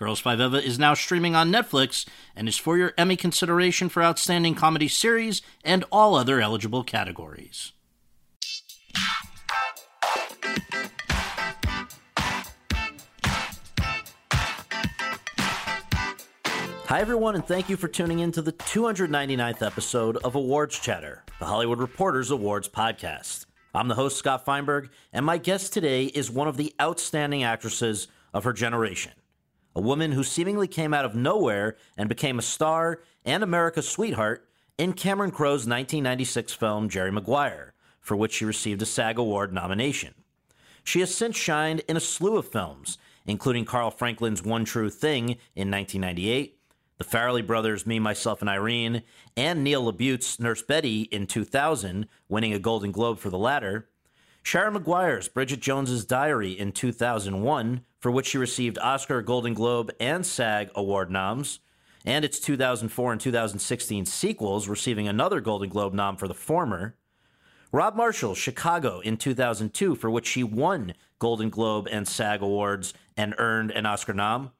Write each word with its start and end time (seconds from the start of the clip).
Girls 0.00 0.18
Five 0.18 0.40
Eva 0.40 0.56
is 0.56 0.78
now 0.78 0.94
streaming 0.94 1.36
on 1.36 1.52
Netflix 1.52 2.06
and 2.34 2.48
is 2.48 2.56
for 2.56 2.78
your 2.78 2.94
Emmy 2.96 3.16
consideration 3.16 3.90
for 3.90 4.02
Outstanding 4.02 4.54
Comedy 4.54 4.88
Series 4.88 5.42
and 5.62 5.84
all 5.92 6.14
other 6.14 6.40
eligible 6.40 6.82
categories. 6.82 7.72
Hi, 16.86 17.00
everyone, 17.00 17.34
and 17.34 17.44
thank 17.44 17.68
you 17.68 17.76
for 17.76 17.86
tuning 17.86 18.20
in 18.20 18.32
to 18.32 18.40
the 18.40 18.52
299th 18.52 19.60
episode 19.60 20.16
of 20.24 20.34
Awards 20.34 20.78
Chatter, 20.78 21.24
the 21.38 21.44
Hollywood 21.44 21.78
Reporters 21.78 22.30
Awards 22.30 22.70
podcast. 22.70 23.44
I'm 23.74 23.88
the 23.88 23.96
host, 23.96 24.16
Scott 24.16 24.46
Feinberg, 24.46 24.88
and 25.12 25.26
my 25.26 25.36
guest 25.36 25.74
today 25.74 26.06
is 26.06 26.30
one 26.30 26.48
of 26.48 26.56
the 26.56 26.72
outstanding 26.80 27.44
actresses 27.44 28.08
of 28.32 28.44
her 28.44 28.54
generation. 28.54 29.12
A 29.74 29.80
woman 29.80 30.12
who 30.12 30.24
seemingly 30.24 30.66
came 30.66 30.92
out 30.92 31.04
of 31.04 31.14
nowhere 31.14 31.76
and 31.96 32.08
became 32.08 32.38
a 32.38 32.42
star 32.42 33.02
and 33.24 33.42
America's 33.42 33.88
sweetheart 33.88 34.48
in 34.78 34.94
Cameron 34.94 35.30
Crowe's 35.30 35.66
1996 35.66 36.52
film 36.54 36.88
Jerry 36.88 37.12
Maguire, 37.12 37.74
for 38.00 38.16
which 38.16 38.32
she 38.32 38.44
received 38.44 38.82
a 38.82 38.86
SAG 38.86 39.18
Award 39.18 39.52
nomination. 39.52 40.14
She 40.82 41.00
has 41.00 41.14
since 41.14 41.36
shined 41.36 41.82
in 41.86 41.96
a 41.96 42.00
slew 42.00 42.36
of 42.38 42.48
films, 42.48 42.98
including 43.26 43.64
Carl 43.64 43.90
Franklin's 43.90 44.42
One 44.42 44.64
True 44.64 44.90
Thing 44.90 45.36
in 45.54 45.70
1998, 45.70 46.58
the 46.96 47.04
Farrelly 47.04 47.46
brothers' 47.46 47.86
Me, 47.86 47.98
Myself, 47.98 48.40
and 48.40 48.50
Irene, 48.50 49.02
and 49.36 49.62
Neil 49.62 49.84
LaBute's 49.92 50.40
Nurse 50.40 50.62
Betty 50.62 51.02
in 51.02 51.26
2000, 51.26 52.08
winning 52.28 52.54
a 52.54 52.58
Golden 52.58 52.90
Globe 52.90 53.18
for 53.18 53.30
the 53.30 53.38
latter. 53.38 53.89
Sharon 54.42 54.72
Maguire's 54.72 55.28
Bridget 55.28 55.60
Jones's 55.60 56.04
Diary 56.04 56.58
in 56.58 56.72
2001, 56.72 57.82
for 57.98 58.10
which 58.10 58.26
she 58.26 58.38
received 58.38 58.78
Oscar, 58.78 59.22
Golden 59.22 59.54
Globe, 59.54 59.92
and 60.00 60.24
SAG 60.24 60.70
award 60.74 61.10
noms, 61.10 61.60
and 62.04 62.24
its 62.24 62.40
2004 62.40 63.12
and 63.12 63.20
2016 63.20 64.06
sequels, 64.06 64.68
receiving 64.68 65.06
another 65.06 65.40
Golden 65.40 65.68
Globe 65.68 65.92
nom 65.92 66.16
for 66.16 66.26
the 66.26 66.34
former. 66.34 66.96
Rob 67.72 67.94
Marshall's 67.94 68.38
Chicago 68.38 69.00
in 69.00 69.16
2002, 69.16 69.94
for 69.94 70.10
which 70.10 70.26
she 70.26 70.42
won 70.42 70.94
Golden 71.18 71.50
Globe 71.50 71.86
and 71.90 72.08
SAG 72.08 72.42
awards 72.42 72.94
and 73.16 73.34
earned 73.38 73.70
an 73.70 73.86
Oscar 73.86 74.14
nom. 74.14 74.50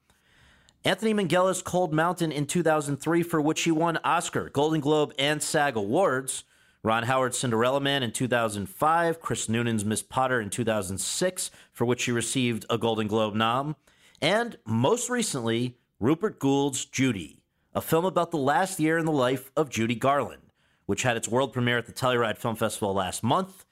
Anthony 0.84 1.12
Minghella's 1.12 1.60
Cold 1.60 1.92
Mountain 1.92 2.32
in 2.32 2.46
2003, 2.46 3.22
for 3.22 3.40
which 3.40 3.58
she 3.58 3.70
won 3.70 3.98
Oscar, 4.04 4.48
Golden 4.50 4.80
Globe, 4.80 5.12
and 5.18 5.42
SAG 5.42 5.76
Awards. 5.76 6.44
Ron 6.82 7.02
Howard's 7.04 7.38
Cinderella 7.38 7.80
Man 7.80 8.02
in 8.02 8.12
2005, 8.12 9.20
Chris 9.20 9.48
Noonan's 9.48 9.84
Miss 9.84 10.02
Potter 10.02 10.40
in 10.40 10.48
2006, 10.48 11.50
for 11.72 11.84
which 11.84 12.00
she 12.00 12.12
received 12.12 12.64
a 12.70 12.78
Golden 12.78 13.06
Globe 13.06 13.34
nom. 13.34 13.76
And 14.22 14.56
most 14.64 15.10
recently, 15.10 15.76
Rupert 15.98 16.38
Goold's 16.38 16.84
Judy, 16.84 17.42
a 17.74 17.80
film 17.80 18.04
about 18.04 18.30
the 18.30 18.38
last 18.38 18.80
year 18.80 18.96
in 18.96 19.04
the 19.04 19.12
life 19.12 19.50
of 19.56 19.68
Judy 19.68 19.94
Garland, 19.94 20.52
which 20.86 21.02
had 21.02 21.16
its 21.16 21.28
world 21.28 21.52
premiere 21.52 21.78
at 21.78 21.86
the 21.86 21.92
Telluride 21.92 22.38
Film 22.38 22.56
Festival 22.56 22.94
last 22.94 23.22
month, 23.22 23.66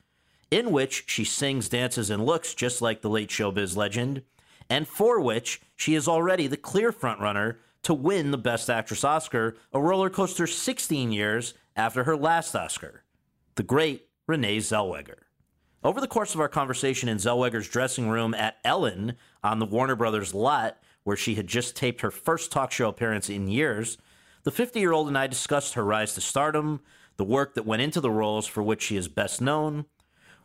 in 0.50 0.70
which 0.70 1.04
she 1.06 1.24
sings, 1.24 1.68
dances, 1.68 2.10
and 2.10 2.24
looks 2.24 2.54
just 2.54 2.82
like 2.82 3.00
the 3.00 3.10
late 3.10 3.30
showbiz 3.30 3.76
legend 3.76 4.22
and 4.70 4.86
for 4.86 5.20
which 5.20 5.60
she 5.76 5.94
is 5.94 6.08
already 6.08 6.46
the 6.46 6.56
clear 6.56 6.92
frontrunner 6.92 7.56
to 7.82 7.94
win 7.94 8.30
the 8.30 8.38
Best 8.38 8.68
Actress 8.68 9.04
Oscar, 9.04 9.56
a 9.72 9.80
roller 9.80 10.10
coaster 10.10 10.46
16 10.46 11.12
years 11.12 11.54
after 11.78 12.02
her 12.02 12.16
last 12.16 12.56
Oscar, 12.56 13.04
the 13.54 13.62
great 13.62 14.08
Renee 14.26 14.58
Zellweger. 14.58 15.20
Over 15.84 16.00
the 16.00 16.08
course 16.08 16.34
of 16.34 16.40
our 16.40 16.48
conversation 16.48 17.08
in 17.08 17.18
Zellweger's 17.18 17.68
dressing 17.68 18.08
room 18.08 18.34
at 18.34 18.56
Ellen 18.64 19.14
on 19.44 19.60
the 19.60 19.64
Warner 19.64 19.94
Brothers 19.94 20.34
lot, 20.34 20.78
where 21.04 21.16
she 21.16 21.36
had 21.36 21.46
just 21.46 21.76
taped 21.76 22.00
her 22.00 22.10
first 22.10 22.50
talk 22.50 22.72
show 22.72 22.88
appearance 22.88 23.30
in 23.30 23.46
years, 23.46 23.96
the 24.42 24.50
50 24.50 24.80
year 24.80 24.92
old 24.92 25.06
and 25.06 25.16
I 25.16 25.28
discussed 25.28 25.74
her 25.74 25.84
rise 25.84 26.14
to 26.14 26.20
stardom, 26.20 26.80
the 27.16 27.24
work 27.24 27.54
that 27.54 27.64
went 27.64 27.82
into 27.82 28.00
the 28.00 28.10
roles 28.10 28.48
for 28.48 28.62
which 28.62 28.82
she 28.82 28.96
is 28.96 29.06
best 29.06 29.40
known, 29.40 29.84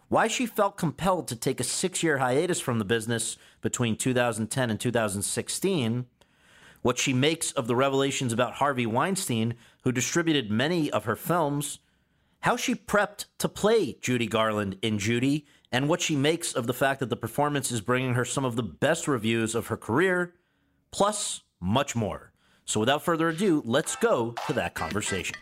why 0.10 0.28
she 0.28 0.46
felt 0.46 0.78
compelled 0.78 1.28
to 1.30 1.36
take 1.36 1.60
a 1.60 1.64
six 1.64 2.04
year 2.04 2.20
hiatus 2.20 2.60
from 2.60 2.78
the 2.78 2.86
business 2.86 3.38
between 3.60 3.96
2010 3.96 4.70
and 4.70 4.80
2016, 4.80 6.06
what 6.84 7.00
she 7.00 7.14
makes 7.14 7.52
of 7.54 7.66
the 7.66 7.76
revelations 7.76 8.32
about 8.32 8.56
Harvey 8.56 8.86
Weinstein, 8.86 9.56
who 9.84 9.92
distributed 9.92 10.50
many 10.50 10.90
of 10.92 11.06
her 11.06 11.16
films, 11.16 11.80
how 12.42 12.56
she 12.56 12.76
prepped 12.76 13.26
to 13.38 13.48
play 13.48 13.98
Judy 14.02 14.28
Garland 14.28 14.78
in 14.82 15.00
Judy, 15.00 15.46
and 15.72 15.90
what 15.90 16.02
she 16.02 16.16
makes 16.16 16.54
of 16.54 16.68
the 16.68 16.74
fact 16.74 17.00
that 17.00 17.10
the 17.10 17.16
performance 17.16 17.72
is 17.72 17.82
bringing 17.82 18.14
her 18.14 18.26
some 18.26 18.46
of 18.46 18.56
the 18.56 18.64
best 18.64 19.08
reviews 19.08 19.56
of 19.56 19.68
her 19.68 19.78
career, 19.78 20.34
plus 20.92 21.42
much 21.60 21.96
more. 21.96 22.32
So 22.66 22.80
without 22.80 23.04
further 23.04 23.30
ado, 23.30 23.62
let's 23.66 23.96
go 23.96 24.36
to 24.48 24.54
that 24.54 24.74
conversation. 24.74 25.36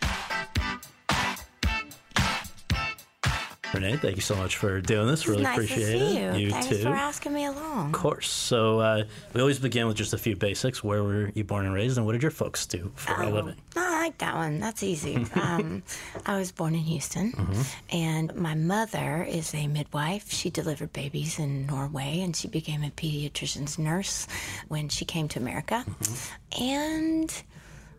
Renee, 3.74 3.98
thank 3.98 4.16
you 4.16 4.22
so 4.22 4.36
much 4.36 4.58
for 4.58 4.82
doing 4.82 5.08
this. 5.08 5.28
Really 5.28 5.44
nice 5.44 5.56
appreciate 5.56 5.94
to 5.94 6.00
see 6.10 6.18
it. 6.18 6.34
You. 6.36 6.40
You 6.46 6.52
Thanks 6.52 6.68
too. 6.68 6.82
for 6.84 6.90
asking 6.90 7.34
me 7.34 7.46
along. 7.46 7.88
Of 7.88 7.92
course. 7.94 8.30
So 8.30 8.80
uh, 8.80 9.04
we 9.34 9.40
always 9.42 9.60
begin 9.60 9.88
with 9.88 9.96
just 9.98 10.14
a 10.14 10.18
few 10.18 10.36
basics. 10.36 10.84
Where 10.84 11.04
were 11.04 11.32
you 11.36 11.44
born 11.44 11.66
and 11.66 11.74
raised, 11.74 11.98
and 11.98 12.06
what 12.06 12.14
did 12.14 12.22
your 12.22 12.32
folks 12.32 12.66
do 12.66 12.92
for 12.96 13.14
a 13.14 13.28
Oh, 13.28 13.30
living? 13.32 13.56
I 13.76 14.02
like 14.04 14.18
that 14.18 14.36
one. 14.36 14.60
That's 14.60 14.84
easy. 14.84 15.16
um, 15.36 15.84
I 16.26 16.38
was 16.38 16.52
born 16.52 16.76
in 16.76 16.82
Houston, 16.82 17.32
Mm-hmm. 17.32 17.96
and 17.96 18.36
my 18.36 18.56
mother 18.56 19.24
is 19.28 19.54
a 19.54 19.68
midwife. 19.68 20.32
She 20.32 20.50
delivered 20.50 20.92
babies 20.94 21.40
in 21.40 21.66
Norway, 21.68 22.20
and 22.22 22.36
she 22.36 22.48
became 22.48 22.84
a 22.84 22.90
pediatrician's 22.90 23.80
nurse 23.80 24.28
when 24.68 24.90
she 24.90 25.06
came 25.06 25.28
to 25.30 25.40
America. 25.40 25.84
Mm-hmm. 25.88 26.64
And 26.64 27.44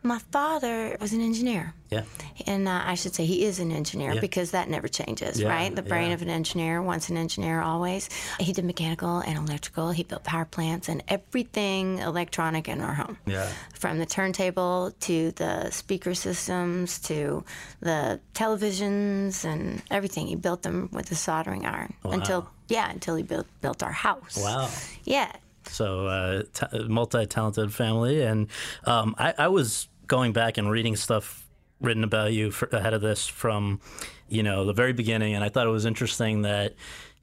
my 0.04 0.18
father 0.32 0.96
was 1.00 1.12
an 1.12 1.20
engineer. 1.20 1.74
Yeah. 1.90 2.02
And 2.46 2.66
uh, 2.66 2.82
I 2.84 2.94
should 2.94 3.14
say 3.14 3.24
he 3.26 3.44
is 3.44 3.60
an 3.60 3.70
engineer 3.70 4.14
Yeah. 4.14 4.20
because 4.20 4.50
that 4.52 4.68
never 4.68 4.88
changes, 4.88 5.38
Yeah, 5.40 5.48
right? 5.48 5.74
The 5.74 5.82
brain 5.82 6.08
yeah. 6.08 6.14
of 6.14 6.22
an 6.22 6.30
engineer, 6.30 6.82
once 6.82 7.08
an 7.10 7.16
engineer, 7.16 7.60
always. 7.60 8.08
He 8.40 8.52
did 8.52 8.64
mechanical 8.64 9.18
and 9.20 9.36
electrical. 9.38 9.90
He 9.90 10.02
built 10.02 10.24
power 10.24 10.44
plants 10.44 10.88
and 10.88 11.02
everything 11.08 11.98
electronic 11.98 12.68
in 12.68 12.80
our 12.80 12.94
home. 12.94 13.18
Yeah. 13.26 13.48
From 13.78 13.98
the 13.98 14.06
turntable 14.06 14.92
to 15.00 15.30
the 15.32 15.70
speaker 15.70 16.14
systems 16.14 16.98
to 17.00 17.44
the 17.80 18.20
televisions 18.34 19.44
and 19.44 19.82
everything. 19.90 20.26
He 20.26 20.34
built 20.36 20.62
them 20.62 20.88
with 20.92 21.10
a 21.12 21.14
soldering 21.14 21.66
iron 21.66 21.94
until, 22.04 22.48
yeah, 22.68 22.90
until 22.90 23.16
he 23.16 23.22
built, 23.22 23.46
built 23.60 23.82
our 23.82 23.92
house. 23.92 24.36
Wow. 24.40 24.68
Yeah. 25.04 25.30
So 25.68 26.06
uh, 26.08 26.42
t- 26.52 26.88
multi-talented 26.88 27.72
family, 27.72 28.22
and 28.22 28.48
um, 28.84 29.14
I, 29.16 29.32
I 29.38 29.48
was 29.48 29.86
going 30.12 30.32
back 30.34 30.58
and 30.58 30.70
reading 30.70 30.94
stuff 30.94 31.24
written 31.80 32.04
about 32.04 32.34
you 32.34 32.50
for, 32.50 32.68
ahead 32.70 32.92
of 32.92 33.00
this 33.00 33.26
from, 33.26 33.80
you 34.28 34.42
know, 34.42 34.66
the 34.66 34.74
very 34.74 34.92
beginning, 34.92 35.34
and 35.34 35.42
I 35.42 35.48
thought 35.48 35.66
it 35.66 35.70
was 35.70 35.86
interesting 35.86 36.42
that, 36.42 36.74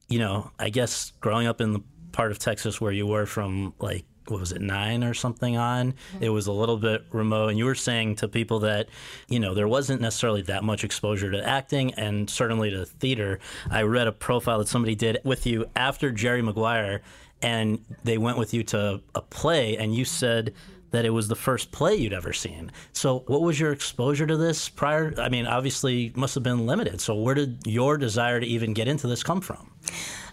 you 0.08 0.18
know, 0.18 0.50
I 0.58 0.70
guess 0.70 1.14
growing 1.22 1.46
up 1.46 1.62
in 1.62 1.74
the 1.74 1.84
part 2.12 2.32
of 2.32 2.40
Texas 2.40 2.82
where 2.82 2.92
you 2.92 3.06
were 3.06 3.26
from, 3.26 3.74
like. 3.80 4.06
What 4.28 4.42
was 4.42 4.52
it, 4.52 4.62
nine 4.62 5.04
or 5.04 5.16
something 5.16 5.58
on? 5.58 5.94
Mm-hmm. 5.94 6.24
It 6.26 6.30
was 6.30 6.46
a 6.46 6.52
little 6.52 6.78
bit 6.78 7.04
remote. 7.12 7.48
And 7.48 7.58
you 7.58 7.66
were 7.66 7.74
saying 7.74 8.18
to 8.18 8.28
people 8.28 8.60
that, 8.60 8.88
you 9.28 9.40
know, 9.40 9.56
there 9.56 9.68
wasn't 9.68 10.02
necessarily 10.02 10.44
that 10.44 10.64
much 10.64 10.84
exposure 10.84 11.32
to 11.32 11.44
acting 11.44 11.96
and 11.96 12.30
certainly 12.30 12.70
to 12.70 12.86
theater. 12.86 13.40
I 13.72 13.82
read 13.82 14.06
a 14.06 14.12
profile 14.12 14.60
that 14.60 14.68
somebody 14.68 14.94
did 14.94 15.18
with 15.24 15.48
you 15.48 15.66
after 15.76 16.12
Jerry 16.12 16.44
Maguire, 16.44 17.02
and 17.42 17.84
they 18.04 18.20
went 18.20 18.38
with 18.38 18.54
you 18.54 18.62
to 18.66 19.02
a 19.16 19.22
play, 19.22 19.78
and 19.78 19.96
you 19.96 20.06
said 20.06 20.54
that 20.92 21.06
it 21.06 21.12
was 21.12 21.28
the 21.28 21.36
first 21.36 21.72
play 21.72 21.96
you'd 21.96 22.14
ever 22.14 22.34
seen. 22.34 22.72
So, 22.94 23.24
what 23.28 23.42
was 23.42 23.60
your 23.60 23.72
exposure 23.72 24.26
to 24.28 24.38
this 24.38 24.70
prior? 24.70 25.14
I 25.18 25.30
mean, 25.30 25.46
obviously, 25.46 26.12
must 26.16 26.36
have 26.36 26.44
been 26.44 26.66
limited. 26.66 27.02
So, 27.02 27.16
where 27.16 27.36
did 27.36 27.60
your 27.66 27.98
desire 27.98 28.40
to 28.40 28.46
even 28.46 28.74
get 28.74 28.88
into 28.88 29.08
this 29.08 29.24
come 29.24 29.42
from? 29.42 29.72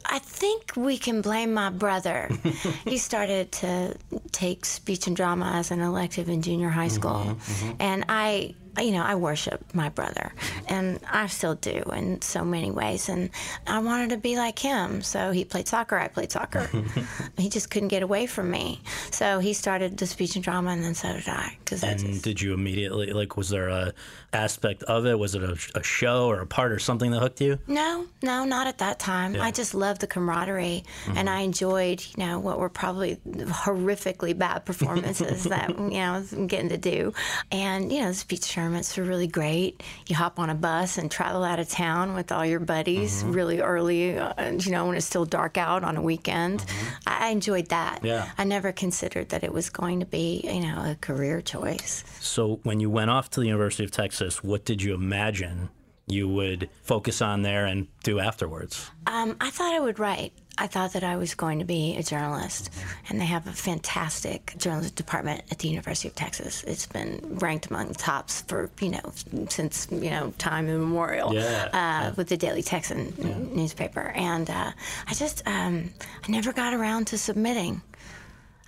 I 0.09 0.19
think 0.21 0.73
we 0.77 0.99
can 0.99 1.21
blame 1.21 1.53
my 1.53 1.71
brother. 1.71 2.31
he 2.85 2.99
started 2.99 3.51
to 3.53 3.97
take 4.33 4.65
speech 4.65 5.07
and 5.07 5.17
drama 5.17 5.53
as 5.55 5.71
an 5.71 5.81
elective 5.81 6.29
in 6.29 6.43
junior 6.43 6.69
high 6.69 6.87
mm-hmm, 6.87 6.95
school. 6.95 7.37
Mm-hmm. 7.39 7.73
And 7.81 8.05
I 8.09 8.55
you 8.79 8.93
know, 8.93 9.03
I 9.03 9.15
worship 9.15 9.63
my 9.75 9.89
brother, 9.89 10.33
and 10.69 11.01
I 11.11 11.27
still 11.27 11.55
do 11.55 11.83
in 11.95 12.23
so 12.23 12.45
many 12.45 12.71
ways. 12.71 13.09
And 13.09 13.31
I 13.67 13.79
wanted 13.79 14.11
to 14.11 14.17
be 14.17 14.37
like 14.37 14.59
him. 14.59 15.03
So 15.03 15.31
he 15.31 15.45
played 15.45 15.69
soccer, 15.69 15.99
I 15.99 16.09
played 16.09 16.33
soccer. 16.33 16.69
he 17.37 17.49
just 17.49 17.71
couldn't 17.71 17.89
get 17.89 18.03
away 18.03 18.27
from 18.27 18.51
me. 18.51 18.81
So 19.11 19.39
he 19.39 19.53
started 19.53 19.97
the 19.97 20.07
speech 20.07 20.37
and 20.37 20.45
drama, 20.45 20.71
and 20.71 20.85
then 20.85 20.95
so 20.95 21.13
did 21.13 21.29
I. 21.29 21.57
Cause 21.65 21.83
and 21.83 21.99
just... 21.99 22.25
did 22.25 22.41
you 22.41 22.55
immediately 22.55 23.13
like? 23.13 23.37
Was 23.37 23.49
there 23.49 23.69
a 23.69 23.93
aspect 24.37 24.83
of 24.85 25.07
it? 25.07 25.19
Was 25.19 25.35
it 25.35 25.43
a, 25.43 25.57
a, 25.75 25.83
show 25.83 26.27
or 26.27 26.41
a 26.41 26.47
part 26.47 26.73
or 26.73 26.79
something 26.79 27.11
that 27.11 27.21
hooked 27.21 27.41
you? 27.41 27.59
No, 27.67 28.07
no, 28.23 28.45
not 28.45 28.67
at 28.67 28.79
that 28.79 28.99
time. 28.99 29.35
Yeah. 29.35 29.43
I 29.43 29.51
just 29.51 29.75
loved 29.75 30.01
the 30.01 30.07
camaraderie, 30.07 30.85
mm-hmm. 31.05 31.17
and 31.17 31.29
I 31.29 31.41
enjoyed, 31.41 32.01
you 32.01 32.25
know, 32.25 32.39
what 32.39 32.59
were 32.59 32.69
probably 32.69 33.17
horrifically 33.27 34.37
bad 34.37 34.65
performances 34.65 35.45
that 35.55 35.71
you 35.71 35.91
know 35.91 36.13
I 36.13 36.19
was 36.19 36.33
getting 36.33 36.69
to 36.69 36.79
do, 36.79 37.13
and 37.51 37.91
you 37.93 38.01
know, 38.01 38.09
the 38.09 38.15
speech 38.15 38.51
tournaments 38.51 38.97
were 38.97 39.05
really 39.05 39.27
great. 39.27 39.83
You 40.07 40.17
hop 40.17 40.39
on 40.39 40.51
a 40.51 40.55
bus 40.55 40.99
and 40.99 41.11
travel 41.11 41.43
out 41.43 41.59
of 41.59 41.69
town 41.69 42.15
with 42.15 42.31
all 42.33 42.45
your 42.45 42.61
buddies 42.61 43.23
mm-hmm. 43.23 43.33
really 43.33 43.61
early, 43.61 44.19
uh, 44.19 44.51
you 44.51 44.71
know, 44.71 44.87
when 44.87 44.97
it's 44.97 45.07
still 45.07 45.25
dark 45.25 45.57
out 45.57 45.83
on 45.85 45.97
a 45.97 46.03
weekend. 46.03 46.61
Mm-hmm. 46.61 47.09
I, 47.09 47.27
I 47.27 47.29
enjoyed 47.31 47.69
that. 47.69 48.05
Yeah. 48.05 48.31
I 48.39 48.45
never 48.45 48.73
considered 48.73 49.31
that 49.31 49.43
it 49.45 49.53
was 49.53 49.71
going 49.71 50.01
to 50.01 50.07
be, 50.07 50.41
you 50.45 50.61
know, 50.61 50.91
a 50.91 50.97
career 51.01 51.41
choice. 51.41 52.05
So 52.21 52.61
when 52.63 52.81
you 52.81 52.91
went 52.91 53.11
off 53.11 53.31
to 53.31 53.41
the 53.41 53.47
University 53.47 53.85
of 53.85 53.91
Texas, 53.91 54.26
what 54.43 54.65
did 54.65 54.83
you 54.83 54.95
imagine 54.95 55.71
you 56.07 56.29
would 56.29 56.71
focus 56.83 57.21
on 57.21 57.43
there 57.43 57.67
and 57.67 57.89
do 58.03 58.21
afterwards? 58.21 58.91
Um, 59.07 59.37
I 59.41 59.51
thought 59.51 59.75
I 59.75 59.81
would 59.81 59.99
write. 59.99 60.33
I 60.59 60.69
thought 60.69 60.95
that 60.95 61.05
I 61.05 61.17
was 61.17 61.35
going 61.35 61.59
to 61.59 61.67
be 61.67 61.97
a 61.97 62.03
journalist, 62.03 62.71
and 63.09 63.21
they 63.21 63.27
have 63.27 63.47
a 63.47 63.53
fantastic 63.53 64.55
journalism 64.57 64.95
department 64.95 65.43
at 65.51 65.59
the 65.59 65.69
University 65.69 66.09
of 66.09 66.15
Texas. 66.15 66.65
It's 66.65 66.87
been 66.87 67.21
ranked 67.39 67.67
among 67.67 67.89
the 67.89 67.95
tops 67.95 68.41
for 68.43 68.71
you 68.81 68.91
know 68.91 69.13
since 69.49 69.87
you 69.91 70.11
know 70.11 70.33
time 70.39 70.69
immemorial 70.69 71.35
yeah. 71.35 71.69
Uh, 71.73 72.15
with 72.17 72.29
the 72.29 72.39
Daily 72.39 72.63
Texan 72.63 73.13
yeah. 73.19 73.37
newspaper, 73.55 74.13
and 74.15 74.49
uh, 74.49 74.73
I 75.07 75.15
just 75.15 75.47
um, 75.47 75.91
I 76.27 76.31
never 76.31 76.53
got 76.53 76.73
around 76.73 77.09
to 77.09 77.19
submitting. 77.19 77.83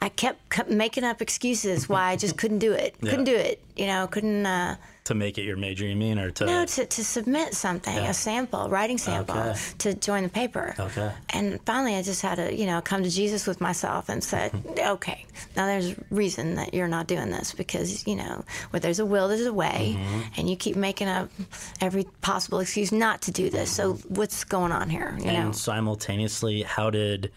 I 0.00 0.08
kept, 0.08 0.50
kept 0.50 0.70
making 0.70 1.04
up 1.04 1.20
excuses 1.20 1.88
why 1.88 2.10
I 2.10 2.16
just 2.16 2.36
couldn't 2.36 2.58
do 2.58 2.72
it. 2.72 2.94
Yeah. 3.08 3.10
Couldn't 3.10 3.24
do 3.26 3.36
it. 3.36 3.62
You 3.76 3.86
know, 3.86 4.06
couldn't. 4.08 4.44
Uh, 4.44 4.76
to 5.04 5.14
make 5.14 5.38
it 5.38 5.42
your 5.42 5.56
major, 5.56 5.86
you 5.86 5.96
mean, 5.96 6.18
or 6.18 6.30
to 6.32 6.44
no, 6.44 6.66
to, 6.66 6.84
to 6.84 7.04
submit 7.04 7.54
something, 7.54 7.94
yeah. 7.94 8.10
a 8.10 8.14
sample, 8.14 8.68
writing 8.68 8.98
sample, 8.98 9.38
okay. 9.38 9.58
to 9.78 9.94
join 9.94 10.24
the 10.24 10.28
paper. 10.28 10.74
Okay. 10.78 11.12
And 11.30 11.60
finally, 11.64 11.94
I 11.94 12.02
just 12.02 12.20
had 12.20 12.34
to, 12.34 12.54
you 12.54 12.66
know, 12.66 12.82
come 12.82 13.02
to 13.04 13.08
Jesus 13.08 13.46
with 13.46 13.60
myself 13.60 14.08
and 14.08 14.22
said, 14.22 14.52
okay, 14.78 15.24
now 15.56 15.66
there's 15.66 15.94
reason 16.10 16.56
that 16.56 16.74
you're 16.74 16.88
not 16.88 17.06
doing 17.06 17.30
this 17.30 17.52
because 17.52 18.06
you 18.06 18.16
know, 18.16 18.44
where 18.70 18.80
there's 18.80 18.98
a 18.98 19.06
will, 19.06 19.28
there's 19.28 19.46
a 19.46 19.52
way, 19.52 19.96
mm-hmm. 19.96 20.20
and 20.36 20.50
you 20.50 20.56
keep 20.56 20.76
making 20.76 21.08
up 21.08 21.30
every 21.80 22.04
possible 22.20 22.58
excuse 22.58 22.92
not 22.92 23.22
to 23.22 23.30
do 23.30 23.48
this. 23.48 23.70
So 23.70 23.94
what's 24.08 24.44
going 24.44 24.72
on 24.72 24.90
here? 24.90 25.16
You 25.20 25.26
and 25.26 25.46
know? 25.46 25.52
simultaneously, 25.52 26.62
how 26.62 26.90
did 26.90 27.30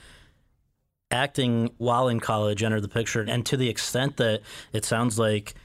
acting 1.12 1.72
while 1.78 2.08
in 2.08 2.20
college 2.20 2.64
enter 2.64 2.82
the 2.82 2.88
picture? 2.88 3.22
And 3.22 3.46
to 3.48 3.58
the 3.58 3.70
extent 3.70 4.18
that 4.18 4.42
it 4.74 4.86
sounds 4.86 5.20
like 5.20 5.56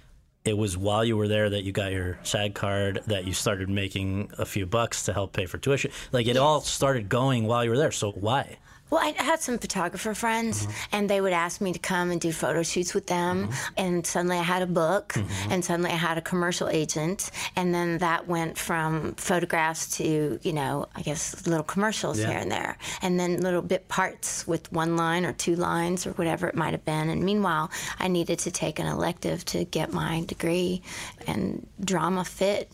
it 0.45 0.57
was 0.57 0.77
while 0.77 1.05
you 1.05 1.17
were 1.17 1.29
there 1.29 1.51
that 1.51 1.65
you 1.65 1.73
got 1.73 1.93
your 1.93 2.19
SAG 2.23 2.55
card, 2.55 3.03
that 3.07 3.27
you 3.27 3.33
started 3.33 3.69
making 3.69 4.31
a 4.39 4.47
few 4.47 4.65
bucks 4.65 5.05
to 5.05 5.13
help 5.13 5.33
pay 5.33 5.47
for 5.47 5.59
tuition. 5.59 5.91
Like 6.13 6.27
it 6.27 6.35
yes. 6.35 6.39
all 6.39 6.61
started 6.61 7.09
going 7.09 7.47
while 7.47 7.65
you 7.65 7.71
were 7.71 7.79
there. 7.79 7.91
So 7.91 8.13
why? 8.13 8.59
Well, 8.89 9.01
I 9.01 9.21
had 9.21 9.41
some 9.41 9.59
photographer 9.59 10.15
friends, 10.15 10.63
mm-hmm. 10.63 10.97
and 10.97 11.11
they 11.11 11.21
would 11.21 11.33
ask 11.33 11.61
me 11.61 11.73
to 11.73 11.79
come 11.79 12.13
and 12.13 12.21
do 12.21 12.31
photo 12.31 12.63
shoots 12.63 12.95
with 12.95 13.07
them. 13.09 13.49
Mm-hmm. 13.49 13.73
And 13.77 14.07
suddenly 14.07 14.39
I 14.39 14.43
had 14.43 14.63
a 14.63 14.67
book, 14.67 15.15
mm-hmm. 15.15 15.53
and 15.53 15.65
suddenly 15.65 15.91
I 15.91 15.97
had 15.97 16.19
a 16.19 16.21
commercial 16.21 16.69
agent. 16.69 17.31
And 17.57 17.75
then 17.75 17.99
that 17.99 18.29
went 18.29 18.57
from 18.57 19.15
photographs 19.15 19.97
to, 19.97 20.39
you 20.41 20.53
know, 20.53 20.87
I 20.95 21.03
guess 21.03 21.47
little 21.49 21.65
commercials 21.65 22.21
yeah. 22.21 22.29
here 22.29 22.39
and 22.39 22.51
there. 22.51 22.79
And 23.03 23.19
then 23.19 23.41
little 23.41 23.63
bit 23.63 23.89
parts 23.89 24.47
with 24.47 24.71
one 24.73 24.97
line 24.97 25.27
or 25.27 25.33
two 25.33 25.57
lines 25.57 26.07
or 26.07 26.13
whatever 26.13 26.47
it 26.47 26.55
might 26.55 26.73
have 26.73 26.85
been. 26.85 27.11
And 27.11 27.25
meanwhile, 27.25 27.71
I 27.99 28.07
needed 28.07 28.39
to 28.41 28.53
take 28.53 28.79
an 28.79 28.87
elective 28.87 29.45
to 29.47 29.65
get 29.65 29.93
my 29.93 30.25
degree, 30.27 30.83
and 31.27 31.67
drama 31.85 32.25
fit. 32.25 32.71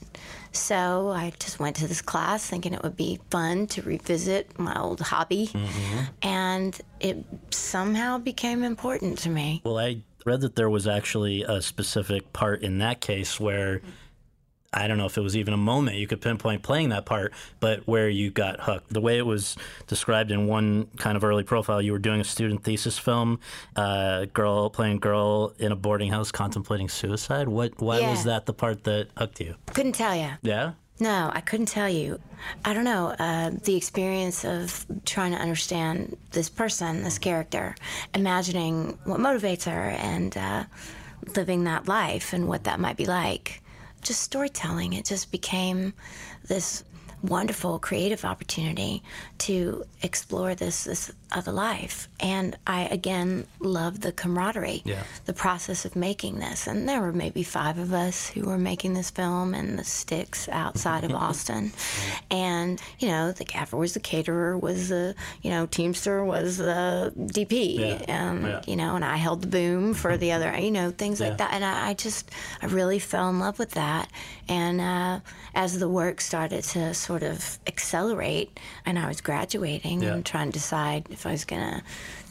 So 0.52 1.08
I 1.08 1.32
just 1.38 1.58
went 1.58 1.76
to 1.76 1.88
this 1.88 2.02
class 2.02 2.46
thinking 2.46 2.74
it 2.74 2.82
would 2.82 2.96
be 2.96 3.20
fun 3.30 3.66
to 3.68 3.82
revisit 3.82 4.58
my 4.58 4.78
old 4.78 5.00
hobby. 5.00 5.48
Mm-hmm. 5.52 5.98
And 6.22 6.80
it 7.00 7.24
somehow 7.50 8.18
became 8.18 8.62
important 8.62 9.18
to 9.20 9.30
me. 9.30 9.62
Well, 9.64 9.78
I 9.78 10.02
read 10.24 10.42
that 10.42 10.54
there 10.56 10.70
was 10.70 10.86
actually 10.86 11.42
a 11.42 11.60
specific 11.62 12.32
part 12.32 12.62
in 12.62 12.78
that 12.78 13.00
case 13.00 13.40
where. 13.40 13.82
I 14.74 14.88
don't 14.88 14.96
know 14.96 15.06
if 15.06 15.18
it 15.18 15.20
was 15.20 15.36
even 15.36 15.52
a 15.52 15.58
moment 15.58 15.98
you 15.98 16.06
could 16.06 16.22
pinpoint 16.22 16.62
playing 16.62 16.88
that 16.90 17.04
part, 17.04 17.34
but 17.60 17.86
where 17.86 18.08
you 18.08 18.30
got 18.30 18.60
hooked. 18.60 18.90
The 18.90 19.02
way 19.02 19.18
it 19.18 19.26
was 19.26 19.56
described 19.86 20.30
in 20.30 20.46
one 20.46 20.86
kind 20.96 21.16
of 21.16 21.24
early 21.24 21.42
profile, 21.42 21.82
you 21.82 21.92
were 21.92 21.98
doing 21.98 22.20
a 22.20 22.24
student 22.24 22.64
thesis 22.64 22.98
film, 22.98 23.40
uh, 23.76 24.26
girl 24.26 24.70
playing 24.70 24.98
girl 24.98 25.52
in 25.58 25.72
a 25.72 25.76
boarding 25.76 26.10
house 26.10 26.32
contemplating 26.32 26.88
suicide. 26.88 27.48
What? 27.48 27.80
Why 27.80 27.98
yeah. 27.98 28.10
was 28.10 28.24
that 28.24 28.46
the 28.46 28.54
part 28.54 28.84
that 28.84 29.08
hooked 29.16 29.40
you? 29.40 29.56
Couldn't 29.74 29.92
tell 29.92 30.16
you. 30.16 30.30
Yeah. 30.40 30.72
No, 31.00 31.30
I 31.34 31.40
couldn't 31.40 31.66
tell 31.66 31.88
you. 31.88 32.20
I 32.64 32.72
don't 32.72 32.84
know. 32.84 33.08
Uh, 33.18 33.50
the 33.64 33.76
experience 33.76 34.44
of 34.44 34.86
trying 35.04 35.32
to 35.32 35.38
understand 35.38 36.16
this 36.30 36.48
person, 36.48 37.02
this 37.02 37.18
character, 37.18 37.74
imagining 38.14 38.98
what 39.04 39.18
motivates 39.18 39.64
her, 39.64 39.90
and 39.90 40.36
uh, 40.36 40.64
living 41.36 41.64
that 41.64 41.88
life 41.88 42.32
and 42.32 42.48
what 42.48 42.64
that 42.64 42.80
might 42.80 42.96
be 42.96 43.06
like 43.06 43.61
just 44.02 44.20
storytelling. 44.20 44.92
It 44.92 45.04
just 45.04 45.30
became 45.30 45.94
this 46.46 46.84
wonderful 47.22 47.78
creative 47.78 48.24
opportunity 48.24 49.02
to 49.38 49.84
explore 50.02 50.54
this 50.54 50.84
this 50.84 51.12
other 51.36 51.52
life. 51.52 52.08
And 52.20 52.56
I 52.66 52.82
again 52.84 53.46
love 53.58 54.00
the 54.00 54.12
camaraderie, 54.12 54.82
yeah. 54.84 55.02
the 55.26 55.32
process 55.32 55.84
of 55.84 55.96
making 55.96 56.38
this. 56.38 56.66
And 56.66 56.88
there 56.88 57.00
were 57.00 57.12
maybe 57.12 57.42
five 57.42 57.78
of 57.78 57.92
us 57.92 58.28
who 58.28 58.42
were 58.42 58.58
making 58.58 58.94
this 58.94 59.10
film 59.10 59.54
in 59.54 59.76
the 59.76 59.84
sticks 59.84 60.48
outside 60.48 61.04
of 61.04 61.12
Austin. 61.14 61.72
And 62.30 62.80
you 62.98 63.08
know, 63.08 63.32
the 63.32 63.44
gaffer 63.44 63.76
was 63.76 63.94
the 63.94 64.00
caterer, 64.00 64.56
was 64.56 64.88
the 64.88 65.14
you 65.42 65.50
know 65.50 65.66
Teamster 65.66 66.24
was 66.24 66.58
the 66.58 67.12
DP, 67.16 67.78
yeah. 67.78 68.30
Um, 68.30 68.44
yeah. 68.44 68.62
you 68.66 68.76
know, 68.76 68.94
and 68.94 69.04
I 69.04 69.16
held 69.16 69.42
the 69.42 69.46
boom 69.46 69.94
for 69.94 70.16
the 70.16 70.32
other, 70.32 70.56
you 70.58 70.70
know, 70.70 70.90
things 70.90 71.20
like 71.20 71.38
that. 71.38 71.52
And 71.52 71.64
I, 71.64 71.90
I, 71.90 71.94
just 71.94 72.30
I 72.60 72.66
really 72.66 72.98
fell 72.98 73.28
in 73.30 73.38
love 73.38 73.58
with 73.58 73.72
that. 73.72 74.10
And 74.48 74.80
uh, 74.80 75.20
as 75.54 75.78
the 75.78 75.88
work 75.88 76.20
started 76.20 76.62
to 76.64 76.94
sort 76.94 77.22
of 77.22 77.58
accelerate, 77.66 78.58
and 78.84 78.98
I 78.98 79.08
was 79.08 79.20
graduating 79.20 80.04
and 80.04 80.24
trying 80.24 80.48
to 80.48 80.52
decide 80.52 81.06
if 81.10 81.21
I 81.26 81.32
was 81.32 81.44
going 81.44 81.62
to 81.62 81.82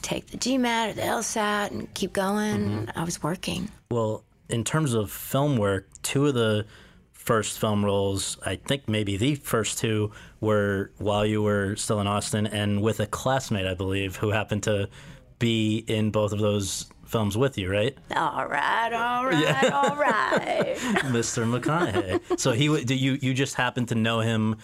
take 0.01 0.27
the 0.27 0.37
GMAT 0.37 0.91
or 0.91 0.93
the 0.93 1.01
LSAT 1.01 1.71
and 1.71 1.93
keep 1.93 2.13
going. 2.13 2.69
Mm-hmm. 2.69 2.99
I 2.99 3.03
was 3.03 3.21
working. 3.21 3.69
Well, 3.89 4.23
in 4.49 4.63
terms 4.63 4.93
of 4.93 5.11
film 5.11 5.57
work, 5.57 5.87
two 6.03 6.27
of 6.27 6.33
the 6.33 6.65
first 7.13 7.59
film 7.59 7.85
roles, 7.85 8.37
I 8.45 8.55
think 8.55 8.89
maybe 8.89 9.15
the 9.15 9.35
first 9.35 9.77
two, 9.77 10.11
were 10.39 10.91
while 10.97 11.25
you 11.25 11.41
were 11.43 11.75
still 11.75 12.01
in 12.01 12.07
Austin 12.07 12.47
and 12.47 12.81
with 12.81 12.99
a 12.99 13.05
classmate, 13.05 13.67
I 13.67 13.75
believe, 13.75 14.15
who 14.15 14.31
happened 14.31 14.63
to 14.63 14.89
be 15.37 15.83
in 15.87 16.11
both 16.11 16.33
of 16.33 16.39
those 16.39 16.87
films 17.05 17.37
with 17.37 17.57
you, 17.57 17.69
right? 17.69 17.95
All 18.15 18.47
right, 18.47 18.93
all 18.93 19.25
right, 19.25 19.43
yeah. 19.43 19.69
all 19.73 19.95
right. 19.95 20.77
Mr. 21.11 21.45
McConaughey. 21.45 22.39
So 22.39 22.51
he, 22.53 22.65
you, 22.95 23.17
you 23.21 23.33
just 23.33 23.55
happened 23.55 23.89
to 23.89 23.95
know 23.95 24.21
him 24.21 24.57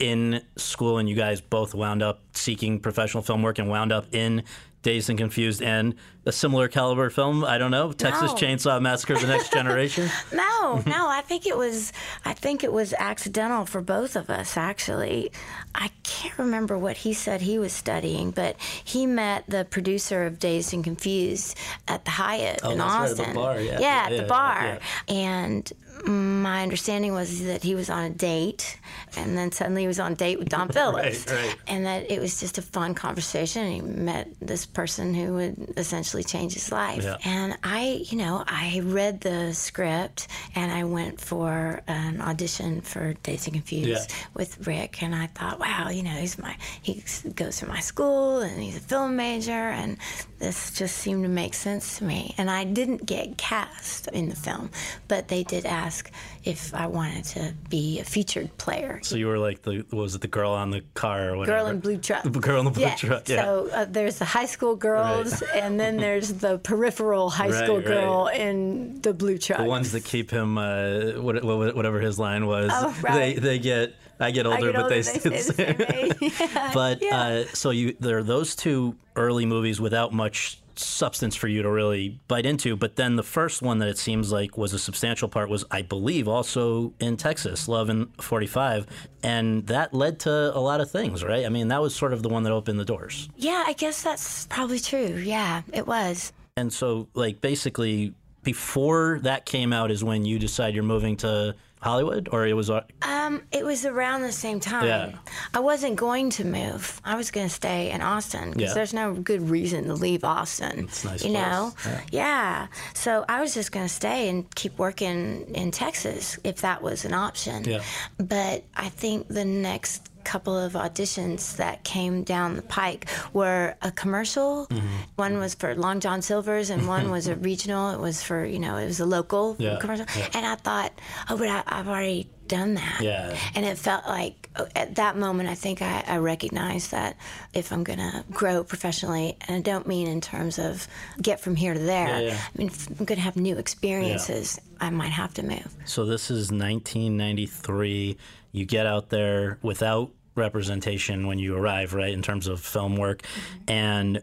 in 0.00 0.42
school 0.56 0.98
and 0.98 1.08
you 1.08 1.14
guys 1.14 1.40
both 1.40 1.74
wound 1.74 2.02
up 2.02 2.22
seeking 2.32 2.80
professional 2.80 3.22
film 3.22 3.42
work 3.42 3.58
and 3.58 3.68
wound 3.68 3.92
up 3.92 4.06
in 4.12 4.42
Dazed 4.82 5.10
and 5.10 5.18
Confused 5.18 5.62
and 5.62 5.94
a 6.24 6.32
similar 6.32 6.68
caliber 6.68 7.10
film. 7.10 7.44
I 7.44 7.58
don't 7.58 7.70
know, 7.70 7.92
Texas 7.92 8.32
no. 8.32 8.36
Chainsaw 8.36 8.80
Massacre: 8.80 9.14
The 9.16 9.26
Next 9.26 9.52
Generation. 9.52 10.08
no, 10.32 10.82
no, 10.86 11.08
I 11.08 11.22
think 11.22 11.46
it 11.46 11.56
was. 11.56 11.92
I 12.24 12.32
think 12.32 12.64
it 12.64 12.72
was 12.72 12.94
accidental 12.94 13.66
for 13.66 13.82
both 13.82 14.16
of 14.16 14.30
us. 14.30 14.56
Actually, 14.56 15.32
I 15.74 15.90
can't 16.02 16.38
remember 16.38 16.78
what 16.78 16.98
he 16.98 17.12
said 17.12 17.42
he 17.42 17.58
was 17.58 17.72
studying, 17.72 18.30
but 18.30 18.56
he 18.60 19.06
met 19.06 19.44
the 19.48 19.66
producer 19.66 20.24
of 20.24 20.38
Dazed 20.38 20.72
and 20.72 20.82
Confused 20.84 21.58
at 21.86 22.04
the 22.06 22.12
Hyatt 22.12 22.60
oh, 22.62 22.70
in 22.70 22.80
Austin. 22.80 23.24
Right, 23.24 23.32
the 23.34 23.38
bar, 23.38 23.60
yeah, 23.60 23.80
yeah, 23.80 24.02
at 24.06 24.12
yeah, 24.12 24.20
the 24.20 24.26
bar, 24.26 24.62
yeah. 25.08 25.14
and 25.14 25.72
my 26.06 26.62
understanding 26.62 27.12
was 27.12 27.44
that 27.44 27.62
he 27.62 27.74
was 27.74 27.90
on 27.90 28.04
a 28.04 28.10
date, 28.10 28.78
and 29.16 29.36
then 29.36 29.52
suddenly 29.52 29.82
he 29.82 29.88
was 29.88 30.00
on 30.00 30.12
a 30.12 30.14
date 30.14 30.38
with 30.38 30.48
Don 30.48 30.68
Phillips, 30.72 31.26
right, 31.30 31.46
right. 31.46 31.56
and 31.66 31.86
that 31.86 32.10
it 32.10 32.20
was 32.20 32.40
just 32.40 32.58
a 32.58 32.62
fun 32.62 32.94
conversation. 32.94 33.64
And 33.64 33.74
he 33.74 33.80
met 33.80 34.28
this 34.40 34.66
person 34.66 35.14
who 35.14 35.34
would 35.34 35.74
essentially 35.76 36.24
change 36.24 36.54
his 36.54 36.72
life, 36.72 37.02
yeah. 37.02 37.16
and 37.24 37.56
I, 37.62 38.04
you 38.08 38.18
know, 38.18 38.44
I 38.46 38.80
read 38.84 39.20
the 39.20 39.52
script 39.52 40.28
and 40.54 40.72
I 40.72 40.84
went 40.84 41.20
for 41.20 41.82
an 41.86 42.20
audition 42.20 42.80
for 42.80 43.14
Dazed 43.22 43.48
and 43.48 43.54
Confused 43.54 44.10
yeah. 44.10 44.16
with 44.34 44.66
Rick, 44.66 45.02
and 45.02 45.14
I 45.14 45.26
thought, 45.26 45.60
wow, 45.60 45.90
you 45.90 46.02
know, 46.02 46.10
he's 46.10 46.38
my 46.38 46.56
he 46.82 47.02
goes 47.34 47.58
to 47.58 47.66
my 47.66 47.80
school 47.80 48.40
and 48.40 48.62
he's 48.62 48.76
a 48.76 48.80
film 48.80 49.16
major, 49.16 49.52
and 49.52 49.98
this 50.38 50.72
just 50.72 50.96
seemed 50.96 51.22
to 51.24 51.28
make 51.28 51.54
sense 51.54 51.98
to 51.98 52.04
me. 52.04 52.34
And 52.38 52.50
I 52.50 52.64
didn't 52.64 53.04
get 53.04 53.36
cast 53.36 54.08
in 54.08 54.30
the 54.30 54.36
film, 54.36 54.70
but 55.06 55.28
they 55.28 55.44
did 55.44 55.66
ask 55.66 55.89
ask 55.90 56.10
if 56.44 56.72
I 56.72 56.86
wanted 56.86 57.24
to 57.36 57.52
be 57.68 57.98
a 57.98 58.04
featured 58.04 58.56
player. 58.58 59.00
So 59.02 59.16
you 59.16 59.26
were 59.26 59.38
like 59.38 59.62
the 59.62 59.84
was 59.90 60.14
it 60.14 60.20
the 60.20 60.28
girl 60.28 60.52
on 60.52 60.70
the 60.70 60.82
car 60.94 61.30
or 61.30 61.36
whatever? 61.38 61.58
Girl 61.58 61.66
in 61.66 61.80
blue 61.80 61.98
truck. 61.98 62.22
The 62.22 62.30
girl 62.48 62.60
in 62.60 62.64
the 62.66 62.70
blue 62.70 62.82
yeah. 62.84 62.94
truck. 62.94 63.28
Yeah. 63.28 63.42
So 63.44 63.68
uh, 63.72 63.86
there's 63.88 64.18
the 64.18 64.24
high 64.24 64.46
school 64.46 64.76
girls, 64.76 65.42
and 65.54 65.78
then 65.80 65.96
there's 66.06 66.32
the 66.34 66.58
peripheral 66.58 67.28
high 67.30 67.50
Right, 67.50 67.64
school 67.64 67.76
right. 67.78 67.84
girl 67.86 68.28
in 68.28 69.00
the 69.02 69.12
blue 69.12 69.36
truck. 69.38 69.58
the 69.58 69.64
ones 69.64 69.90
that 69.92 70.04
keep 70.04 70.30
him 70.30 70.56
uh, 70.58 71.12
what, 71.20 71.42
what, 71.42 71.74
whatever 71.74 72.00
his 72.00 72.18
line 72.18 72.46
was. 72.46 72.70
Oh, 72.72 72.94
right. 73.02 73.34
They 73.34 73.34
they 73.34 73.58
get 73.58 73.94
I 74.20 74.30
get 74.30 74.46
I 74.46 74.50
older, 74.54 74.72
but 74.72 74.82
older, 74.84 74.94
they, 74.94 75.02
stay 75.02 75.28
the 75.28 75.38
same. 75.38 75.76
age. 75.94 76.16
Yeah, 76.40 76.70
But 76.72 77.02
yeah. 77.02 77.20
uh, 77.20 77.44
so 77.54 77.70
you 77.70 77.96
there 77.98 78.18
are 78.18 78.22
those 78.22 78.54
two 78.54 78.94
early 79.16 79.46
movies 79.46 79.80
without 79.80 80.12
much 80.12 80.59
substance 80.78 81.34
for 81.36 81.48
you 81.48 81.62
to 81.62 81.70
really 81.70 82.20
bite 82.28 82.46
into. 82.46 82.76
But 82.76 82.96
then 82.96 83.16
the 83.16 83.22
first 83.22 83.62
one 83.62 83.78
that 83.78 83.88
it 83.88 83.98
seems 83.98 84.30
like 84.32 84.56
was 84.56 84.72
a 84.72 84.78
substantial 84.78 85.28
part 85.28 85.48
was, 85.48 85.64
I 85.70 85.82
believe, 85.82 86.28
also 86.28 86.92
in 87.00 87.16
Texas, 87.16 87.68
Love 87.68 87.90
in 87.90 88.06
45, 88.20 88.86
and 89.22 89.66
that 89.66 89.92
led 89.94 90.20
to 90.20 90.30
a 90.30 90.60
lot 90.60 90.80
of 90.80 90.90
things, 90.90 91.22
right? 91.24 91.44
I 91.44 91.48
mean, 91.48 91.68
that 91.68 91.80
was 91.80 91.94
sort 91.94 92.12
of 92.12 92.22
the 92.22 92.28
one 92.28 92.42
that 92.44 92.52
opened 92.52 92.78
the 92.78 92.84
doors. 92.84 93.28
yeah, 93.36 93.64
I 93.66 93.72
guess 93.74 94.02
that's 94.02 94.46
probably 94.46 94.78
true. 94.80 95.16
Yeah, 95.22 95.62
it 95.72 95.86
was. 95.86 96.32
And 96.56 96.72
so, 96.72 97.08
like, 97.14 97.40
basically, 97.40 98.14
before 98.42 99.20
that 99.22 99.46
came 99.46 99.72
out 99.72 99.90
is 99.90 100.02
when 100.02 100.24
you 100.24 100.38
decide 100.38 100.74
you're 100.74 100.82
moving 100.82 101.16
to 101.18 101.54
Hollywood, 101.80 102.28
or 102.30 102.46
it 102.46 102.52
was 102.54 102.68
uh, 102.68 102.82
Um, 103.02 103.42
it 103.52 103.64
was 103.64 103.86
around 103.86 104.20
the 104.22 104.32
same 104.32 104.60
time. 104.60 104.86
Yeah. 104.86 105.12
I 105.54 105.60
wasn't 105.60 105.96
going 105.96 106.28
to 106.30 106.44
move. 106.44 107.00
I 107.04 107.16
was 107.16 107.30
going 107.30 107.48
to 107.48 107.52
stay 107.54 107.90
in 107.90 108.02
Austin 108.02 108.50
because 108.50 108.62
Yeah. 108.70 108.74
there's 108.74 108.92
no 108.92 109.14
good 109.14 109.48
reason 109.48 109.84
to 109.86 109.94
leave 109.94 110.22
Austin. 110.22 110.80
It's 110.80 111.04
nice 111.04 111.24
you 111.24 111.32
know? 111.32 111.72
place. 111.82 111.96
Yeah. 112.12 112.66
So 112.92 113.24
I 113.28 113.40
was 113.40 113.54
just 113.54 113.72
going 113.72 113.86
to 113.86 113.92
stay 113.92 114.28
and 114.28 114.52
keep 114.54 114.78
working 114.78 115.46
in 115.54 115.70
Texas 115.70 116.38
if 116.44 116.60
that 116.60 116.82
was 116.82 117.04
an 117.06 117.14
option. 117.14 117.64
Yeah. 117.64 117.80
But 118.18 118.64
I 118.76 118.90
think 118.90 119.28
the 119.28 119.44
next 119.46 120.09
couple 120.24 120.56
of 120.58 120.72
auditions 120.74 121.56
that 121.56 121.84
came 121.84 122.22
down 122.24 122.56
the 122.56 122.62
pike 122.62 123.06
were 123.32 123.74
a 123.82 123.90
commercial. 123.90 124.66
Mm-hmm. 124.68 124.86
One 125.16 125.38
was 125.38 125.54
for 125.54 125.74
Long 125.74 126.00
John 126.00 126.22
Silver's 126.22 126.70
and 126.70 126.86
one 126.88 127.10
was 127.10 127.26
a 127.28 127.36
regional. 127.50 127.90
It 127.90 128.00
was 128.00 128.22
for, 128.22 128.44
you 128.44 128.58
know, 128.58 128.76
it 128.76 128.86
was 128.86 129.00
a 129.00 129.06
local 129.06 129.56
Yeah, 129.58 129.78
commercial. 129.80 130.06
yeah. 130.16 130.28
And 130.34 130.46
I 130.46 130.54
thought, 130.56 130.92
oh, 131.28 131.36
but 131.36 131.48
I, 131.48 131.62
I've 131.66 131.88
already 131.88 132.28
done 132.48 132.74
that. 132.74 133.00
Yeah. 133.00 133.36
And 133.54 133.64
it 133.64 133.78
felt 133.78 134.04
like 134.06 134.48
uh, 134.56 134.64
at 134.74 134.96
that 134.96 135.16
moment, 135.16 135.48
I 135.48 135.54
think 135.54 135.82
I, 135.82 136.02
I 136.06 136.16
recognized 136.18 136.90
that 136.90 137.16
if 137.54 137.72
I'm 137.72 137.84
going 137.84 138.00
to 138.00 138.24
grow 138.32 138.64
professionally, 138.64 139.36
and 139.46 139.56
I 139.56 139.60
don't 139.60 139.86
mean 139.86 140.08
in 140.08 140.20
terms 140.20 140.58
of 140.58 140.88
get 141.22 141.38
from 141.38 141.54
here 141.54 141.74
to 141.74 141.78
there, 141.78 142.20
Yeah. 142.22 142.36
I 142.36 142.58
mean, 142.58 142.66
if 142.66 142.88
I'm 142.88 143.04
going 143.04 143.18
to 143.18 143.22
have 143.22 143.36
new 143.36 143.56
experiences, 143.56 144.58
I 144.80 144.90
might 144.90 145.12
have 145.12 145.32
to 145.34 145.44
move. 145.44 145.72
So 145.84 146.04
this 146.04 146.28
is 146.28 146.50
1993. 146.50 148.16
You 148.52 148.64
get 148.66 148.86
out 148.86 149.10
there 149.10 149.58
without 149.62 150.12
representation 150.34 151.26
when 151.26 151.38
you 151.38 151.56
arrive, 151.56 151.94
right, 151.94 152.12
in 152.12 152.22
terms 152.22 152.46
of 152.46 152.60
film 152.60 152.96
work. 152.96 153.22
Mm-hmm. 153.22 153.58
And 153.68 154.22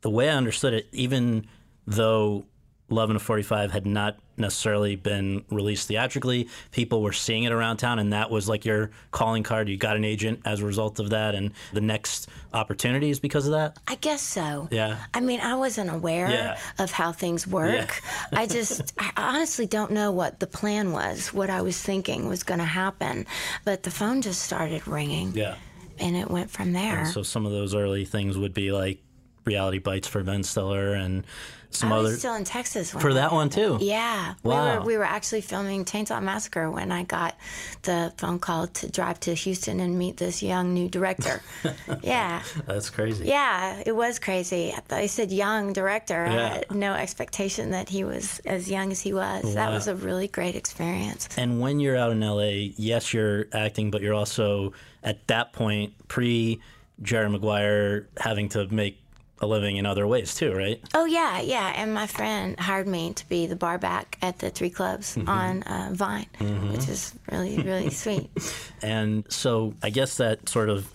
the 0.00 0.10
way 0.10 0.28
I 0.30 0.34
understood 0.34 0.74
it, 0.74 0.88
even 0.92 1.46
though 1.86 2.46
Love 2.88 3.10
and 3.10 3.16
a 3.16 3.20
45 3.20 3.72
had 3.72 3.86
not 3.86 4.18
necessarily 4.38 4.96
been 4.96 5.44
released 5.50 5.88
theatrically, 5.88 6.48
people 6.70 7.02
were 7.02 7.12
seeing 7.12 7.44
it 7.44 7.52
around 7.52 7.78
town, 7.78 7.98
and 7.98 8.12
that 8.12 8.30
was 8.30 8.48
like 8.48 8.64
your 8.64 8.90
calling 9.10 9.42
card. 9.42 9.68
You 9.68 9.76
got 9.76 9.96
an 9.96 10.04
agent 10.04 10.40
as 10.44 10.60
a 10.60 10.64
result 10.66 10.98
of 11.00 11.10
that, 11.10 11.34
and 11.34 11.52
the 11.72 11.80
next 11.80 12.28
opportunities 12.52 13.18
because 13.20 13.46
of 13.46 13.52
that. 13.52 13.78
I 13.86 13.96
guess 13.96 14.22
so. 14.22 14.68
Yeah. 14.70 14.98
I 15.14 15.20
mean, 15.20 15.40
I 15.40 15.54
wasn't 15.56 15.90
aware 15.90 16.28
Yeah. 16.30 16.58
of 16.78 16.90
how 16.90 17.12
things 17.12 17.46
work. 17.46 18.02
Yeah. 18.32 18.38
I 18.40 18.46
just, 18.46 18.92
I 18.98 19.10
honestly 19.16 19.66
don't 19.66 19.90
know 19.92 20.10
what 20.12 20.40
the 20.40 20.46
plan 20.46 20.92
was, 20.92 21.32
what 21.34 21.50
I 21.50 21.62
was 21.62 21.80
thinking 21.80 22.28
was 22.28 22.42
going 22.42 22.60
to 22.60 22.64
happen. 22.64 23.26
But 23.64 23.82
the 23.82 23.90
phone 23.90 24.22
just 24.22 24.42
started 24.42 24.86
ringing, 24.88 25.32
Yeah. 25.34 25.56
and 25.98 26.16
it 26.16 26.30
went 26.30 26.50
from 26.50 26.72
there. 26.72 27.06
So 27.06 27.22
some 27.22 27.46
of 27.46 27.52
those 27.52 27.74
early 27.74 28.04
things 28.04 28.36
would 28.38 28.54
be 28.54 28.72
like 28.72 29.02
reality 29.44 29.78
bites 29.78 30.08
for 30.08 30.22
Ben 30.24 30.42
Stiller 30.42 30.94
and 30.94 31.24
some 31.70 31.92
I 31.92 31.96
other 31.98 32.16
still 32.16 32.34
in 32.34 32.44
Texas 32.44 32.90
for 32.90 33.14
that 33.14 33.32
one 33.32 33.50
too. 33.50 33.78
Yeah, 33.80 34.34
we 34.42 34.50
were 34.50 34.80
we 34.84 34.96
were 34.96 35.04
actually 35.04 35.40
filming 35.40 35.84
Chainsaw 35.84 36.22
Massacre 36.22 36.70
when 36.70 36.90
I 36.92 37.02
got 37.04 37.36
the 37.82 38.12
phone 38.18 38.38
call 38.38 38.66
to 38.68 38.90
drive 38.90 39.20
to 39.20 39.34
Houston 39.34 39.80
and 39.80 39.98
meet 39.98 40.16
this 40.16 40.42
young 40.42 40.74
new 40.74 40.88
director. 40.88 41.40
yeah, 42.02 42.42
That's 42.66 42.90
crazy. 42.90 43.26
yeah, 43.26 43.82
it 43.84 43.94
was 43.94 44.18
crazy. 44.18 44.74
I 44.90 45.06
said 45.06 45.30
young 45.32 45.72
director. 45.72 46.24
I 46.26 46.32
Yeah. 46.34 46.48
had 46.54 46.70
no 46.74 46.92
expectation 46.94 47.70
that 47.70 47.88
he 47.88 48.04
was 48.04 48.40
as 48.46 48.70
young 48.70 48.90
as 48.92 49.00
he 49.00 49.12
was. 49.12 49.54
That 49.54 49.70
was 49.70 49.86
a 49.88 49.94
really 49.94 50.28
great 50.28 50.54
experience. 50.56 51.28
And 51.36 51.60
when 51.60 51.80
you're 51.80 51.96
out 51.96 52.12
in 52.12 52.20
LA, 52.20 52.72
yes, 52.76 53.12
you're 53.12 53.46
acting, 53.52 53.90
but 53.90 54.02
you're 54.02 54.14
also 54.14 54.72
at 55.02 55.26
that 55.28 55.52
point 55.52 55.92
pre 56.08 56.60
Jerry 57.02 57.28
Maguire 57.28 58.08
having 58.18 58.48
to 58.50 58.66
make 58.68 58.98
a 59.40 59.46
living 59.46 59.76
in 59.76 59.84
other 59.86 60.06
ways 60.06 60.34
too, 60.34 60.52
right? 60.54 60.80
Oh 60.94 61.04
yeah, 61.04 61.40
yeah. 61.40 61.72
And 61.76 61.92
my 61.92 62.06
friend 62.06 62.58
hired 62.58 62.86
me 62.86 63.12
to 63.14 63.28
be 63.28 63.46
the 63.46 63.56
bar 63.56 63.76
back 63.78 64.16
at 64.22 64.38
the 64.38 64.50
three 64.50 64.70
clubs 64.70 65.14
Mm-hmm. 65.16 65.28
on 65.28 65.62
uh, 65.64 65.90
Vine, 65.92 66.26
which 66.72 66.88
is 66.88 67.14
really 67.30 67.58
really 67.58 67.90
sweet. 67.90 68.30
And 68.82 69.24
so 69.30 69.74
I 69.82 69.90
guess 69.90 70.16
that 70.18 70.48
sort 70.48 70.68
of 70.70 70.90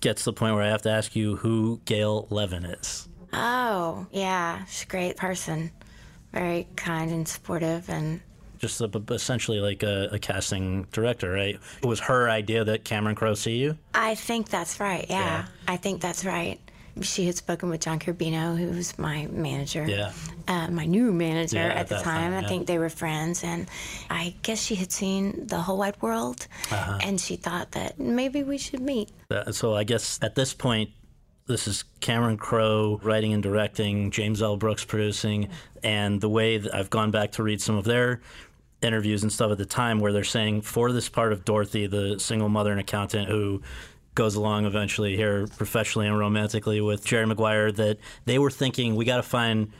gets 0.00 0.24
to 0.24 0.30
the 0.30 0.32
point 0.34 0.54
where 0.54 0.62
I 0.64 0.68
have 0.68 0.82
to 0.82 0.90
ask 0.90 1.16
you 1.16 1.36
who 1.36 1.80
Gail 1.84 2.26
Levin 2.30 2.64
is. 2.64 3.08
Oh, 3.32 4.06
yeah, 4.12 4.64
she's 4.66 4.84
a 4.84 4.86
great 4.86 5.16
person. 5.16 5.70
Very 6.32 6.66
kind 6.76 7.10
and 7.10 7.26
supportive 7.26 7.88
and 7.88 8.20
Just 8.58 8.80
a, 8.80 8.90
essentially 9.10 9.58
like 9.60 9.82
a, 9.82 10.08
a 10.12 10.18
casting 10.18 10.84
director, 10.92 11.32
right? 11.32 11.58
It 11.82 11.86
was 11.86 12.00
her 12.00 12.28
idea 12.30 12.64
that 12.64 12.84
Cameron 12.84 13.16
Crowe 13.16 13.34
see 13.34 13.56
you. 13.56 13.76
I 13.94 14.14
think 14.14 14.48
that's 14.50 14.78
right. 14.80 15.06
Yeah, 15.08 15.18
Yeah. 15.24 15.46
I 15.66 15.76
think 15.78 16.00
that's 16.02 16.24
right. 16.24 16.60
She 17.02 17.26
had 17.26 17.34
spoken 17.36 17.68
with 17.68 17.80
John 17.82 17.98
Carrabino, 17.98 18.56
who 18.56 18.68
was 18.68 18.98
my 18.98 19.26
manager, 19.30 19.84
Yeah. 19.86 20.12
uh, 20.48 20.68
my 20.70 20.86
new 20.86 21.12
manager 21.12 21.56
Yeah, 21.58 21.74
at, 21.74 21.88
the 21.88 21.96
time. 21.96 22.32
time, 22.32 22.44
I 22.44 22.48
think 22.48 22.66
they 22.66 22.78
were 22.78 22.88
friends, 22.88 23.44
and 23.44 23.66
I 24.08 24.34
guess 24.42 24.62
she 24.62 24.76
had 24.76 24.90
seen 24.90 25.46
the 25.46 25.60
whole 25.60 25.76
wide 25.78 26.00
world, 26.00 26.46
Uh-huh. 26.70 26.98
and 27.02 27.20
she 27.20 27.36
thought 27.36 27.72
that 27.72 27.98
maybe 27.98 28.42
we 28.42 28.56
should 28.56 28.80
meet. 28.80 29.10
Uh, 29.30 29.52
So 29.52 29.74
I 29.74 29.84
guess 29.84 30.18
at 30.22 30.34
this 30.34 30.54
point, 30.54 30.90
this 31.46 31.68
is 31.68 31.84
Cameron 32.00 32.38
Crowe 32.38 32.98
writing 33.02 33.32
and 33.32 33.42
directing, 33.42 34.10
James 34.10 34.40
L. 34.42 34.56
Brooks 34.56 34.84
producing, 34.84 35.48
and 35.82 36.20
the 36.20 36.28
way 36.30 36.56
that 36.58 36.74
I've 36.74 36.90
gone 36.90 37.10
back 37.10 37.32
to 37.32 37.42
read 37.42 37.60
some 37.60 37.76
of 37.76 37.84
their 37.84 38.20
interviews 38.82 39.22
and 39.22 39.32
stuff 39.32 39.50
at 39.52 39.58
the 39.58 39.66
time 39.66 40.00
where 40.00 40.12
they're 40.12 40.24
saying 40.24 40.62
for 40.62 40.92
this 40.92 41.08
part 41.08 41.32
of 41.32 41.44
Dorothy, 41.44 41.86
the 41.86 42.18
single 42.18 42.48
mother 42.48 42.70
and 42.72 42.80
accountant 42.80 43.28
who 43.28 43.62
goes 44.16 44.34
along 44.34 44.66
eventually 44.66 45.14
here 45.14 45.46
professionally 45.46 46.08
and 46.08 46.18
romantically 46.18 46.80
with 46.80 47.04
Jerry 47.04 47.26
Maguire, 47.26 47.70
that 47.70 47.98
they 48.24 48.40
were 48.40 48.50
thinking 48.50 48.96
we 48.96 49.04
got 49.04 49.18
to 49.18 49.22
find 49.22 49.70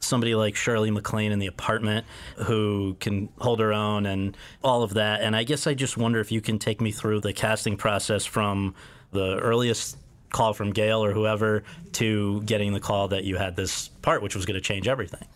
somebody 0.00 0.34
like 0.34 0.54
Shirley 0.54 0.90
MacLaine 0.90 1.32
in 1.32 1.38
the 1.38 1.46
apartment 1.46 2.04
who 2.36 2.94
can 3.00 3.30
hold 3.38 3.60
her 3.60 3.72
own 3.72 4.04
and 4.04 4.36
all 4.62 4.82
of 4.82 4.94
that. 4.94 5.22
And 5.22 5.34
I 5.34 5.44
guess 5.44 5.66
I 5.66 5.72
just 5.72 5.96
wonder 5.96 6.20
if 6.20 6.30
you 6.30 6.42
can 6.42 6.58
take 6.58 6.82
me 6.82 6.92
through 6.92 7.20
the 7.20 7.32
casting 7.32 7.78
process 7.78 8.26
from 8.26 8.74
the 9.12 9.38
earliest 9.38 9.96
call 10.30 10.52
from 10.52 10.72
Gail 10.72 11.02
or 11.02 11.12
whoever 11.12 11.62
to 11.92 12.42
getting 12.42 12.74
the 12.74 12.80
call 12.80 13.08
that 13.08 13.24
you 13.24 13.36
had 13.36 13.56
this 13.56 13.88
part, 14.02 14.20
which 14.20 14.34
was 14.34 14.44
going 14.44 14.56
to 14.56 14.60
change 14.60 14.88
everything. 14.88 15.26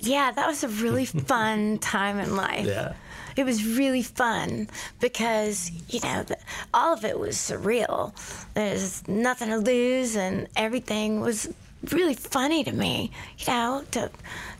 Yeah, 0.00 0.32
that 0.32 0.46
was 0.46 0.64
a 0.64 0.68
really 0.68 1.04
fun 1.30 1.78
time 1.78 2.18
in 2.18 2.36
life. 2.36 2.66
Yeah. 2.66 2.94
It 3.36 3.44
was 3.44 3.64
really 3.64 4.02
fun 4.02 4.68
because, 4.98 5.70
you 5.88 6.00
know, 6.00 6.24
the, 6.24 6.36
all 6.74 6.92
of 6.92 7.04
it 7.04 7.18
was 7.18 7.36
surreal. 7.36 8.12
There's 8.54 9.06
nothing 9.06 9.48
to 9.50 9.58
lose, 9.58 10.16
and 10.16 10.48
everything 10.56 11.20
was 11.20 11.48
really 11.92 12.14
funny 12.14 12.64
to 12.64 12.72
me, 12.72 13.10
you 13.38 13.46
know, 13.46 13.84
to 13.92 14.10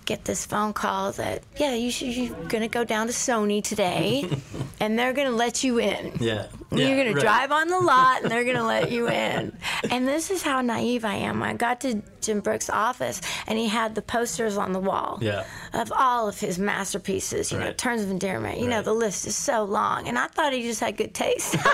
get 0.06 0.24
this 0.24 0.46
phone 0.46 0.72
call 0.72 1.12
that, 1.12 1.42
yeah, 1.56 1.74
you 1.74 1.90
should, 1.90 2.08
you're 2.08 2.34
going 2.48 2.62
to 2.62 2.68
go 2.68 2.84
down 2.84 3.06
to 3.08 3.12
Sony 3.12 3.62
today, 3.62 4.30
and 4.80 4.98
they're 4.98 5.12
going 5.12 5.28
to 5.28 5.36
let 5.36 5.62
you 5.64 5.78
in. 5.78 6.12
Yeah. 6.20 6.46
You're 6.72 6.96
going 6.96 7.14
to 7.14 7.20
drive 7.20 7.50
on 7.50 7.66
the 7.68 7.80
lot 7.80 8.22
and 8.22 8.30
they're 8.30 8.44
going 8.44 8.56
to 8.56 8.64
let 8.64 8.90
you 8.92 9.08
in. 9.10 9.56
And 9.90 10.06
this 10.06 10.30
is 10.30 10.42
how 10.42 10.60
naive 10.60 11.04
I 11.04 11.14
am. 11.14 11.42
I 11.42 11.54
got 11.54 11.80
to 11.80 12.00
Jim 12.20 12.40
Brooks' 12.40 12.70
office 12.70 13.20
and 13.48 13.58
he 13.58 13.66
had 13.66 13.94
the 13.96 14.02
posters 14.02 14.56
on 14.56 14.72
the 14.72 14.78
wall 14.78 15.18
Yeah. 15.20 15.44
of 15.74 15.90
all 15.96 16.28
of 16.28 16.38
his 16.38 16.58
masterpieces, 16.58 17.50
you 17.50 17.58
know, 17.58 17.72
Terms 17.72 18.02
of 18.02 18.10
Endearment. 18.10 18.58
You 18.60 18.68
know, 18.68 18.82
the 18.82 18.92
list 18.94 19.26
is 19.26 19.34
so 19.34 19.64
long. 19.64 20.06
And 20.06 20.16
I 20.18 20.26
thought 20.28 20.52
he 20.52 20.62
just 20.62 20.80
had 20.80 20.96
good 20.96 21.14
taste. 21.14 21.56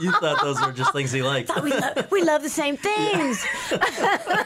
You 0.00 0.10
thought 0.12 0.40
those 0.42 0.60
were 0.60 0.72
just 0.72 0.92
things 0.92 1.12
he 1.12 1.22
liked. 1.22 1.50
we, 1.62 1.70
love, 1.70 2.10
we 2.10 2.22
love 2.22 2.42
the 2.42 2.48
same 2.48 2.76
things. 2.88 3.44
Yeah, 3.70 4.44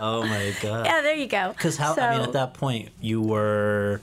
oh 0.00 0.22
my 0.26 0.54
God. 0.62 0.86
Yeah, 0.86 1.02
there 1.02 1.14
you 1.14 1.26
go. 1.26 1.52
Because 1.56 1.76
how? 1.76 1.94
I 1.94 2.12
mean, 2.18 2.20
at 2.22 2.32
that 2.32 2.54
point, 2.54 2.90
you 3.00 3.20
were 3.20 4.00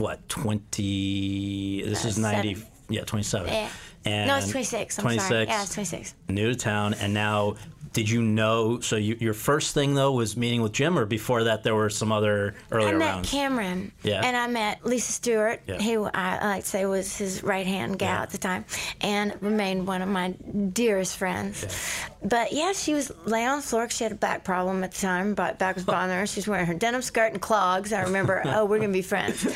what 0.00 0.26
twenty? 0.28 1.82
This 1.82 2.04
is 2.04 2.18
ninety. 2.18 2.54
seven. 2.54 2.68
Yeah, 2.88 3.04
twenty-seven. 3.04 3.48
Yeah. 3.52 3.68
And 4.06 4.28
no, 4.28 4.36
it's 4.38 4.50
26. 4.50 4.98
I'm 4.98 5.02
26, 5.02 5.28
sorry. 5.28 5.46
Yeah, 5.46 5.62
it's 5.62 5.74
26. 5.74 6.14
New 6.30 6.52
to 6.52 6.58
town, 6.58 6.94
and 6.94 7.12
now 7.12 7.56
did 7.92 8.08
you 8.08 8.22
know? 8.22 8.80
So 8.80 8.96
you, 8.96 9.16
your 9.18 9.34
first 9.34 9.74
thing 9.74 9.94
though 9.94 10.12
was 10.12 10.36
meeting 10.36 10.62
with 10.62 10.72
Jim, 10.72 10.98
or 10.98 11.06
before 11.06 11.44
that 11.44 11.62
there 11.64 11.74
were 11.74 11.90
some 11.90 12.12
other 12.12 12.54
earlier 12.70 12.88
I 12.88 12.92
met 12.98 13.04
rounds? 13.06 13.30
Cameron. 13.30 13.92
Yeah. 14.02 14.20
And 14.24 14.36
I 14.36 14.46
met 14.46 14.84
Lisa 14.86 15.12
Stewart, 15.12 15.60
Yeah. 15.66 15.80
who 15.82 16.04
I, 16.12 16.44
like 16.44 16.62
to 16.64 16.68
say 16.68 16.86
was 16.86 17.16
his 17.16 17.42
right 17.42 17.66
hand 17.66 17.98
gal 17.98 18.14
Yeah. 18.16 18.22
at 18.22 18.30
the 18.30 18.38
time, 18.38 18.64
and 19.00 19.34
remained 19.42 19.86
one 19.86 20.02
of 20.02 20.08
my 20.08 20.28
dearest 20.72 21.16
friends. 21.16 21.66
But 22.22 22.52
yeah, 22.52 22.72
she 22.72 22.94
was 22.94 23.10
laying 23.24 23.48
on 23.48 23.56
the 23.58 23.62
floor 23.66 23.86
'cause 23.86 23.96
she 23.96 24.04
had 24.04 24.12
a 24.12 24.16
back 24.16 24.44
problem 24.44 24.84
at 24.84 24.92
the 24.92 25.00
time. 25.00 25.34
But 25.34 25.58
back 25.58 25.74
was 25.74 25.84
bothering 25.84 26.18
her. 26.18 26.26
She 26.26 26.38
was 26.38 26.46
wearing 26.48 26.66
her 26.66 26.74
denim 26.74 27.02
skirt 27.02 27.32
and 27.32 27.40
clogs. 27.40 27.92
I 27.92 28.02
remember, 28.02 28.42
oh, 28.46 28.66
we're 28.66 28.78
gonna 28.78 28.92
be 28.92 29.02
friends. 29.02 29.46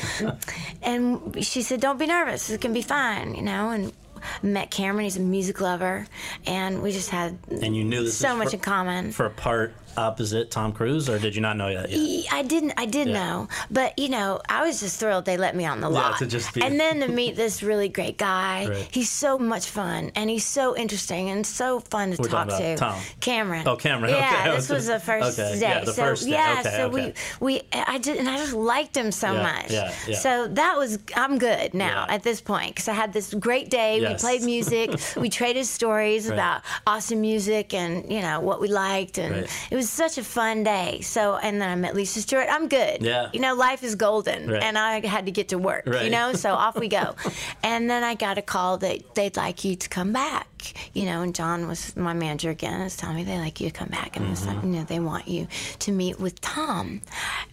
And 0.81 1.37
she 1.45 1.61
said, 1.61 1.79
"Don't 1.81 1.99
be 1.99 2.05
nervous. 2.07 2.49
It 2.49 2.61
can 2.61 2.73
be 2.73 2.81
fine," 2.81 3.35
you 3.35 3.41
know. 3.41 3.69
And 3.69 3.93
met 4.41 4.71
Cameron. 4.71 5.03
He's 5.03 5.17
a 5.17 5.21
music 5.21 5.61
lover, 5.61 6.07
and 6.45 6.81
we 6.81 6.91
just 6.91 7.09
had 7.09 7.37
and 7.49 7.75
you 7.75 7.83
knew 7.83 8.03
this 8.03 8.17
so 8.17 8.35
much 8.35 8.49
for, 8.49 8.55
in 8.55 8.59
common. 8.61 9.11
for 9.11 9.25
a 9.25 9.31
part 9.31 9.73
opposite 9.97 10.51
Tom 10.51 10.71
Cruise, 10.71 11.09
or 11.09 11.19
did 11.19 11.35
you 11.35 11.41
not 11.41 11.57
know 11.57 11.73
that 11.73 11.89
yet? 11.89 12.25
I 12.31 12.41
didn't. 12.43 12.73
I 12.77 12.85
did 12.85 13.07
Yeah. 13.07 13.13
know, 13.13 13.47
but 13.71 13.97
you 13.99 14.09
know, 14.09 14.41
I 14.49 14.65
was 14.65 14.79
just 14.79 14.99
thrilled 14.99 15.25
they 15.25 15.37
let 15.37 15.55
me 15.55 15.65
on 15.65 15.81
the 15.81 15.89
Yeah, 15.89 15.99
lot. 16.09 16.19
to 16.19 16.25
just 16.25 16.53
be- 16.53 16.61
and 16.61 16.79
then 16.79 16.99
to 17.01 17.07
meet 17.07 17.35
this 17.35 17.61
really 17.63 17.89
great 17.89 18.17
guy. 18.17 18.67
Right. 18.75 18.87
He's 18.91 19.09
so 19.09 19.37
much 19.37 19.67
fun, 19.67 20.11
and 20.15 20.29
he's 20.29 20.45
so 20.45 20.75
interesting 20.75 21.29
and 21.29 21.45
so 21.45 21.79
fun 21.79 22.11
to 22.11 22.21
We're 22.21 22.29
talk 22.29 22.47
to. 22.49 22.75
Tom. 22.77 22.99
Cameron. 23.19 23.67
Oh, 23.67 23.75
Cameron, 23.75 24.13
Yeah, 24.13 24.37
okay. 24.47 24.55
this 24.55 24.69
was 24.69 24.87
the 24.87 24.99
first 24.99 25.37
Okay, 25.39 25.53
day. 25.55 25.61
yeah, 25.61 25.79
the 25.83 25.93
so 25.93 26.01
first 26.03 26.23
day. 26.25 26.31
yeah, 26.31 26.57
Okay, 26.59 26.77
so 26.77 26.89
we 26.89 27.13
we 27.39 27.61
I 27.73 27.97
did, 27.97 28.17
and 28.17 28.27
I 28.29 28.37
just 28.37 28.53
liked 28.53 28.95
him 28.97 29.11
so 29.11 29.33
Yeah, 29.33 29.43
much. 29.43 29.71
yeah, 29.71 29.93
yeah. 30.07 30.17
So 30.17 30.47
that 30.47 30.77
was 30.77 30.99
I'm 31.15 31.37
good 31.37 31.73
now 31.73 32.05
Yeah. 32.07 32.15
at 32.15 32.23
this 32.23 32.41
point 32.41 32.75
because 32.75 32.87
I 32.87 32.93
had 32.93 33.13
this 33.13 33.33
great 33.33 33.69
day. 33.69 33.99
Yes. 34.01 34.11
We 34.23 34.27
played 34.27 34.41
music. 34.43 34.99
we 35.17 35.29
traded 35.29 35.65
stories 35.65 36.27
Right. 36.27 36.33
about 36.35 36.61
awesome 36.87 37.21
music 37.21 37.73
and 37.73 38.11
you 38.11 38.21
know 38.21 38.39
what 38.39 38.59
we 38.61 38.67
liked, 38.67 39.17
and 39.17 39.35
Right. 39.35 39.49
it 39.71 39.75
was 39.75 39.84
such 39.89 40.17
a 40.17 40.23
fun 40.23 40.63
day. 40.63 41.01
So, 41.01 41.35
and 41.37 41.61
then 41.61 41.69
I 41.69 41.75
met 41.75 41.95
Lisa 41.95 42.21
Stewart. 42.21 42.47
I'm 42.49 42.67
good. 42.67 43.01
Yeah. 43.01 43.29
You 43.33 43.39
know, 43.39 43.55
life 43.55 43.83
is 43.83 43.95
golden, 43.95 44.49
Right. 44.49 44.63
and 44.63 44.77
I 44.77 45.05
had 45.05 45.25
to 45.25 45.31
get 45.31 45.49
to 45.49 45.57
work. 45.57 45.83
Right. 45.85 46.05
You 46.05 46.09
know, 46.11 46.33
so 46.33 46.53
off 46.53 46.77
we 46.77 46.87
go. 46.87 47.15
and 47.63 47.89
then 47.89 48.03
I 48.03 48.15
got 48.15 48.37
a 48.37 48.41
call 48.41 48.77
that 48.79 49.15
they'd 49.15 49.35
like 49.37 49.63
you 49.65 49.75
to 49.75 49.89
come 49.89 50.13
back. 50.13 50.47
You 50.93 51.05
know, 51.05 51.21
and 51.21 51.33
John 51.35 51.67
was 51.67 51.95
my 51.95 52.13
manager 52.13 52.49
again. 52.49 52.81
Was 52.81 52.95
telling 52.97 53.15
me 53.17 53.23
they 53.23 53.37
like 53.37 53.59
you 53.61 53.69
to 53.69 53.73
come 53.77 53.89
back, 53.89 54.15
and 54.17 54.29
it's 54.31 54.45
like, 54.45 54.55
Mm-hmm. 54.57 54.73
you 54.73 54.79
know, 54.79 54.85
they 54.85 54.99
want 54.99 55.27
you 55.27 55.47
to 55.79 55.91
meet 55.91 56.19
with 56.19 56.39
Tom. 56.41 57.01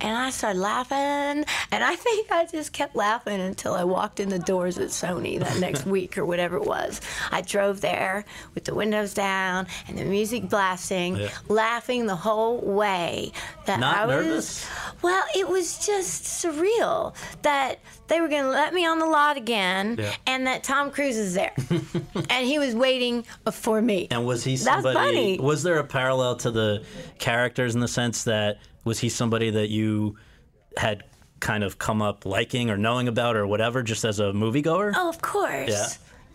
And 0.00 0.16
I 0.16 0.30
started 0.30 0.58
laughing, 0.60 0.96
and 1.72 1.84
I 1.84 1.96
think 1.96 2.30
I 2.30 2.46
just 2.46 2.72
kept 2.72 2.94
laughing 2.96 3.40
until 3.40 3.74
I 3.74 3.84
walked 3.84 4.20
in 4.20 4.28
the 4.28 4.38
doors 4.38 4.78
at 4.78 4.88
Sony 4.88 5.38
that 5.40 5.58
next 5.58 5.86
week 5.96 6.16
or 6.18 6.24
whatever 6.24 6.56
it 6.56 6.64
was. 6.64 7.00
I 7.30 7.40
drove 7.42 7.80
there 7.80 8.24
with 8.54 8.64
the 8.64 8.74
windows 8.74 9.14
down 9.14 9.66
and 9.88 9.98
the 9.98 10.04
music 10.04 10.48
blasting, 10.48 11.16
Yeah. 11.16 11.28
laughing 11.48 12.06
the 12.06 12.16
whole 12.16 12.58
way. 12.60 13.32
That 13.66 13.80
Not 13.80 13.96
I 13.96 14.06
was, 14.06 14.14
nervous? 14.26 14.66
Well, 15.02 15.24
it 15.36 15.48
was 15.48 15.84
just 15.84 16.24
surreal 16.24 17.14
that 17.42 17.78
they 18.12 18.20
were 18.20 18.28
going 18.28 18.44
to 18.44 18.50
let 18.50 18.74
me 18.74 18.84
on 18.86 18.98
the 18.98 19.06
lot 19.06 19.36
again, 19.38 19.96
Yeah. 19.98 20.12
and 20.26 20.46
that 20.46 20.62
Tom 20.62 20.90
Cruise 20.90 21.16
is 21.16 21.32
there, 21.34 21.52
and 22.30 22.46
he 22.46 22.58
was 22.58 22.74
waiting 22.74 23.24
for 23.50 23.80
me. 23.80 24.08
And 24.10 24.26
was 24.26 24.44
he 24.44 24.52
That's 24.56 24.64
somebody? 24.82 24.94
funny. 24.94 25.38
Was 25.40 25.62
there 25.62 25.78
a 25.78 25.84
parallel 25.84 26.36
to 26.36 26.50
the 26.50 26.84
characters 27.18 27.74
in 27.74 27.80
the 27.80 27.88
sense 27.88 28.24
that 28.24 28.58
was 28.84 28.98
he 28.98 29.08
somebody 29.08 29.50
that 29.50 29.70
you 29.70 30.16
had 30.76 31.04
kind 31.40 31.64
of 31.64 31.78
come 31.78 32.02
up 32.02 32.24
liking 32.26 32.70
or 32.70 32.76
knowing 32.76 33.08
about 33.08 33.34
or 33.36 33.46
whatever, 33.46 33.82
just 33.82 34.04
as 34.04 34.20
a 34.20 34.32
moviegoer? 34.32 34.92
Oh, 34.94 35.08
of 35.08 35.20
course. 35.22 35.70
Yeah. 35.70 35.88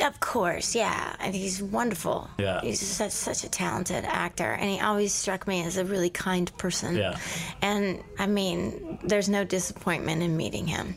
Of 0.07 0.19
course, 0.19 0.75
yeah. 0.75 1.15
And 1.19 1.33
he's 1.33 1.61
wonderful. 1.61 2.29
Yeah. 2.37 2.61
He's 2.61 2.79
such, 2.79 3.11
such 3.11 3.43
a 3.43 3.49
talented 3.49 4.05
actor. 4.05 4.51
And 4.51 4.69
he 4.69 4.79
always 4.79 5.11
struck 5.11 5.47
me 5.47 5.63
as 5.63 5.77
a 5.77 5.85
really 5.85 6.11
kind 6.11 6.55
person. 6.57 6.95
Yeah. 6.95 7.17
And 7.63 8.03
I 8.19 8.27
mean, 8.27 8.99
there's 9.03 9.27
no 9.27 9.43
disappointment 9.43 10.21
in 10.21 10.37
meeting 10.37 10.67
him. 10.67 10.95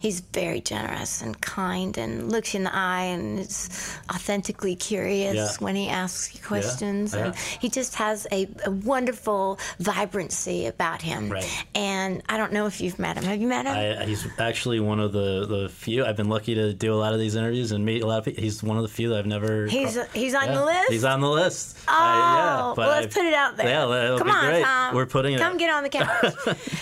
He's 0.00 0.20
very 0.20 0.60
generous 0.60 1.22
and 1.22 1.40
kind 1.40 1.96
and 1.98 2.30
looks 2.30 2.54
you 2.54 2.58
in 2.58 2.64
the 2.64 2.74
eye 2.74 3.02
and 3.04 3.40
is 3.40 3.68
authentically 4.10 4.76
curious 4.76 5.34
Yeah. 5.34 5.48
when 5.58 5.74
he 5.76 5.88
asks 5.88 6.34
you 6.34 6.40
questions. 6.42 7.14
yeah. 7.14 7.26
And 7.26 7.34
he 7.36 7.68
just 7.68 7.96
has 7.96 8.26
a, 8.30 8.48
a 8.64 8.70
wonderful 8.70 9.58
vibrancy 9.80 10.66
about 10.66 11.02
him. 11.02 11.30
Right. 11.30 11.64
And 11.74 12.22
I 12.28 12.36
don't 12.36 12.52
know 12.52 12.66
if 12.66 12.80
you've 12.80 12.98
met 12.98 13.16
him. 13.16 13.24
Have 13.24 13.40
you 13.40 13.48
met 13.48 13.66
him? 13.66 13.72
I, 13.76 13.88
uh, 13.96 14.06
he's 14.06 14.26
actually 14.38 14.80
one 14.80 15.00
of 15.00 15.12
the, 15.12 15.46
the 15.46 15.68
few. 15.68 16.04
I've 16.04 16.16
been 16.16 16.28
lucky 16.28 16.54
to 16.54 16.72
do 16.72 16.92
a 16.94 16.96
lot 16.96 17.12
of 17.12 17.18
these 17.18 17.34
interviews 17.34 17.72
and 17.72 17.84
meet 17.84 18.02
a 18.02 18.06
lot 18.06 18.18
of 18.18 18.24
people. 18.24 18.42
He's 18.42 18.62
one 18.62 18.76
of 18.76 18.82
the 18.82 18.88
few 18.88 19.08
that 19.10 19.18
I've 19.18 19.26
never. 19.26 19.66
He's 19.66 19.96
uh, 19.96 20.06
he's 20.14 20.34
on 20.34 20.46
Yeah, 20.46 20.54
the 20.54 20.64
list. 20.64 20.90
He's 20.90 21.04
on 21.04 21.20
the 21.20 21.28
list. 21.30 21.76
Oh, 21.88 21.92
I- 21.92 22.36
yeah, 22.38 22.62
but 22.74 22.76
well, 22.78 22.88
let's 22.90 23.06
I've- 23.06 23.14
put 23.14 23.26
it 23.26 23.34
out 23.34 23.56
there. 23.56 23.66
Yeah, 23.66 24.16
Come 24.18 24.26
be 24.26 24.32
on, 24.32 24.44
great. 24.46 24.62
Tom. 24.64 24.94
We're 24.94 25.06
putting 25.06 25.34
it. 25.34 25.40
Come 25.40 25.56
get 25.58 25.70
on 25.70 25.82
the 25.82 25.88
couch. 25.98 26.34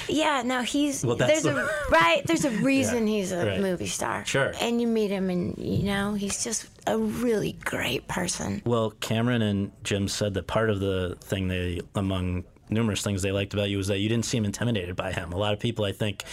yeah, 0.09 0.43
no, 0.45 0.63
he's 0.63 1.05
Well, 1.05 1.17
that's 1.17 1.43
there's 1.43 1.55
the- 1.55 1.63
a 1.65 1.71
right. 1.91 2.23
There's 2.27 2.45
a 2.45 2.51
reason 2.63 3.06
he's 3.09 3.33
a 3.33 3.47
right. 3.47 3.61
movie 3.61 3.87
star. 3.87 4.25
Sure. 4.25 4.53
And 4.61 4.81
you 4.81 4.87
meet 4.87 5.11
him, 5.11 5.31
and 5.31 5.57
you 5.59 5.85
know 5.85 6.15
he's 6.15 6.43
just 6.43 6.69
a 6.87 6.99
really 6.99 7.53
great 7.65 8.07
person. 8.09 8.63
Well, 8.65 8.91
Cameron 8.91 9.43
and 9.43 9.73
Jim 9.85 10.09
said 10.09 10.35
that 10.35 10.47
part 10.47 10.71
of 10.71 10.81
the 10.81 11.17
thing 11.21 11.49
they, 11.49 11.81
among 11.95 12.45
numerous 12.69 13.03
things 13.03 13.23
they 13.23 13.33
liked 13.33 13.55
about 13.55 13.71
you, 13.71 13.77
was 13.77 13.89
that 13.89 13.99
you 13.99 14.09
didn't 14.09 14.25
seem 14.25 14.45
intimidated 14.45 14.97
by 14.97 15.13
him. 15.13 15.33
A 15.33 15.37
lot 15.37 15.53
of 15.53 15.61
people, 15.61 15.85
I 15.85 15.93
think, 15.93 16.25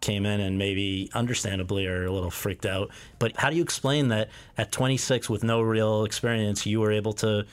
came 0.00 0.26
in 0.26 0.40
and 0.40 0.58
maybe 0.58 1.10
understandably 1.14 1.86
are 1.86 2.06
a 2.06 2.12
little 2.12 2.30
freaked 2.30 2.66
out. 2.66 2.90
But 3.18 3.36
how 3.36 3.50
do 3.50 3.56
you 3.56 3.62
explain 3.62 4.08
that 4.08 4.28
at 4.56 4.72
26 4.72 5.28
with 5.28 5.42
no 5.42 5.60
real 5.60 6.04
experience, 6.04 6.66
you 6.66 6.80
were 6.80 6.92
able 6.92 7.12
to 7.14 7.46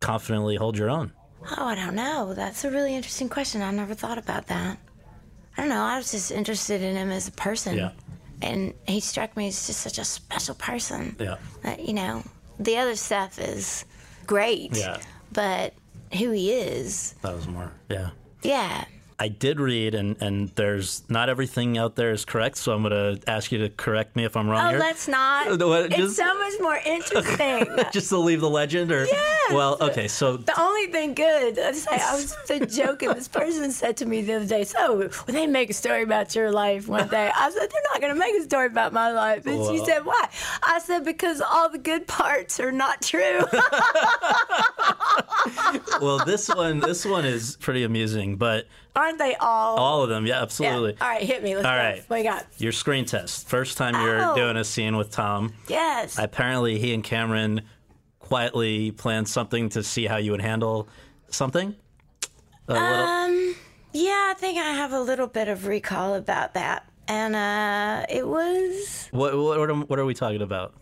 confidently 0.00 0.56
hold 0.56 0.78
your 0.78 0.90
own? 0.90 1.12
Oh, 1.56 1.66
I 1.66 1.74
don't 1.74 1.94
know. 1.94 2.34
That's 2.34 2.64
a 2.64 2.70
really 2.70 2.94
interesting 2.94 3.28
question. 3.28 3.62
I 3.62 3.70
never 3.70 3.94
thought 3.94 4.18
about 4.18 4.46
that. 4.48 4.78
I 5.58 5.62
don't 5.62 5.70
know. 5.70 5.82
I 5.82 5.96
was 5.96 6.12
just 6.12 6.30
interested 6.30 6.82
in 6.82 6.94
him 6.94 7.10
as 7.10 7.26
a 7.26 7.32
person. 7.32 7.76
Yeah. 7.76 7.90
And 8.40 8.72
he 8.86 9.00
struck 9.00 9.36
me 9.36 9.48
as 9.48 9.66
just 9.66 9.80
such 9.80 9.98
a 9.98 10.04
special 10.04 10.54
person. 10.54 11.16
Yeah. 11.18 11.36
That, 11.62 11.84
you 11.84 11.94
know, 11.94 12.22
the 12.60 12.78
other 12.78 12.94
stuff 12.94 13.40
is 13.40 13.84
great. 14.24 14.76
Yeah. 14.76 14.98
But 15.32 15.74
who 16.16 16.30
he 16.30 16.52
is, 16.52 17.14
That 17.22 17.34
was 17.34 17.48
more, 17.48 17.72
yeah. 17.90 18.10
yeah. 18.42 18.84
I 19.20 19.26
did 19.26 19.58
read, 19.58 19.96
and, 19.96 20.16
and 20.22 20.48
there's 20.50 21.02
not 21.08 21.28
everything 21.28 21.76
out 21.76 21.96
there 21.96 22.12
is 22.12 22.24
correct, 22.24 22.56
so 22.56 22.72
I'm 22.72 22.82
going 22.84 23.18
to 23.18 23.28
ask 23.28 23.50
you 23.50 23.58
to 23.58 23.68
correct 23.68 24.14
me 24.14 24.24
if 24.24 24.36
I'm 24.36 24.48
wrong 24.48 24.64
Oh, 24.66 24.70
here. 24.70 24.78
let's 24.78 25.08
not. 25.08 25.48
What, 25.68 25.92
it's 25.92 26.14
so 26.14 26.38
much 26.38 26.52
more 26.60 26.78
interesting. 26.86 27.66
Just 27.92 28.10
to 28.10 28.18
leave 28.18 28.40
the 28.40 28.48
legend, 28.48 28.92
or 28.92 29.06
Yes. 29.06 29.52
well, 29.52 29.76
okay. 29.80 30.06
So 30.06 30.36
The 30.36 30.60
only 30.60 30.86
thing 30.92 31.14
good, 31.14 31.58
I 31.58 31.70
was, 31.70 31.86
I 31.88 32.14
was 32.14 32.36
joking. 32.76 33.08
This 33.14 33.26
person 33.26 33.72
said 33.72 33.96
to 33.96 34.06
me 34.06 34.22
the 34.22 34.34
other 34.34 34.46
day, 34.46 34.62
"So 34.64 35.08
when 35.24 35.34
they 35.34 35.46
make 35.48 35.70
a 35.70 35.74
story 35.74 36.04
about 36.04 36.34
your 36.36 36.52
life 36.52 36.86
one 36.86 37.08
day," 37.08 37.30
I 37.34 37.50
said, 37.50 37.68
"They're 37.70 37.82
not 37.92 38.00
going 38.00 38.14
to 38.14 38.18
make 38.18 38.34
a 38.36 38.44
story 38.44 38.66
about 38.66 38.92
my 38.92 39.10
life." 39.10 39.46
And 39.46 39.64
she 39.66 39.84
said, 39.84 40.04
"Why?" 40.06 40.28
I 40.62 40.78
said, 40.78 41.04
"Because 41.04 41.40
all 41.40 41.68
the 41.68 41.78
good 41.78 42.06
parts 42.06 42.60
are 42.60 42.72
not 42.72 43.02
true." 43.02 43.40
well, 46.00 46.24
this 46.24 46.48
one, 46.48 46.80
this 46.80 47.04
one 47.04 47.24
is 47.24 47.56
pretty 47.56 47.82
amusing, 47.84 48.36
but 48.36 48.66
Aren't 48.98 49.18
they 49.18 49.34
all? 49.36 49.76
all 49.78 50.02
of 50.02 50.08
them, 50.08 50.26
yeah, 50.26 50.34
Yeah. 50.36 50.42
absolutely. 50.42 50.96
All 51.00 51.08
right, 51.08 51.22
hit 51.22 51.42
me. 51.44 51.54
Let's 51.54 51.66
All 51.66 51.72
go. 51.72 51.78
right. 51.78 52.04
What 52.08 52.16
you 52.16 52.24
got? 52.24 52.46
Your 52.58 52.72
screen 52.72 53.04
test. 53.04 53.48
First 53.48 53.78
time 53.78 53.94
you're 53.94 54.32
Oh. 54.32 54.34
doing 54.34 54.56
a 54.56 54.64
scene 54.64 54.96
with 54.96 55.10
Tom. 55.12 55.54
Yes. 55.68 56.18
Apparently, 56.18 56.78
he 56.80 56.92
and 56.92 57.04
Cameron 57.04 57.62
quietly 58.18 58.90
planned 58.90 59.28
something 59.28 59.68
to 59.70 59.82
see 59.84 60.06
how 60.06 60.16
you 60.16 60.32
would 60.32 60.42
handle 60.42 60.88
something. 61.30 61.76
A 62.66 62.72
little, 62.72 62.86
Um, 62.88 63.54
yeah, 63.92 64.32
I 64.32 64.34
think 64.36 64.58
I 64.58 64.72
have 64.72 64.92
a 64.92 65.00
little 65.00 65.28
bit 65.28 65.48
of 65.48 65.66
recall 65.66 66.14
about 66.14 66.54
that. 66.54 66.84
And 67.06 67.34
uh, 67.36 68.04
it 68.10 68.26
was 68.28 69.08
what, 69.12 69.34
what, 69.38 69.88
what 69.88 69.98
are 69.98 70.04
we 70.04 70.12
talking 70.12 70.42
about? 70.42 70.74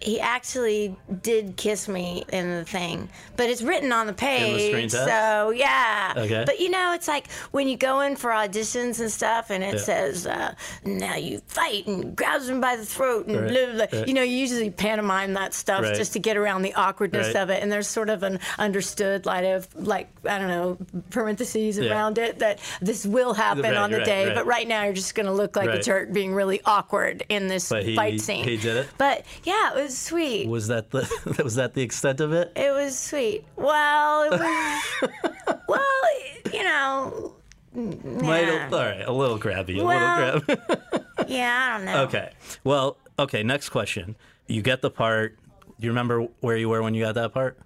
He 0.00 0.18
actually 0.20 0.96
did 1.22 1.56
kiss 1.56 1.88
me 1.88 2.24
in 2.32 2.50
the 2.50 2.64
thing, 2.64 3.08
but 3.36 3.50
it's 3.50 3.62
written 3.62 3.92
on 3.92 4.06
the 4.06 4.12
page. 4.12 4.68
screen 4.70 4.88
test? 4.88 5.06
So 5.06 5.50
yeah. 5.50 6.14
Okay. 6.16 6.44
But 6.46 6.58
you 6.60 6.70
know, 6.70 6.92
it's 6.94 7.06
like 7.08 7.30
when 7.50 7.68
you 7.68 7.76
go 7.76 8.00
in 8.00 8.16
for 8.16 8.30
auditions 8.30 9.00
and 9.00 9.10
stuff, 9.10 9.50
and 9.50 9.62
it 9.62 9.74
Yeah. 9.74 9.80
says, 9.80 10.26
uh, 10.26 10.54
"Now 10.84 11.16
you 11.16 11.40
fight," 11.46 11.86
and 11.86 12.16
grabs 12.16 12.48
him 12.48 12.60
by 12.60 12.76
the 12.76 12.84
throat, 12.86 13.26
and 13.26 13.36
Right, 13.40 13.50
blah 13.50 13.64
blah. 13.66 13.86
blah. 13.86 13.98
right. 14.00 14.08
You 14.08 14.14
know, 14.14 14.22
you 14.22 14.36
usually 14.36 14.70
pantomime 14.70 15.34
that 15.34 15.54
stuff 15.54 15.82
Right. 15.82 15.94
just 15.94 16.12
to 16.14 16.18
get 16.18 16.36
around 16.36 16.62
the 16.62 16.74
awkwardness 16.74 17.34
of 17.34 17.50
it, 17.50 17.62
and 17.62 17.70
there's 17.70 17.86
sort 17.88 18.08
of 18.10 18.22
an 18.22 18.40
understood, 18.58 19.26
like 19.26 19.44
of 19.44 19.68
like 19.74 20.08
I 20.28 20.38
don't 20.38 20.48
know, 20.48 20.78
parentheses 21.10 21.78
Yeah. 21.78 21.90
around 21.90 22.18
it 22.18 22.38
that 22.40 22.58
this 22.80 23.04
will 23.06 23.34
happen 23.34 23.76
on 23.76 23.90
the 23.90 24.00
day, 24.00 24.32
but 24.34 24.46
right 24.46 24.66
now 24.68 24.84
you're 24.84 24.92
just 24.92 25.14
going 25.14 25.26
to 25.26 25.32
look 25.32 25.56
like 25.56 25.68
a 25.70 25.80
jerk, 25.82 26.12
being 26.12 26.32
really 26.34 26.60
awkward 26.64 27.24
in 27.28 27.48
this 27.48 27.68
he- 27.68 27.96
fight 27.96 28.20
scene. 28.20 28.44
he 28.44 28.56
did 28.56 28.76
it? 28.76 28.88
But 28.98 29.24
yeah, 29.44 29.70
it 29.70 29.82
was 29.82 29.89
sweet. 29.96 30.48
Was 30.48 30.68
that 30.68 30.90
the 30.90 31.08
was 31.44 31.54
that 31.56 31.74
the 31.74 31.82
extent 31.82 32.20
of 32.20 32.32
it? 32.32 32.52
It 32.56 32.72
was 32.72 32.98
sweet. 32.98 33.44
Well, 33.56 34.24
it 34.24 34.30
was. 34.32 35.10
well, 35.68 36.52
you 36.52 36.62
know. 36.64 37.34
Might- 37.72 38.46
yeah. 38.48 38.68
all 38.72 38.78
right, 38.80 39.02
a 39.06 39.12
little 39.12 39.38
grabby, 39.38 39.80
a 39.80 39.84
Well- 39.84 40.34
little 40.34 40.40
grab. 40.56 41.04
Yeah, 41.28 41.68
I 41.70 41.76
don't 41.76 41.84
know. 41.86 42.02
okay. 42.04 42.32
Well, 42.64 42.96
okay. 43.18 43.42
Next 43.44 43.68
question. 43.68 44.16
You 44.48 44.62
get 44.62 44.82
the 44.82 44.90
part. 44.90 45.38
Do 45.78 45.86
you 45.86 45.90
remember 45.90 46.26
where 46.40 46.56
you 46.56 46.68
were 46.68 46.82
when 46.82 46.94
you 46.94 47.04
got 47.04 47.14
that 47.14 47.32
part? 47.32 47.56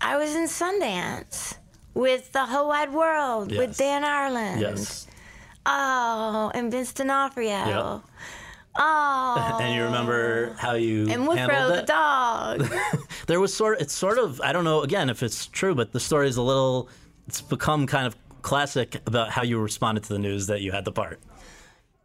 I 0.00 0.16
was 0.16 0.34
in 0.34 0.44
Sundance 0.48 1.56
with 1.94 2.32
the 2.32 2.44
whole 2.46 2.66
wide 2.68 2.92
world 2.92 3.52
Yes. 3.52 3.58
with 3.58 3.76
Dan 3.78 4.02
Ireland. 4.04 4.60
Yes. 4.60 5.06
Oh, 5.64 6.50
and 6.54 6.72
Vince 6.72 6.92
D'Onofrio. 6.92 7.48
Yep. 7.48 8.00
Oh. 8.74 9.58
And 9.60 9.74
you 9.74 9.84
remember 9.84 10.54
how 10.54 10.72
you 10.74 11.06
and 11.08 11.26
Woodrow 11.28 11.68
the 11.76 11.82
dog. 11.82 12.66
There 13.26 13.38
was 13.38 13.54
sort. 13.54 13.80
It's 13.80 13.94
sort 13.94 14.18
of. 14.18 14.40
I 14.40 14.52
don't 14.52 14.64
know. 14.64 14.80
Again, 14.82 15.08
if 15.10 15.22
it's 15.22 15.46
true, 15.46 15.74
but 15.74 15.92
the 15.92 16.00
story 16.00 16.28
is 16.28 16.36
a 16.38 16.42
little. 16.42 16.88
It's 17.28 17.40
become 17.40 17.86
kind 17.86 18.06
of 18.06 18.16
classic 18.42 18.96
about 19.06 19.30
how 19.30 19.42
you 19.42 19.58
responded 19.60 20.02
to 20.04 20.12
the 20.12 20.18
news 20.18 20.48
that 20.48 20.60
you 20.60 20.72
had 20.72 20.84
the 20.84 20.90
part. 20.92 21.20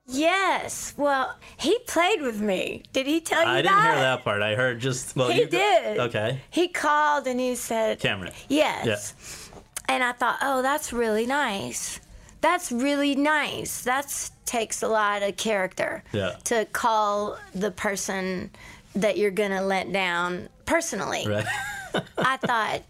yes. 0.05 0.93
Well, 0.97 1.35
he 1.57 1.77
played 1.87 2.21
with 2.21 2.39
me. 2.39 2.83
Did 2.93 3.07
he 3.07 3.19
tell 3.19 3.43
you 3.43 3.49
I 3.49 3.61
that? 3.61 3.71
I 3.71 3.81
didn't 3.81 3.93
hear 3.93 4.01
that 4.01 4.23
part. 4.23 4.41
I 4.41 4.55
heard 4.55 4.79
just. 4.79 5.15
Well, 5.15 5.29
He 5.29 5.45
did. 5.45 5.99
Okay. 5.99 6.41
He 6.51 6.67
called 6.67 7.27
and 7.27 7.39
he 7.39 7.55
said, 7.55 7.99
Cameron. 7.99 8.33
Yes. 8.47 9.49
And 9.89 10.03
I 10.03 10.11
thought, 10.11 10.37
oh, 10.41 10.61
that's 10.61 10.91
really 10.93 11.25
nice. 11.25 11.99
That's 12.41 12.71
really 12.71 13.15
nice. 13.15 13.83
That 13.83 14.29
takes 14.47 14.81
a 14.81 14.87
lot 14.87 15.21
of 15.21 15.37
character 15.37 16.03
Yeah. 16.11 16.31
to 16.45 16.65
call 16.65 17.37
the 17.53 17.69
person 17.69 18.49
that 18.95 19.17
you're 19.17 19.29
going 19.31 19.51
to 19.51 19.61
let 19.61 19.91
down 19.91 20.49
personally. 20.65 21.25
Right. 21.27 21.45
I 22.17 22.37
thought, 22.37 22.81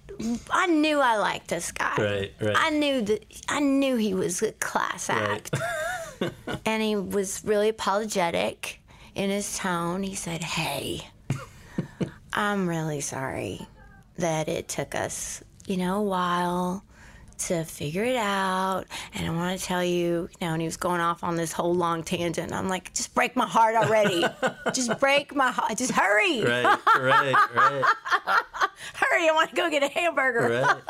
I 0.52 0.68
knew 0.68 1.00
I 1.00 1.18
liked 1.18 1.50
this 1.50 1.72
guy. 1.72 1.94
Right, 1.98 2.34
right. 2.42 2.56
I 2.58 2.70
knew 2.70 3.02
that 3.02 3.26
I 3.50 3.60
knew 3.60 3.98
he 3.98 4.14
was 4.14 4.42
a 4.42 4.52
class 4.54 5.10
Right. 5.10 5.50
act. 5.52 6.32
and 6.66 6.82
he 6.82 6.96
was 6.96 7.44
really 7.44 7.70
apologetic 7.70 8.80
in 9.16 9.30
his 9.30 9.58
tone. 9.58 10.04
He 10.04 10.16
said, 10.16 10.44
Hey, 10.44 11.08
I'm 12.34 12.68
really 12.68 13.02
sorry 13.02 13.68
that 14.18 14.48
it 14.50 14.68
took 14.68 14.96
us, 14.96 15.44
you 15.68 15.78
know, 15.78 16.00
a 16.00 16.04
while 16.04 16.84
to 17.40 17.64
figure 17.64 18.04
it 18.04 18.16
out. 18.16 18.86
And 19.14 19.28
I 19.28 19.30
want 19.32 19.60
to 19.60 19.66
tell 19.66 19.84
you, 19.84 20.30
you 20.40 20.48
know, 20.48 20.54
and 20.54 20.62
he 20.62 20.68
was 20.68 20.78
going 20.78 21.02
off 21.02 21.24
on 21.24 21.36
this 21.36 21.52
whole 21.52 21.74
long 21.74 22.04
tangent. 22.04 22.54
I'm 22.54 22.68
like, 22.70 22.94
just 22.94 23.14
break 23.14 23.36
my 23.36 23.48
heart 23.48 23.76
already. 23.76 24.26
just 24.74 25.00
break 25.00 25.36
my 25.36 25.52
heart. 25.52 25.78
Just 25.78 25.92
hurry. 25.92 26.44
Right. 26.44 26.80
Right. 27.00 27.36
Right. 27.56 27.84
Hurry. 28.94 29.30
I 29.30 29.32
want 29.34 29.50
to 29.50 29.56
go 29.56 29.70
get 29.70 29.84
a 29.84 29.88
hamburger. 29.88 30.64
Right. 30.64 30.82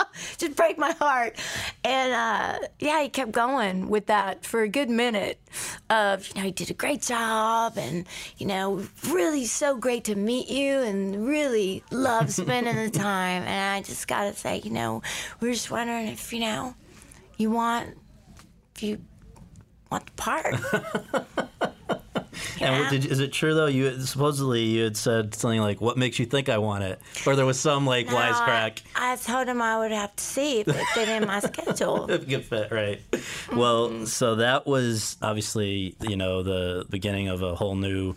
just 0.38 0.56
break 0.56 0.78
my 0.78 0.92
heart. 0.92 1.36
And 1.84 2.12
uh, 2.12 2.66
yeah, 2.78 3.02
he 3.02 3.08
kept 3.08 3.32
going 3.32 3.88
with 3.88 4.06
that 4.06 4.44
for 4.44 4.62
a 4.62 4.68
good 4.68 4.90
minute. 4.90 5.40
Of 5.88 6.28
you 6.28 6.34
know, 6.34 6.42
he 6.42 6.50
did 6.50 6.70
a 6.70 6.74
great 6.74 7.02
job, 7.02 7.78
and 7.78 8.06
you 8.38 8.46
know, 8.46 8.86
really 9.08 9.46
so 9.46 9.76
great 9.76 10.04
to 10.04 10.14
meet 10.14 10.48
you, 10.48 10.80
and 10.80 11.26
really 11.26 11.82
love 11.90 12.32
spending 12.32 12.76
the 12.76 12.90
time. 12.98 13.42
And 13.42 13.76
I 13.76 13.86
just 13.86 14.06
gotta 14.08 14.34
say, 14.34 14.60
you 14.64 14.70
know, 14.70 15.02
we're 15.40 15.52
just 15.52 15.70
wondering 15.70 16.08
if 16.08 16.32
you 16.32 16.40
know, 16.40 16.74
you 17.36 17.50
want, 17.50 17.96
if 18.74 18.82
you 18.82 19.00
want 19.90 20.06
the 20.06 20.12
part. 20.12 20.56
And 22.60 22.80
what 22.80 22.90
did, 22.90 23.06
is 23.06 23.20
it 23.20 23.32
true 23.32 23.54
though? 23.54 23.66
You 23.66 24.00
supposedly 24.00 24.62
you 24.62 24.84
had 24.84 24.96
said 24.96 25.34
something 25.34 25.60
like, 25.60 25.80
"What 25.80 25.96
makes 25.96 26.18
you 26.18 26.26
think 26.26 26.48
I 26.48 26.58
want 26.58 26.84
it?" 26.84 27.00
Or 27.26 27.36
there 27.36 27.46
was 27.46 27.58
some 27.58 27.86
like 27.86 28.08
wisecrack. 28.08 28.82
I, 28.94 29.12
I 29.12 29.16
told 29.16 29.48
him 29.48 29.60
I 29.62 29.78
would 29.78 29.92
have 29.92 30.14
to 30.16 30.24
see 30.24 30.60
if 30.60 30.68
it 30.68 30.86
fit 30.94 31.08
in 31.08 31.26
my 31.26 31.40
schedule. 31.40 32.06
if 32.10 32.22
it 32.22 32.28
could 32.28 32.44
fit, 32.44 32.72
right? 32.72 33.00
Well, 33.52 33.90
mm-hmm. 33.90 34.04
so 34.04 34.36
that 34.36 34.66
was 34.66 35.16
obviously 35.22 35.96
you 36.00 36.16
know 36.16 36.42
the 36.42 36.86
beginning 36.90 37.28
of 37.28 37.42
a 37.42 37.54
whole 37.54 37.76
new 37.76 38.14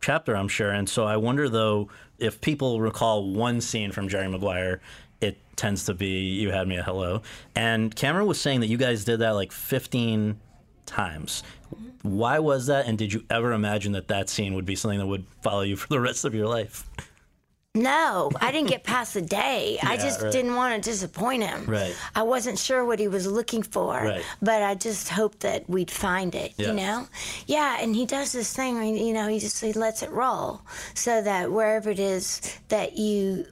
chapter, 0.00 0.36
I'm 0.36 0.48
sure. 0.48 0.70
And 0.70 0.88
so 0.88 1.04
I 1.04 1.16
wonder 1.16 1.48
though 1.48 1.88
if 2.18 2.40
people 2.40 2.80
recall 2.80 3.30
one 3.32 3.60
scene 3.60 3.92
from 3.92 4.08
Jerry 4.08 4.28
Maguire. 4.28 4.80
It 5.20 5.36
tends 5.56 5.86
to 5.86 5.94
be 5.94 6.34
"You 6.34 6.52
Had 6.52 6.68
Me 6.68 6.76
a 6.76 6.82
Hello," 6.82 7.22
and 7.56 7.94
Cameron 7.94 8.28
was 8.28 8.40
saying 8.40 8.60
that 8.60 8.68
you 8.68 8.76
guys 8.76 9.04
did 9.04 9.18
that 9.18 9.30
like 9.30 9.50
15 9.50 10.38
times. 10.88 11.42
Why 12.02 12.38
was 12.38 12.66
that? 12.66 12.86
And 12.86 12.96
did 12.96 13.12
you 13.12 13.24
ever 13.30 13.52
imagine 13.52 13.92
that 13.92 14.08
that 14.08 14.28
scene 14.28 14.54
would 14.54 14.66
be 14.66 14.76
something 14.76 14.98
that 14.98 15.06
would 15.06 15.26
follow 15.42 15.62
you 15.62 15.76
for 15.76 15.88
the 15.88 16.00
rest 16.00 16.24
of 16.24 16.34
your 16.34 16.46
life? 16.46 16.84
No, 17.74 18.30
I 18.40 18.50
didn't 18.50 18.68
get 18.68 18.82
past 18.82 19.14
the 19.14 19.22
day. 19.22 19.78
I 19.82 19.96
just 19.96 20.22
right. 20.22 20.32
didn't 20.32 20.56
want 20.56 20.82
to 20.82 20.90
disappoint 20.90 21.44
him. 21.44 21.66
Right. 21.66 21.94
I 22.14 22.22
wasn't 22.22 22.58
sure 22.58 22.84
what 22.84 22.98
he 22.98 23.08
was 23.08 23.26
looking 23.26 23.62
for. 23.62 23.92
Right. 23.92 24.24
But 24.42 24.62
I 24.62 24.74
just 24.74 25.08
hoped 25.08 25.40
that 25.40 25.68
we'd 25.68 25.90
find 25.90 26.34
it, 26.34 26.54
Yeah. 26.56 26.68
you 26.68 26.72
know? 26.74 27.08
Yeah, 27.46 27.78
and 27.80 27.94
he 27.94 28.06
does 28.06 28.32
this 28.32 28.52
thing, 28.54 28.96
you 28.96 29.12
know, 29.12 29.28
he 29.28 29.38
just 29.38 29.62
he 29.62 29.72
lets 29.72 30.02
it 30.02 30.10
roll 30.10 30.62
so 30.94 31.22
that 31.22 31.52
wherever 31.52 31.90
it 31.90 32.00
is 32.00 32.40
that 32.68 32.96
you 32.96 33.46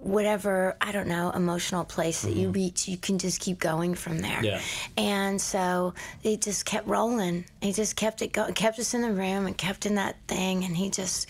whatever 0.00 0.76
I 0.80 0.92
don't 0.92 1.08
know 1.08 1.30
emotional 1.30 1.84
place 1.84 2.22
that 2.22 2.34
you 2.34 2.50
reach, 2.50 2.88
you 2.88 2.96
can 2.96 3.18
just 3.18 3.40
keep 3.40 3.58
going 3.58 3.94
from 3.94 4.18
there. 4.18 4.42
Mm-hmm. 4.42 4.44
Yeah. 4.44 4.60
And 4.96 5.40
so 5.40 5.94
it 6.22 6.40
just 6.40 6.64
kept 6.64 6.86
rolling. 6.86 7.44
He 7.60 7.72
just 7.72 7.96
kept 7.96 8.22
it 8.22 8.32
going, 8.32 8.54
kept 8.54 8.78
us 8.78 8.94
in 8.94 9.02
the 9.02 9.12
room 9.12 9.46
and 9.46 9.56
kept 9.56 9.84
in 9.86 9.96
that 9.96 10.16
thing. 10.28 10.64
And 10.64 10.76
he 10.76 10.88
just, 10.90 11.28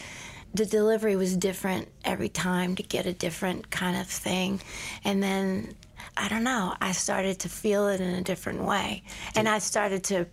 the 0.55 0.65
delivery 0.65 1.17
was 1.17 1.37
different 1.37 1.89
every 2.05 2.29
time 2.29 2.77
to 2.77 2.83
get 2.83 3.07
a 3.07 3.13
different 3.13 3.71
kind 3.71 3.97
of 3.97 4.07
thing. 4.07 4.61
And 5.05 5.23
then, 5.23 5.75
I 6.17 6.29
don't 6.29 6.45
know, 6.45 6.75
I 6.81 6.93
started 6.93 7.41
to 7.41 7.49
feel 7.49 7.89
it 7.89 8.01
in 8.01 8.15
a 8.15 8.23
different 8.23 8.63
way. 8.63 9.03
And 9.35 9.49
I 9.49 9.59
started 9.59 10.05
to 10.05 10.27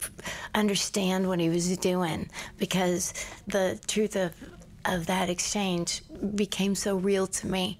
understand 0.53 1.27
what 1.27 1.39
he 1.39 1.49
was 1.49 1.75
doing 1.77 2.29
because 2.57 3.13
the 3.47 3.79
truth 3.87 4.15
of, 4.15 4.33
of 4.85 5.05
that 5.07 5.29
exchange 5.29 6.01
became 6.35 6.75
so 6.75 6.95
real 6.95 7.27
to 7.27 7.47
me. 7.47 7.79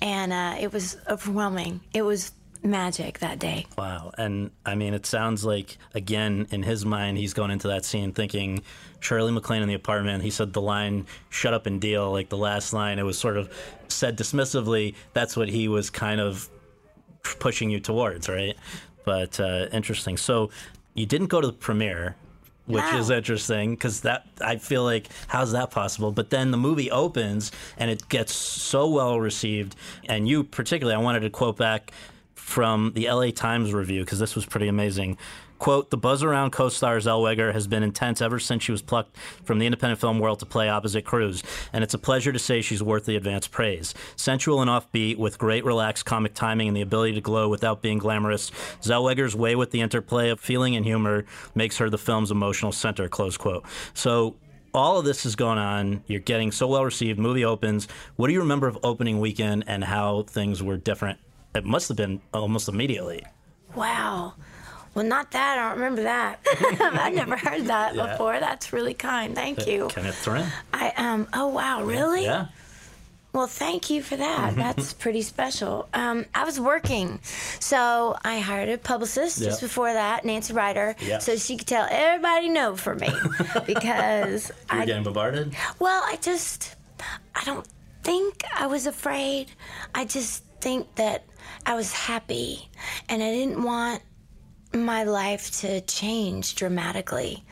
And 0.00 0.32
uh, 0.32 0.56
it 0.60 0.72
was 0.72 0.96
overwhelming. 1.08 1.80
It 1.92 2.02
was 2.02 2.32
magic 2.62 3.18
that 3.18 3.38
day. 3.38 3.66
Wow. 3.76 4.12
And 4.16 4.50
I 4.64 4.74
mean, 4.74 4.94
it 4.94 5.06
sounds 5.06 5.44
like, 5.44 5.76
again, 5.94 6.46
in 6.50 6.62
his 6.62 6.84
mind, 6.84 7.18
he's 7.18 7.34
going 7.34 7.50
into 7.50 7.68
that 7.68 7.84
scene 7.84 8.12
thinking 8.12 8.62
Shirley 9.00 9.32
MacLaine 9.32 9.62
in 9.62 9.68
the 9.68 9.74
apartment. 9.74 10.22
He 10.22 10.30
said 10.30 10.52
the 10.52 10.62
line, 10.62 11.06
shut 11.28 11.52
up 11.52 11.66
and 11.66 11.80
deal, 11.80 12.10
like 12.10 12.30
the 12.30 12.38
last 12.38 12.72
line. 12.72 12.98
It 12.98 13.02
was 13.02 13.18
sort 13.18 13.36
of 13.36 13.52
said 13.88 14.16
dismissively. 14.16 14.94
That's 15.12 15.36
what 15.36 15.48
he 15.48 15.68
was 15.68 15.90
kind 15.90 16.20
of 16.20 16.48
pushing 17.38 17.70
you 17.70 17.80
towards, 17.80 18.28
right? 18.28 18.56
But 19.04 19.38
uh, 19.38 19.66
interesting. 19.72 20.16
So 20.16 20.50
you 20.94 21.04
didn't 21.06 21.26
go 21.26 21.40
to 21.40 21.48
the 21.48 21.52
premiere. 21.52 22.16
Which 22.66 22.82
No. 22.92 22.98
is 22.98 23.10
interesting 23.10 23.72
because 23.74 24.00
that 24.00 24.26
I 24.40 24.56
feel 24.56 24.84
like 24.84 25.08
how's 25.28 25.52
that 25.52 25.70
possible? 25.70 26.12
But 26.12 26.30
then 26.30 26.50
the 26.50 26.56
movie 26.56 26.90
opens 26.90 27.52
and 27.76 27.90
it 27.90 28.08
gets 28.08 28.34
so 28.34 28.88
well 28.88 29.20
received, 29.20 29.76
and 30.08 30.26
you 30.26 30.44
particularly, 30.44 30.94
I 30.98 31.02
wanted 31.02 31.20
to 31.20 31.30
quote 31.30 31.58
back 31.58 31.92
from 32.34 32.92
the 32.94 33.10
LA 33.10 33.30
Times 33.32 33.72
review 33.72 34.00
because 34.04 34.18
this 34.18 34.34
was 34.34 34.46
pretty 34.46 34.68
amazing. 34.68 35.18
Quote, 35.64 35.88
the 35.88 35.96
buzz 35.96 36.22
around 36.22 36.50
co 36.50 36.68
star 36.68 36.98
Zellweger 36.98 37.54
has 37.54 37.66
been 37.66 37.82
intense 37.82 38.20
ever 38.20 38.38
since 38.38 38.62
she 38.62 38.70
was 38.70 38.82
plucked 38.82 39.16
from 39.44 39.58
the 39.58 39.64
independent 39.64 39.98
film 39.98 40.18
world 40.18 40.40
to 40.40 40.44
play 40.44 40.68
opposite 40.68 41.06
Cruise, 41.06 41.42
and 41.72 41.82
it's 41.82 41.94
a 41.94 41.98
pleasure 41.98 42.32
to 42.32 42.38
say 42.38 42.60
she's 42.60 42.82
worth 42.82 43.06
the 43.06 43.16
advanced 43.16 43.50
praise. 43.50 43.94
Sensual 44.14 44.60
and 44.60 44.70
offbeat, 44.70 45.16
with 45.16 45.38
great 45.38 45.64
relaxed 45.64 46.04
comic 46.04 46.34
timing 46.34 46.68
and 46.68 46.76
the 46.76 46.82
ability 46.82 47.14
to 47.14 47.22
glow 47.22 47.48
without 47.48 47.80
being 47.80 47.96
glamorous, 47.96 48.50
Zellweger's 48.82 49.34
way 49.34 49.56
with 49.56 49.70
the 49.70 49.80
interplay 49.80 50.28
of 50.28 50.38
feeling 50.38 50.76
and 50.76 50.84
humor 50.84 51.24
makes 51.54 51.78
her 51.78 51.88
the 51.88 51.96
film's 51.96 52.30
emotional 52.30 52.70
center, 52.70 53.08
close 53.08 53.38
quote. 53.38 53.64
So, 53.94 54.36
all 54.74 54.98
of 54.98 55.06
this 55.06 55.24
is 55.24 55.34
going 55.34 55.56
on. 55.56 56.04
You're 56.06 56.20
getting 56.20 56.52
so 56.52 56.66
well 56.66 56.84
received. 56.84 57.18
Movie 57.18 57.46
opens. 57.46 57.88
What 58.16 58.26
do 58.26 58.34
you 58.34 58.40
remember 58.40 58.66
of 58.66 58.78
opening 58.82 59.18
weekend 59.18 59.64
and 59.66 59.82
how 59.82 60.24
things 60.24 60.62
were 60.62 60.76
different? 60.76 61.20
It 61.54 61.64
must 61.64 61.88
have 61.88 61.96
been 61.96 62.20
almost 62.34 62.68
immediately. 62.68 63.24
Wow. 63.74 64.34
Well, 64.94 65.04
not 65.04 65.30
that. 65.32 65.58
I 65.58 65.62
don't 65.68 65.74
remember 65.80 66.02
that. 66.04 66.38
I've 66.80 67.14
never 67.14 67.36
heard 67.36 67.66
that 67.66 67.94
Yeah. 67.96 68.06
before. 68.12 68.38
That's 68.40 68.72
really 68.72 68.94
kind. 68.94 69.34
Thank 69.34 69.66
you. 69.66 69.88
Kenneth 69.88 70.22
Turan. 70.24 70.46
I 70.72 70.92
um. 70.96 71.26
Oh 71.32 71.48
wow. 71.48 71.82
Really? 71.84 72.24
Yeah. 72.24 72.46
Well, 73.32 73.48
thank 73.48 73.90
you 73.90 74.00
for 74.00 74.14
that. 74.16 74.54
That's 74.54 74.92
pretty 74.92 75.22
special. 75.22 75.88
Um, 75.92 76.24
I 76.36 76.44
was 76.44 76.60
working, 76.60 77.18
so 77.58 78.16
I 78.24 78.38
hired 78.38 78.68
a 78.68 78.78
publicist 78.78 79.40
just 79.42 79.60
before 79.60 79.92
that, 79.92 80.24
Nancy 80.24 80.52
Ryder, 80.54 80.94
Yeah. 81.00 81.18
so 81.18 81.34
she 81.34 81.56
could 81.56 81.66
tell 81.66 81.88
everybody 81.90 82.48
no 82.48 82.76
for 82.76 82.94
me 82.94 83.08
because 83.66 84.50
You 84.70 84.76
were 84.76 84.82
I 84.82 84.86
getting 84.86 85.02
bombarded? 85.02 85.52
Well, 85.80 86.00
I 86.06 86.16
just, 86.22 86.76
I 87.34 87.42
don't 87.44 87.66
think 88.04 88.44
I 88.56 88.68
was 88.68 88.86
afraid. 88.86 89.50
I 89.96 90.04
just 90.04 90.44
think 90.60 90.94
that 90.94 91.24
I 91.66 91.74
was 91.74 91.92
happy 91.92 92.68
and 93.08 93.20
I 93.20 93.32
didn't 93.32 93.64
want 93.64 94.00
my 94.74 95.04
life 95.04 95.50
to 95.60 95.80
change 95.82 96.54
dramatically. 96.54 97.44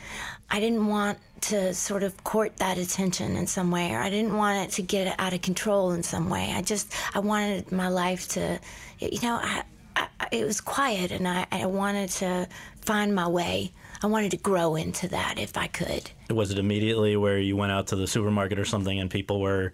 I 0.51 0.61
didn't 0.61 0.87
want 0.87 1.19
to 1.43 1.75
sort 1.75 2.03
of 2.03 2.23
court 2.25 2.57
that 2.59 2.79
attention 2.79 3.37
in 3.37 3.47
some 3.47 3.71
way, 3.71 3.93
or 3.93 3.99
I 3.99 4.11
didn't 4.11 4.37
want 4.37 4.69
it 4.69 4.75
to 4.77 4.83
get 4.83 5.19
out 5.19 5.33
of 5.33 5.43
control 5.43 5.93
in 5.93 6.03
some 6.03 6.29
way. 6.29 6.53
I 6.55 6.63
just, 6.63 6.93
I 7.15 7.21
wanted 7.21 7.73
my 7.73 7.89
life 7.89 8.29
to, 8.31 8.61
you 8.99 9.21
know, 9.23 9.35
I, 9.43 9.65
I, 9.97 10.09
it 10.31 10.45
was 10.45 10.61
quiet 10.61 11.11
and 11.11 11.27
I, 11.27 11.47
I 11.51 11.67
wanted 11.67 12.11
to 12.11 12.49
find 12.81 13.15
my 13.15 13.29
way. 13.29 13.73
I 14.03 14.07
wanted 14.09 14.33
to 14.33 14.37
grow 14.37 14.77
into 14.77 15.09
that 15.09 15.39
if 15.39 15.57
I 15.57 15.69
could. 15.69 16.11
Was 16.31 16.51
it 16.51 16.59
immediately 16.59 17.17
where 17.17 17.39
you 17.39 17.57
went 17.57 17.73
out 17.73 17.89
to 17.89 17.97
the 17.97 18.07
supermarket 18.07 18.59
or 18.59 18.65
something 18.65 18.99
and 18.99 19.11
people 19.11 19.41
were 19.41 19.73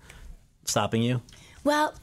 stopping 0.65 1.03
you? 1.03 1.23
Well, 1.65 1.95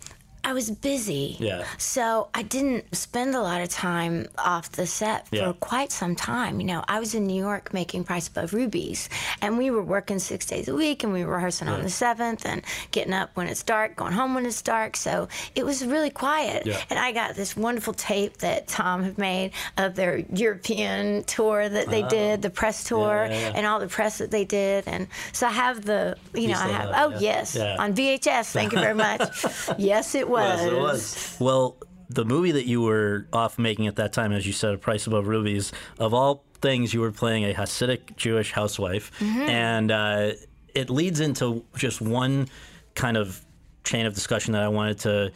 I 0.46 0.54
was 0.54 0.70
busy. 0.70 1.38
Yeah. 1.40 1.66
So 1.80 2.28
I 2.36 2.44
didn't 2.44 2.96
spend 2.96 3.34
a 3.34 3.42
lot 3.42 3.62
of 3.62 3.70
time 3.70 4.28
off 4.38 4.72
the 4.74 4.86
set 4.86 5.28
for 5.30 5.36
Yeah. 5.36 5.54
quite 5.60 5.92
some 5.92 6.16
time. 6.16 6.60
You 6.62 6.68
know, 6.68 6.84
I 6.88 7.00
was 7.00 7.16
in 7.16 7.26
New 7.26 7.42
York 7.44 7.74
making 7.74 8.04
Price 8.04 8.28
Above 8.28 8.54
Rubies, 8.54 9.10
and 9.42 9.58
we 9.58 9.72
were 9.72 9.82
working 9.82 10.20
six 10.20 10.46
days 10.46 10.68
a 10.68 10.76
week, 10.76 11.04
and 11.04 11.12
we 11.12 11.26
were 11.26 11.34
rehearsing 11.34 11.68
on 11.68 11.82
the 11.82 11.90
seventh, 11.90 12.46
and 12.46 12.62
getting 12.92 13.12
up 13.14 13.32
when 13.34 13.48
it's 13.48 13.64
dark, 13.64 13.96
going 13.96 14.14
home 14.14 14.36
when 14.36 14.46
it's 14.46 14.62
dark. 14.62 14.96
So 14.96 15.28
it 15.56 15.66
was 15.66 15.84
really 15.84 16.12
quiet. 16.12 16.68
Yeah. 16.68 16.78
And 16.92 17.00
I 17.00 17.12
got 17.12 17.34
this 17.36 17.58
wonderful 17.58 17.94
tape 17.96 18.38
that 18.38 18.68
Tom 18.68 19.04
had 19.04 19.18
made 19.18 19.52
of 19.78 19.96
their 19.96 20.20
European 20.32 21.24
tour 21.24 21.68
that 21.68 21.88
they 21.90 22.04
did, 22.04 22.44
the 22.44 22.52
press 22.52 22.84
tour, 22.84 23.26
Oh. 23.26 23.32
yeah, 23.32 23.40
yeah. 23.40 23.52
and 23.56 23.66
all 23.66 23.80
the 23.80 23.88
press 23.88 24.20
that 24.20 24.30
they 24.30 24.46
did. 24.46 24.84
And 24.86 25.08
so 25.34 25.48
I 25.48 25.52
have 25.52 25.86
the, 25.86 26.18
you 26.36 26.50
know, 26.50 26.54
I 26.60 26.68
have. 26.68 26.90
have 26.92 26.94
Oh 26.96 27.10
yeah. 27.14 27.20
yes, 27.20 27.56
Yeah. 27.56 27.78
on 27.80 27.96
VHS. 27.96 28.52
Thank 28.52 28.74
you 28.74 28.80
very 28.80 28.94
much. 28.94 29.22
yes, 29.80 30.14
it 30.14 30.30
was. 30.30 30.35
Yes, 30.44 30.66
it 30.66 30.78
was. 30.78 31.38
Well, 31.40 31.78
the 32.10 32.26
movie 32.26 32.52
that 32.52 32.66
you 32.66 32.82
were 32.82 33.28
off 33.34 33.58
making 33.58 33.88
at 33.88 33.96
that 33.98 34.14
time, 34.14 34.32
as 34.32 34.46
you 34.46 34.54
said, 34.54 34.74
A 34.74 34.78
Price 34.78 35.08
Above 35.08 35.28
Rubies, 35.28 35.72
of 36.00 36.14
all 36.14 36.44
things, 36.62 36.94
you 36.94 37.02
were 37.02 37.12
playing 37.12 37.46
a 37.46 37.54
Hasidic 37.54 38.16
Jewish 38.16 38.52
housewife. 38.52 39.12
And 39.50 39.92
uh, 39.92 40.32
it 40.74 40.90
leads 40.90 41.20
into 41.20 41.64
just 41.76 42.02
one 42.02 42.48
kind 42.96 43.18
of 43.18 43.44
chain 43.84 44.06
of 44.06 44.14
discussion 44.14 44.54
that 44.54 44.64
I 44.64 44.68
wanted 44.68 45.00
to 45.00 45.32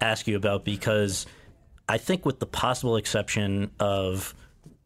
ask 0.00 0.26
you 0.26 0.36
about 0.36 0.64
because 0.64 1.26
I 1.88 1.98
think, 1.98 2.24
with 2.24 2.38
the 2.40 2.46
possible 2.46 2.96
exception 2.96 3.70
of 3.78 4.34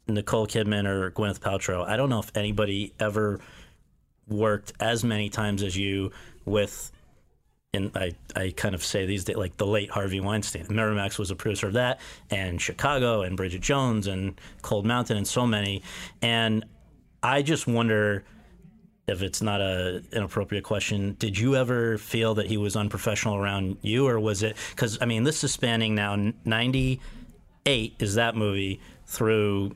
Nicole 0.09 0.46
Kidman 0.46 0.87
or 0.87 1.11
Gwyneth 1.11 1.40
Paltrow, 1.40 1.87
I 1.87 1.96
don't 1.96 2.11
know 2.11 2.20
if 2.20 2.31
anybody 2.35 2.94
ever 2.98 3.40
worked 4.28 4.72
as 4.81 5.04
many 5.04 5.28
times 5.31 5.62
as 5.62 5.76
you 5.76 6.11
with 6.44 6.90
and 7.74 7.90
I, 7.94 8.12
I 8.35 8.54
kind 8.57 8.74
of 8.74 8.83
say 8.83 9.04
these 9.04 9.24
days, 9.24 9.37
like 9.37 9.57
the 9.59 9.66
late 9.66 9.90
Harvey 9.90 10.20
Weinstein. 10.20 10.64
Miramax 10.66 11.18
was 11.18 11.31
a 11.31 11.37
producer 11.37 11.66
of 11.66 11.74
that, 11.74 12.00
and 12.31 12.61
Chicago, 12.61 13.22
and 13.22 13.37
Bridget 13.37 13.61
Jones, 13.61 14.07
and 14.07 14.40
Cold 14.62 14.87
Mountain, 14.87 15.18
and 15.18 15.26
so 15.26 15.46
many. 15.46 15.83
And 16.22 16.64
I 17.22 17.42
just 17.42 17.66
wonder 17.66 18.24
if 19.07 19.22
it's 19.22 19.42
not 19.42 19.61
a 19.61 20.02
inappropriate 20.12 20.64
question. 20.64 21.16
Did 21.18 21.38
you 21.38 21.57
ever 21.57 21.98
feel 21.98 22.35
that 22.37 22.46
he 22.46 22.57
was 22.57 22.74
unprofessional 22.74 23.37
around 23.37 23.76
you, 23.83 24.07
or 24.07 24.18
was 24.18 24.42
it? 24.42 24.57
Because 24.70 24.98
I 25.02 25.04
mean, 25.04 25.24
this 25.24 25.44
is 25.44 25.52
spanning 25.52 25.94
now 25.94 26.33
ninety 26.44 27.00
eight 27.66 27.94
is 27.98 28.14
that 28.14 28.35
movie 28.35 28.81
through 29.07 29.74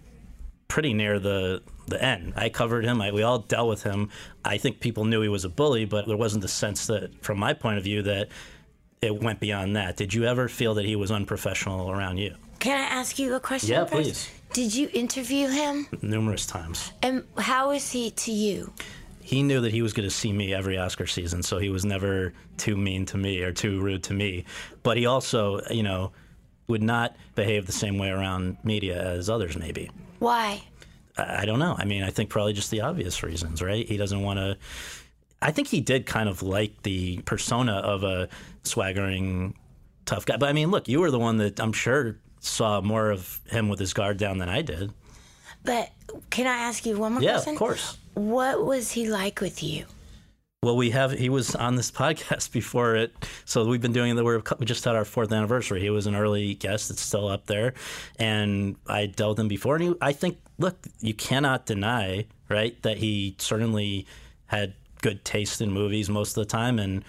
pretty 0.69 0.95
near 0.95 1.19
the 1.19 1.63
the 1.87 2.03
end. 2.03 2.35
I 2.37 2.49
covered 2.49 2.85
him. 2.85 3.01
I, 3.01 3.11
we 3.13 3.23
all 3.23 3.41
dealt 3.41 3.69
with 3.69 3.83
him. 3.83 4.11
I 4.45 4.59
think 4.59 4.81
people 4.81 5.05
knew 5.05 5.21
he 5.21 5.29
was 5.29 5.45
a 5.45 5.49
bully, 5.49 5.85
but 5.85 6.07
there 6.07 6.17
wasn't 6.17 6.43
the 6.43 6.49
sense 6.49 6.87
that, 6.87 7.23
from 7.23 7.39
my 7.39 7.53
point 7.53 7.79
of 7.79 7.85
view, 7.85 8.03
that 8.03 8.29
it 9.01 9.21
went 9.21 9.41
beyond 9.41 9.77
that. 9.77 9.97
Did 9.97 10.15
you 10.15 10.25
ever 10.25 10.49
feel 10.49 10.75
that 10.75 10.85
he 10.85 10.97
was 10.97 11.11
unprofessional 11.11 11.91
around 11.91 12.19
you? 12.19 12.35
Can 12.61 12.79
I 12.79 12.85
ask 12.85 13.19
you 13.19 13.35
a 13.35 13.41
question? 13.41 13.71
Yeah, 13.71 13.85
first? 13.85 13.93
please. 13.93 14.31
Did 14.53 14.75
you 14.75 14.89
interview 14.93 15.49
him? 15.49 15.89
Numerous 16.03 16.47
times. 16.47 16.93
And 17.03 17.25
how 17.39 17.71
is 17.71 17.91
he 17.91 18.11
to 18.11 18.31
you? 18.31 18.73
He 19.21 19.43
knew 19.43 19.61
that 19.63 19.73
he 19.73 19.83
was 19.83 19.93
going 19.93 20.09
to 20.09 20.15
see 20.15 20.33
me 20.33 20.53
every 20.53 20.79
Oscar 20.79 21.07
season, 21.07 21.43
so 21.43 21.59
he 21.59 21.71
was 21.71 21.85
never 21.85 22.35
too 22.59 22.77
mean 22.77 23.07
to 23.07 23.17
me 23.17 23.43
or 23.43 23.53
too 23.53 23.81
rude 23.81 24.03
to 24.05 24.15
me. 24.15 24.45
But 24.83 24.97
he 24.97 25.07
also, 25.07 25.61
you 25.71 25.83
know, 25.83 26.13
would 26.69 26.83
not 26.83 27.17
behave 27.35 27.67
the 27.67 27.73
same 27.73 27.99
way 27.99 28.11
around 28.11 28.59
media 28.63 29.03
as 29.03 29.31
others 29.31 29.57
maybe. 29.57 29.91
Why? 30.19 30.63
I 31.17 31.45
don't 31.45 31.59
know. 31.59 31.75
I 31.79 31.85
mean, 31.85 32.03
I 32.03 32.11
think 32.11 32.31
probably 32.31 32.53
just 32.55 32.71
the 32.71 32.81
obvious 32.81 33.23
reasons, 33.23 33.61
right? 33.63 33.87
He 33.87 33.97
doesn't 33.97 34.23
want 34.23 34.39
to. 34.39 34.57
I 35.43 35.51
think 35.51 35.69
he 35.69 35.81
did 35.81 36.07
kind 36.07 36.29
of 36.29 36.43
like 36.43 36.83
the 36.83 37.19
persona 37.23 37.73
of 37.75 38.03
a 38.05 38.29
swaggering, 38.63 39.55
tough 40.07 40.25
guy. 40.25 40.37
But 40.37 40.49
I 40.49 40.53
mean, 40.53 40.71
look, 40.71 40.89
you 40.89 41.01
were 41.01 41.11
the 41.11 41.19
one 41.19 41.37
that 41.39 41.61
I'm 41.61 41.73
sure 41.73 42.17
saw 42.41 42.81
more 42.81 43.11
of 43.11 43.41
him 43.51 43.69
with 43.69 43.79
his 43.79 43.93
guard 43.93 44.17
down 44.17 44.39
than 44.39 44.49
I 44.49 44.63
did. 44.63 44.93
But 45.65 45.91
can 46.31 46.47
I 46.47 46.57
ask 46.57 46.87
you 46.87 46.97
one 46.97 47.13
more 47.15 47.23
Yeah, 47.23 47.35
question? 47.35 47.53
of 47.55 47.59
course. 47.59 47.99
What 48.15 48.65
was 48.65 48.91
he 48.93 49.09
like 49.09 49.41
with 49.41 49.63
you? 49.63 49.85
Well, 50.65 50.77
we 50.77 50.91
have. 50.91 51.11
He 51.11 51.29
was 51.29 51.57
on 51.57 51.75
this 51.75 51.91
podcast 52.05 52.53
before 52.53 52.95
it, 52.95 53.13
so 53.45 53.67
we've 53.67 53.81
been 53.81 53.93
doing 53.93 54.15
the. 54.15 54.23
We're, 54.23 54.43
we 54.61 54.65
just 54.65 54.85
had 54.85 54.95
our 54.95 55.05
fourth 55.05 55.33
anniversary. 55.33 55.81
He 55.81 55.91
was 55.91 56.07
an 56.07 56.15
early 56.15 56.55
guest. 56.55 56.89
It's 56.89 57.01
still 57.01 57.27
up 57.27 57.47
there, 57.47 57.75
and 58.17 58.77
I 58.87 59.07
dealt 59.07 59.31
with 59.31 59.41
him 59.41 59.49
before. 59.49 59.75
And 59.75 59.85
he, 59.85 59.95
I 60.01 60.13
think, 60.13 60.39
look, 60.59 60.79
you 61.01 61.15
cannot 61.15 61.67
deny, 61.67 62.27
right, 62.49 62.81
that 62.83 62.99
he 62.99 63.35
certainly 63.39 64.07
had 64.47 64.75
good 65.01 65.25
taste 65.25 65.61
in 65.61 65.73
movies 65.73 66.09
most 66.09 66.37
of 66.37 66.47
the 66.47 66.49
time 66.49 66.79
and 66.79 67.05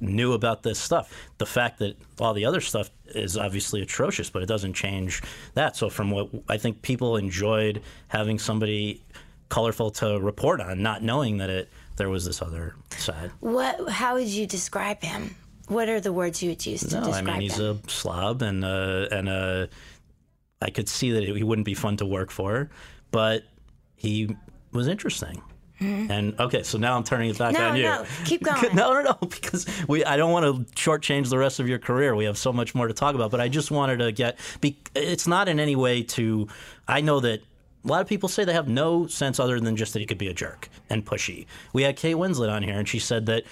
knew 0.00 0.32
about 0.32 0.64
this 0.64 0.80
stuff. 0.80 1.30
The 1.38 1.46
fact 1.46 1.78
that 1.78 1.96
all 2.18 2.34
the 2.34 2.46
other 2.46 2.60
stuff 2.60 2.90
is 3.14 3.36
obviously 3.36 3.80
atrocious, 3.80 4.28
but 4.28 4.42
it 4.42 4.46
doesn't 4.46 4.72
change 4.72 5.22
that. 5.54 5.76
So, 5.76 5.88
from 5.88 6.10
what 6.10 6.30
I 6.48 6.56
think 6.56 6.82
people 6.82 7.16
enjoyed 7.16 7.80
having 8.08 8.40
somebody 8.40 9.04
colorful 9.50 9.92
to 9.92 10.18
report 10.18 10.60
on, 10.60 10.82
not 10.82 11.04
knowing 11.04 11.38
that 11.38 11.48
it 11.48 11.68
there 11.96 12.08
was 12.08 12.24
this 12.24 12.42
other 12.42 12.74
side. 12.96 13.30
What? 13.40 13.88
How 13.88 14.14
would 14.14 14.28
you 14.28 14.46
describe 14.46 15.02
him? 15.02 15.34
What 15.68 15.88
are 15.88 16.00
the 16.00 16.12
words 16.12 16.42
you 16.42 16.50
would 16.50 16.64
use 16.66 16.80
to 16.80 16.86
describe 16.88 17.14
him? 17.14 17.24
No, 17.24 17.32
I 17.32 17.34
mean 17.38 17.40
he's 17.42 17.58
him? 17.58 17.80
a 17.86 17.90
slob, 17.90 18.42
and 18.42 18.64
uh, 18.64 19.08
and 19.10 19.28
uh, 19.28 19.66
I 20.60 20.70
could 20.70 20.88
see 20.88 21.12
that 21.12 21.22
he 21.22 21.42
wouldn't 21.42 21.66
be 21.66 21.74
fun 21.74 21.96
to 21.98 22.06
work 22.06 22.30
for, 22.30 22.70
but 23.10 23.44
he 23.96 24.36
was 24.72 24.88
interesting. 24.88 25.42
And 25.80 26.38
okay, 26.38 26.62
so 26.62 26.78
now 26.78 26.96
I'm 26.96 27.02
turning 27.02 27.30
it 27.30 27.38
back 27.38 27.56
Mm-hmm. 27.56 27.60
No, 27.64 27.68
on 27.70 27.76
you. 27.76 27.82
no, 27.82 28.04
keep 28.24 28.44
going. 28.44 28.62
no, 28.76 28.92
no, 28.92 29.02
no, 29.02 29.18
because 29.28 29.66
we 29.88 30.04
I 30.04 30.16
don't 30.16 30.30
want 30.30 30.44
to 30.46 30.72
shortchange 30.74 31.28
the 31.28 31.38
rest 31.38 31.58
of 31.58 31.68
your 31.68 31.80
career. 31.80 32.14
We 32.14 32.24
have 32.26 32.38
so 32.38 32.52
much 32.52 32.72
more 32.72 32.86
to 32.86 32.94
talk 32.94 33.16
about, 33.16 33.32
but 33.32 33.40
I 33.40 33.48
just 33.48 33.72
wanted 33.72 33.96
to 33.98 34.12
get. 34.12 34.38
Be, 34.60 34.78
it's 34.94 35.26
not 35.26 35.48
in 35.48 35.58
any 35.58 35.74
way 35.74 36.04
to. 36.04 36.46
I 36.86 37.00
know 37.00 37.18
that 37.18 37.40
a 37.84 37.88
lot 37.88 38.00
of 38.00 38.06
people 38.06 38.28
say 38.28 38.44
they 38.44 38.52
have 38.52 38.68
no 38.68 39.06
sense 39.06 39.40
other 39.40 39.58
than 39.58 39.76
just 39.76 39.92
that 39.92 39.98
he 40.00 40.06
could 40.06 40.18
be 40.18 40.28
a 40.28 40.34
jerk 40.34 40.68
and 40.88 41.04
pushy. 41.04 41.46
We 41.72 41.82
had 41.82 41.96
Kate 41.96 42.16
Winslet 42.16 42.50
on 42.52 42.62
here, 42.62 42.78
and 42.78 42.88
she 42.88 42.98
said 42.98 43.26
that 43.26 43.44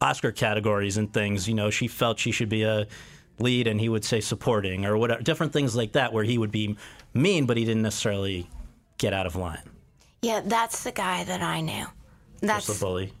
Oscar 0.00 0.32
categories 0.32 0.96
and 0.96 1.12
things, 1.12 1.48
you 1.48 1.54
know, 1.54 1.70
she 1.70 1.88
felt 1.88 2.18
she 2.18 2.32
should 2.32 2.48
be 2.48 2.62
a 2.64 2.86
lead, 3.38 3.66
and 3.66 3.80
he 3.80 3.88
would 3.88 4.04
say 4.04 4.20
supporting 4.20 4.84
or 4.86 4.96
whatever, 4.96 5.22
different 5.22 5.52
things 5.52 5.76
like 5.76 5.92
that, 5.92 6.12
where 6.12 6.24
he 6.24 6.36
would 6.38 6.50
be 6.50 6.76
mean, 7.14 7.46
but 7.46 7.56
he 7.56 7.64
didn't 7.64 7.82
necessarily 7.82 8.48
get 8.98 9.12
out 9.12 9.26
of 9.26 9.36
line. 9.36 9.62
Yeah, 10.22 10.40
that's 10.44 10.82
the 10.82 10.92
guy 10.92 11.24
that 11.24 11.42
I 11.42 11.60
knew. 11.60 11.86
That's 12.40 12.66
Just 12.66 12.80
a 12.82 12.84
bully. 12.84 13.12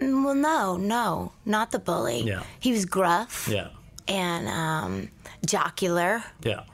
well, 0.00 0.34
no, 0.34 0.76
no, 0.76 1.32
not 1.44 1.70
the 1.72 1.78
bully. 1.78 2.20
Yeah. 2.22 2.42
He 2.60 2.72
was 2.72 2.84
gruff 2.84 3.48
Yeah, 3.50 3.68
and 4.06 4.48
um, 4.48 5.10
jocular, 5.44 6.22
yeah, 6.42 6.64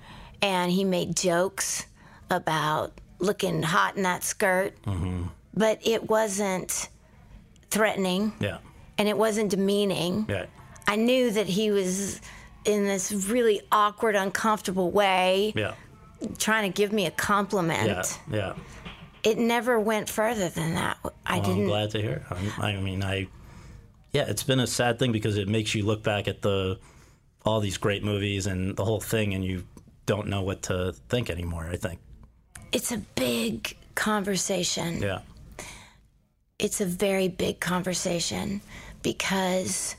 and 0.42 0.70
he 0.70 0.84
made 0.84 1.16
jokes 1.16 1.86
about 2.30 2.99
looking 3.20 3.62
hot 3.62 3.96
in 3.96 4.02
that 4.02 4.24
skirt, 4.24 4.74
Mm-hmm. 4.84 5.24
but 5.54 5.78
it 5.86 6.08
wasn't 6.10 6.88
threatening 7.70 8.32
yeah, 8.40 8.58
and 8.98 9.08
it 9.08 9.16
wasn't 9.16 9.50
demeaning. 9.50 10.26
yeah. 10.28 10.46
I 10.88 10.96
knew 10.96 11.30
that 11.30 11.46
he 11.46 11.70
was 11.70 12.20
in 12.64 12.84
this 12.84 13.12
really 13.12 13.62
awkward, 13.70 14.16
uncomfortable 14.16 14.90
way 14.90 15.52
Yeah, 15.54 15.74
trying 16.38 16.70
to 16.70 16.74
give 16.76 16.92
me 16.92 17.06
a 17.06 17.10
compliment. 17.12 17.86
yeah, 17.86 18.04
yeah. 18.36 18.54
It 19.22 19.36
never 19.38 19.78
went 19.78 20.08
further 20.08 20.48
than 20.48 20.74
that. 20.74 20.96
I 21.26 21.38
Well, 21.38 21.50
I'm 21.50 21.54
didn't. 21.54 21.66
glad 21.68 21.90
to 21.90 22.00
hear. 22.00 22.24
I'm, 22.30 22.50
I 22.58 22.76
mean, 22.80 23.02
I 23.04 23.28
yeah, 24.12 24.24
it's 24.28 24.42
been 24.42 24.58
a 24.60 24.66
sad 24.66 24.98
thing 24.98 25.12
because 25.12 25.36
it 25.36 25.46
makes 25.46 25.74
you 25.74 25.84
look 25.84 26.02
back 26.02 26.26
at 26.26 26.42
the 26.42 26.78
all 27.44 27.60
these 27.60 27.76
great 27.78 28.02
movies 28.02 28.46
and 28.46 28.76
the 28.76 28.84
whole 28.84 29.00
thing, 29.00 29.34
and 29.34 29.44
you 29.44 29.64
don't 30.06 30.26
know 30.28 30.42
what 30.42 30.62
to 30.64 30.92
think 31.08 31.30
anymore. 31.30 31.68
I 31.70 31.76
think. 31.76 32.00
It's 32.72 32.92
a 32.92 32.98
big 32.98 33.76
conversation. 33.94 35.02
Yeah. 35.02 35.20
It's 36.58 36.80
a 36.80 36.86
very 36.86 37.28
big 37.28 37.60
conversation 37.60 38.60
because, 39.02 39.96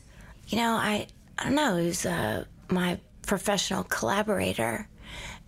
you 0.47 0.57
know, 0.57 0.73
I 0.73 1.07
I 1.38 1.45
don't 1.45 1.55
know. 1.55 1.77
He 1.77 1.88
was 1.88 2.05
uh, 2.05 2.45
my 2.69 2.99
professional 3.25 3.84
collaborator, 3.84 4.88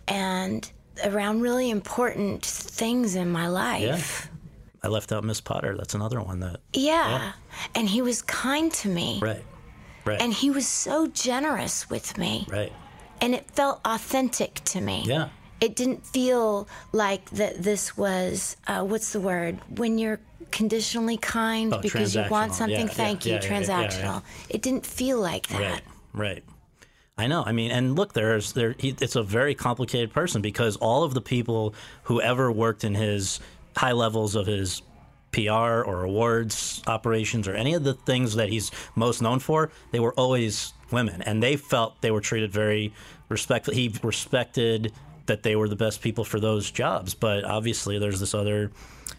and 0.08 0.70
around 1.04 1.40
really 1.40 1.70
important 1.70 2.44
things 2.44 3.14
in 3.14 3.30
my 3.30 3.46
life. 3.48 4.28
Yeah. 4.28 4.30
I 4.82 4.88
left 4.88 5.12
out 5.12 5.24
Miss 5.24 5.40
Potter. 5.40 5.76
That's 5.76 5.94
another 5.94 6.20
one 6.20 6.40
that. 6.40 6.60
Yeah. 6.72 7.32
And 7.74 7.88
he 7.88 8.02
was 8.02 8.20
kind 8.22 8.72
to 8.74 8.88
me. 8.88 9.18
Right. 9.22 9.44
Right. 10.04 10.20
And 10.20 10.32
he 10.32 10.50
was 10.50 10.66
so 10.68 11.06
generous 11.06 11.88
with 11.88 12.18
me. 12.18 12.46
right. 12.50 12.72
And 13.20 13.34
it 13.34 13.50
felt 13.52 13.80
authentic 13.86 14.56
to 14.66 14.80
me. 14.82 15.04
Yeah. 15.06 15.30
It 15.60 15.76
didn't 15.76 16.06
feel 16.06 16.68
like 16.92 17.30
that 17.30 17.62
this 17.62 17.96
was, 17.96 18.56
uh, 18.66 18.82
what's 18.84 19.12
the 19.12 19.20
word? 19.20 19.58
When 19.78 19.98
you're 19.98 20.20
conditionally 20.50 21.16
kind 21.16 21.72
Oh, 21.72 21.78
because 21.78 22.14
you 22.14 22.24
want 22.30 22.54
something, 22.54 22.86
Yeah, 22.86 22.92
thank 22.92 23.24
yeah, 23.24 23.34
you, 23.34 23.40
yeah, 23.42 23.60
transactional. 23.60 24.22
It 24.48 24.62
didn't 24.62 24.86
feel 24.86 25.20
like 25.20 25.48
that. 25.48 25.60
Right. 25.60 25.82
Right. 26.12 26.44
I 27.16 27.26
know. 27.28 27.44
I 27.44 27.52
mean, 27.52 27.70
and 27.70 27.96
look, 27.96 28.12
there's 28.12 28.52
there. 28.52 28.74
He, 28.78 28.94
it's 29.00 29.16
a 29.16 29.22
very 29.22 29.54
complicated 29.54 30.12
person 30.12 30.42
because 30.42 30.76
all 30.76 31.04
of 31.04 31.14
the 31.14 31.20
people 31.20 31.74
who 32.04 32.20
ever 32.20 32.50
worked 32.50 32.82
in 32.84 32.94
his 32.94 33.40
high 33.76 33.92
levels 33.92 34.34
of 34.34 34.46
his 34.46 34.82
PR 35.32 35.50
or 35.82 36.04
awards 36.04 36.82
operations 36.86 37.46
or 37.48 37.54
any 37.54 37.74
of 37.74 37.84
the 37.84 37.94
things 37.94 38.36
that 38.36 38.48
he's 38.48 38.70
most 38.94 39.22
known 39.22 39.38
for, 39.38 39.70
they 39.92 40.00
were 40.00 40.14
always 40.14 40.72
women, 40.90 41.22
and 41.22 41.42
they 41.42 41.56
felt 41.56 42.00
they 42.00 42.10
were 42.10 42.20
treated 42.20 42.52
very 42.52 42.92
respectfully. 43.28 43.76
He 43.76 43.94
respected 44.02 44.92
that 45.26 45.42
they 45.42 45.56
were 45.56 45.68
the 45.68 45.76
best 45.76 46.00
people 46.02 46.24
for 46.24 46.38
those 46.40 46.70
jobs, 46.70 47.14
but 47.14 47.44
obviously 47.44 47.98
there's 47.98 48.20
this 48.20 48.34
other 48.34 48.70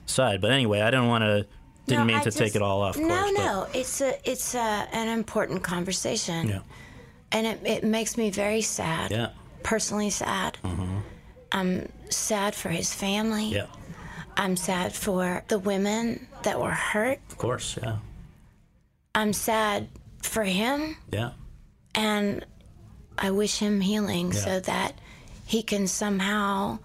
side. 0.06 0.42
But 0.42 0.52
anyway, 0.52 0.82
I 0.82 0.92
didn't 0.92 1.08
want 1.08 1.24
to. 1.24 1.48
Didn't 1.88 2.00
No, 2.02 2.06
mean 2.06 2.18
I 2.18 2.24
to 2.24 2.32
take 2.32 2.56
it 2.56 2.62
all 2.64 2.82
off. 2.82 2.98
No, 2.98 3.08
course, 3.08 3.32
but- 3.36 3.44
no, 3.44 3.68
it's 3.74 4.02
a 4.02 4.30
it's 4.30 4.56
a, 4.56 4.88
an 4.92 5.08
important 5.08 5.62
conversation, 5.62 6.48
Yeah. 6.50 6.60
and 7.32 7.46
it, 7.46 7.60
it 7.64 7.84
makes 7.84 8.18
me 8.18 8.32
very 8.32 8.62
sad. 8.62 9.12
Yeah. 9.12 9.30
Personally 9.62 10.10
sad. 10.10 10.58
Mm-hmm. 10.64 10.98
I'm 11.52 11.92
sad 12.10 12.56
for 12.56 12.70
his 12.70 12.92
family. 12.94 13.46
Yeah. 13.50 13.68
I'm 14.36 14.56
sad 14.58 14.94
for 14.94 15.44
the 15.48 15.60
women 15.60 16.28
that 16.44 16.60
were 16.60 16.72
hurt. 16.72 17.20
Of 17.30 17.38
course. 17.38 17.78
Yeah. 17.82 17.98
I'm 19.14 19.32
sad 19.32 19.88
for 20.24 20.44
him, 20.44 20.98
Yeah. 21.12 21.32
and 21.94 22.46
I 23.18 23.30
wish 23.32 23.60
him 23.60 23.80
healing 23.80 24.32
Yeah. 24.34 24.40
so 24.40 24.60
that 24.62 25.00
he 25.46 25.64
can 25.64 25.88
somehow 25.88 26.80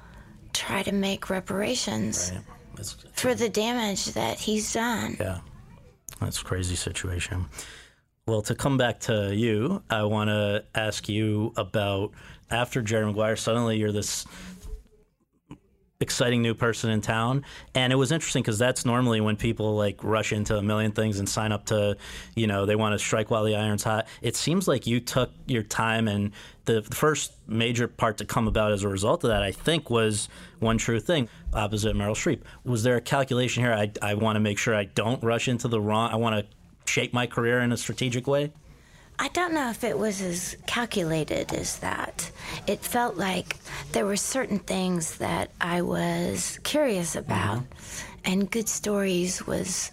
try 0.52 0.82
to 0.82 0.92
make 0.92 1.30
reparations 1.30 2.32
Right. 2.34 2.44
That's, 2.76 2.96
for 3.12 3.34
the 3.34 3.48
damage 3.48 4.06
that 4.06 4.38
he's 4.38 4.72
done. 4.72 5.16
Yeah, 5.18 5.40
that's 6.20 6.40
a 6.40 6.44
crazy 6.44 6.76
situation. 6.76 7.46
Well, 8.26 8.42
to 8.42 8.54
come 8.54 8.76
back 8.76 9.00
to 9.00 9.34
you, 9.34 9.82
I 9.90 10.04
want 10.04 10.28
to 10.28 10.64
ask 10.74 11.08
you 11.08 11.52
about 11.56 12.12
after 12.50 12.80
Jerry 12.80 13.06
Maguire. 13.06 13.36
Suddenly, 13.36 13.78
you're 13.78 13.92
this 13.92 14.24
exciting 16.00 16.40
new 16.40 16.54
person 16.54 16.90
in 16.90 17.00
town, 17.02 17.44
and 17.74 17.92
it 17.92 17.96
was 17.96 18.10
interesting 18.10 18.42
because 18.42 18.58
that's 18.58 18.86
normally 18.86 19.20
when 19.20 19.36
people 19.36 19.76
like 19.76 20.02
rush 20.02 20.32
into 20.32 20.56
a 20.56 20.62
million 20.62 20.92
things 20.92 21.18
and 21.18 21.28
sign 21.28 21.52
up 21.52 21.66
to, 21.66 21.96
you 22.34 22.46
know, 22.46 22.64
they 22.64 22.74
want 22.74 22.94
to 22.94 22.98
strike 22.98 23.30
while 23.30 23.44
the 23.44 23.54
iron's 23.54 23.84
hot. 23.84 24.08
It 24.22 24.34
seems 24.34 24.66
like 24.66 24.86
you 24.86 25.00
took 25.00 25.30
your 25.46 25.62
time, 25.62 26.08
and 26.08 26.32
the 26.64 26.82
first 26.82 27.34
major 27.46 27.86
part 27.86 28.16
to 28.18 28.24
come 28.24 28.48
about 28.48 28.72
as 28.72 28.82
a 28.82 28.88
result 28.88 29.24
of 29.24 29.30
that, 29.30 29.42
I 29.42 29.52
think, 29.52 29.90
was 29.90 30.28
one 30.58 30.78
true 30.78 31.00
thing 31.00 31.28
opposite 31.52 31.94
Meryl 31.94 32.12
Streep. 32.12 32.42
Was 32.64 32.82
there 32.82 32.96
a 32.96 33.00
calculation 33.02 33.62
here? 33.62 33.74
I, 33.74 33.92
I 34.00 34.14
want 34.14 34.36
to 34.36 34.40
make 34.40 34.58
sure 34.58 34.74
I 34.74 34.84
don't 34.84 35.22
rush 35.22 35.48
into 35.48 35.68
the 35.68 35.80
wrong. 35.80 36.10
I 36.10 36.16
want 36.16 36.34
to 36.34 36.90
shape 36.90 37.12
my 37.12 37.26
career 37.26 37.60
in 37.60 37.72
a 37.72 37.76
strategic 37.76 38.26
way. 38.26 38.52
I 39.20 39.28
don't 39.28 39.52
know 39.52 39.68
if 39.68 39.84
it 39.84 39.98
was 39.98 40.22
as 40.22 40.56
calculated 40.66 41.52
as 41.52 41.80
that. 41.80 42.30
It 42.66 42.80
felt 42.80 43.18
like 43.18 43.58
there 43.92 44.06
were 44.06 44.16
certain 44.16 44.58
things 44.58 45.18
that 45.18 45.50
I 45.60 45.82
was 45.82 46.58
curious 46.62 47.14
mm-hmm. 47.14 47.30
about, 47.30 47.62
and 48.24 48.50
good 48.50 48.66
stories 48.66 49.46
was 49.46 49.92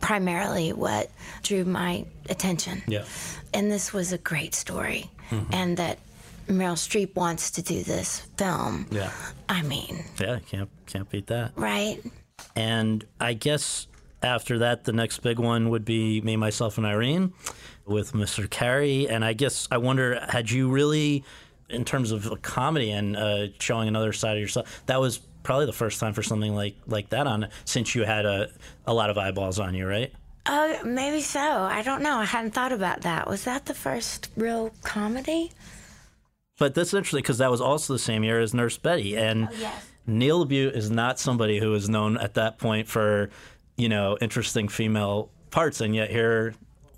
primarily 0.00 0.72
what 0.72 1.12
drew 1.44 1.64
my 1.64 2.06
attention. 2.28 2.82
Yeah. 2.88 3.04
And 3.54 3.70
this 3.70 3.92
was 3.92 4.12
a 4.12 4.18
great 4.18 4.52
story, 4.52 5.12
mm-hmm. 5.30 5.54
and 5.54 5.76
that 5.76 6.00
Meryl 6.48 6.74
Streep 6.74 7.14
wants 7.14 7.52
to 7.52 7.62
do 7.62 7.84
this 7.84 8.20
film. 8.36 8.88
Yeah. 8.90 9.12
I 9.48 9.62
mean, 9.62 10.04
Yeah, 10.20 10.40
can't 10.40 10.68
can't 10.86 11.08
beat 11.08 11.28
that. 11.28 11.52
right? 11.54 12.02
And 12.56 13.04
I 13.20 13.34
guess 13.34 13.86
after 14.22 14.58
that, 14.58 14.84
the 14.84 14.92
next 14.92 15.20
big 15.20 15.38
one 15.38 15.70
would 15.70 15.84
be 15.84 16.20
Me, 16.22 16.36
Myself, 16.36 16.78
and 16.78 16.86
Irene 16.86 17.32
with 17.86 18.12
Mr. 18.12 18.46
Carrey. 18.48 19.10
And 19.10 19.24
I 19.24 19.32
guess 19.32 19.68
I 19.70 19.78
wonder, 19.78 20.24
had 20.28 20.50
you 20.50 20.68
really, 20.68 21.24
in 21.68 21.84
terms 21.84 22.12
of 22.12 22.26
a 22.26 22.36
comedy 22.36 22.90
and 22.90 23.16
uh, 23.16 23.48
showing 23.58 23.88
another 23.88 24.12
side 24.12 24.36
of 24.36 24.40
yourself, 24.40 24.82
that 24.86 25.00
was 25.00 25.18
probably 25.42 25.66
the 25.66 25.72
first 25.72 26.00
time 26.00 26.12
for 26.12 26.22
something 26.22 26.54
like 26.54 26.74
like 26.86 27.08
that 27.10 27.26
on, 27.26 27.48
since 27.64 27.94
you 27.94 28.04
had 28.04 28.26
a 28.26 28.50
a 28.86 28.92
lot 28.92 29.10
of 29.10 29.18
eyeballs 29.18 29.58
on 29.58 29.74
you, 29.74 29.86
right? 29.86 30.12
Oh, 30.48 30.78
maybe 30.84 31.20
so. 31.20 31.40
I 31.40 31.82
don't 31.82 32.02
know. 32.02 32.16
I 32.16 32.24
hadn't 32.24 32.52
thought 32.52 32.72
about 32.72 33.02
that. 33.02 33.28
Was 33.28 33.44
that 33.44 33.66
the 33.66 33.74
first 33.74 34.30
real 34.36 34.72
comedy? 34.82 35.50
But 36.58 36.74
that's 36.74 36.94
interesting 36.94 37.18
because 37.18 37.38
that 37.38 37.50
was 37.50 37.60
also 37.60 37.92
the 37.92 37.98
same 37.98 38.24
year 38.24 38.40
as 38.40 38.54
Nurse 38.54 38.78
Betty, 38.78 39.16
and 39.16 39.48
yes. 39.58 39.86
Neil 40.06 40.46
LaBute 40.46 40.74
is 40.74 40.90
not 40.90 41.18
somebody 41.18 41.58
who 41.58 41.74
is 41.74 41.88
known 41.88 42.16
at 42.16 42.34
that 42.34 42.58
point 42.58 42.88
for, 42.88 43.28
you 43.76 43.88
know, 43.88 44.16
interesting 44.20 44.68
female 44.68 45.30
parts, 45.50 45.80
and 45.80 45.94
yet 45.94 46.10
here 46.10 46.54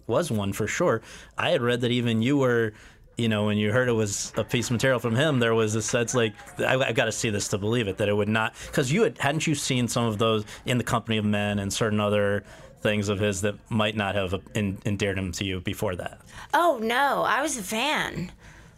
was 0.08 0.30
one 0.30 0.52
for 0.52 0.66
sure. 0.66 1.02
I 1.36 1.50
had 1.50 1.62
read 1.62 1.82
that 1.82 1.90
even 1.90 2.22
you 2.22 2.36
were, 2.38 2.72
you 3.16 3.28
know, 3.28 3.46
when 3.46 3.58
you 3.58 3.72
heard 3.72 3.88
it 3.88 3.92
was 3.92 4.32
a 4.36 4.44
piece 4.44 4.66
of 4.66 4.72
material 4.72 4.98
from 4.98 5.14
him, 5.14 5.38
there 5.38 5.54
was 5.54 5.74
a 5.74 5.82
sense 5.82 6.14
like 6.14 6.34
I, 6.58 6.76
I 6.76 6.92
got 6.92 7.04
to 7.04 7.12
see 7.12 7.30
this 7.30 7.48
to 7.48 7.58
believe 7.58 7.88
it 7.88 7.98
that 7.98 8.08
it 8.08 8.14
would 8.14 8.28
not 8.28 8.54
because 8.66 8.90
you 8.90 9.02
had 9.02 9.18
hadn't 9.18 9.46
you 9.46 9.54
seen 9.54 9.86
some 9.88 10.04
of 10.04 10.18
those 10.18 10.44
in 10.66 10.78
the 10.78 10.84
Company 10.84 11.18
of 11.18 11.24
Men 11.24 11.58
and 11.58 11.72
certain 11.72 12.00
other 12.00 12.44
things 12.80 13.08
of 13.08 13.18
his 13.18 13.40
that 13.42 13.56
might 13.70 13.96
not 13.96 14.14
have 14.14 14.34
endeared 14.54 15.18
him 15.18 15.32
to 15.32 15.44
you 15.44 15.60
before 15.60 15.96
that. 15.96 16.20
Oh 16.54 16.78
no, 16.80 17.22
I 17.22 17.42
was 17.42 17.58
a 17.58 17.62
fan. 17.62 18.30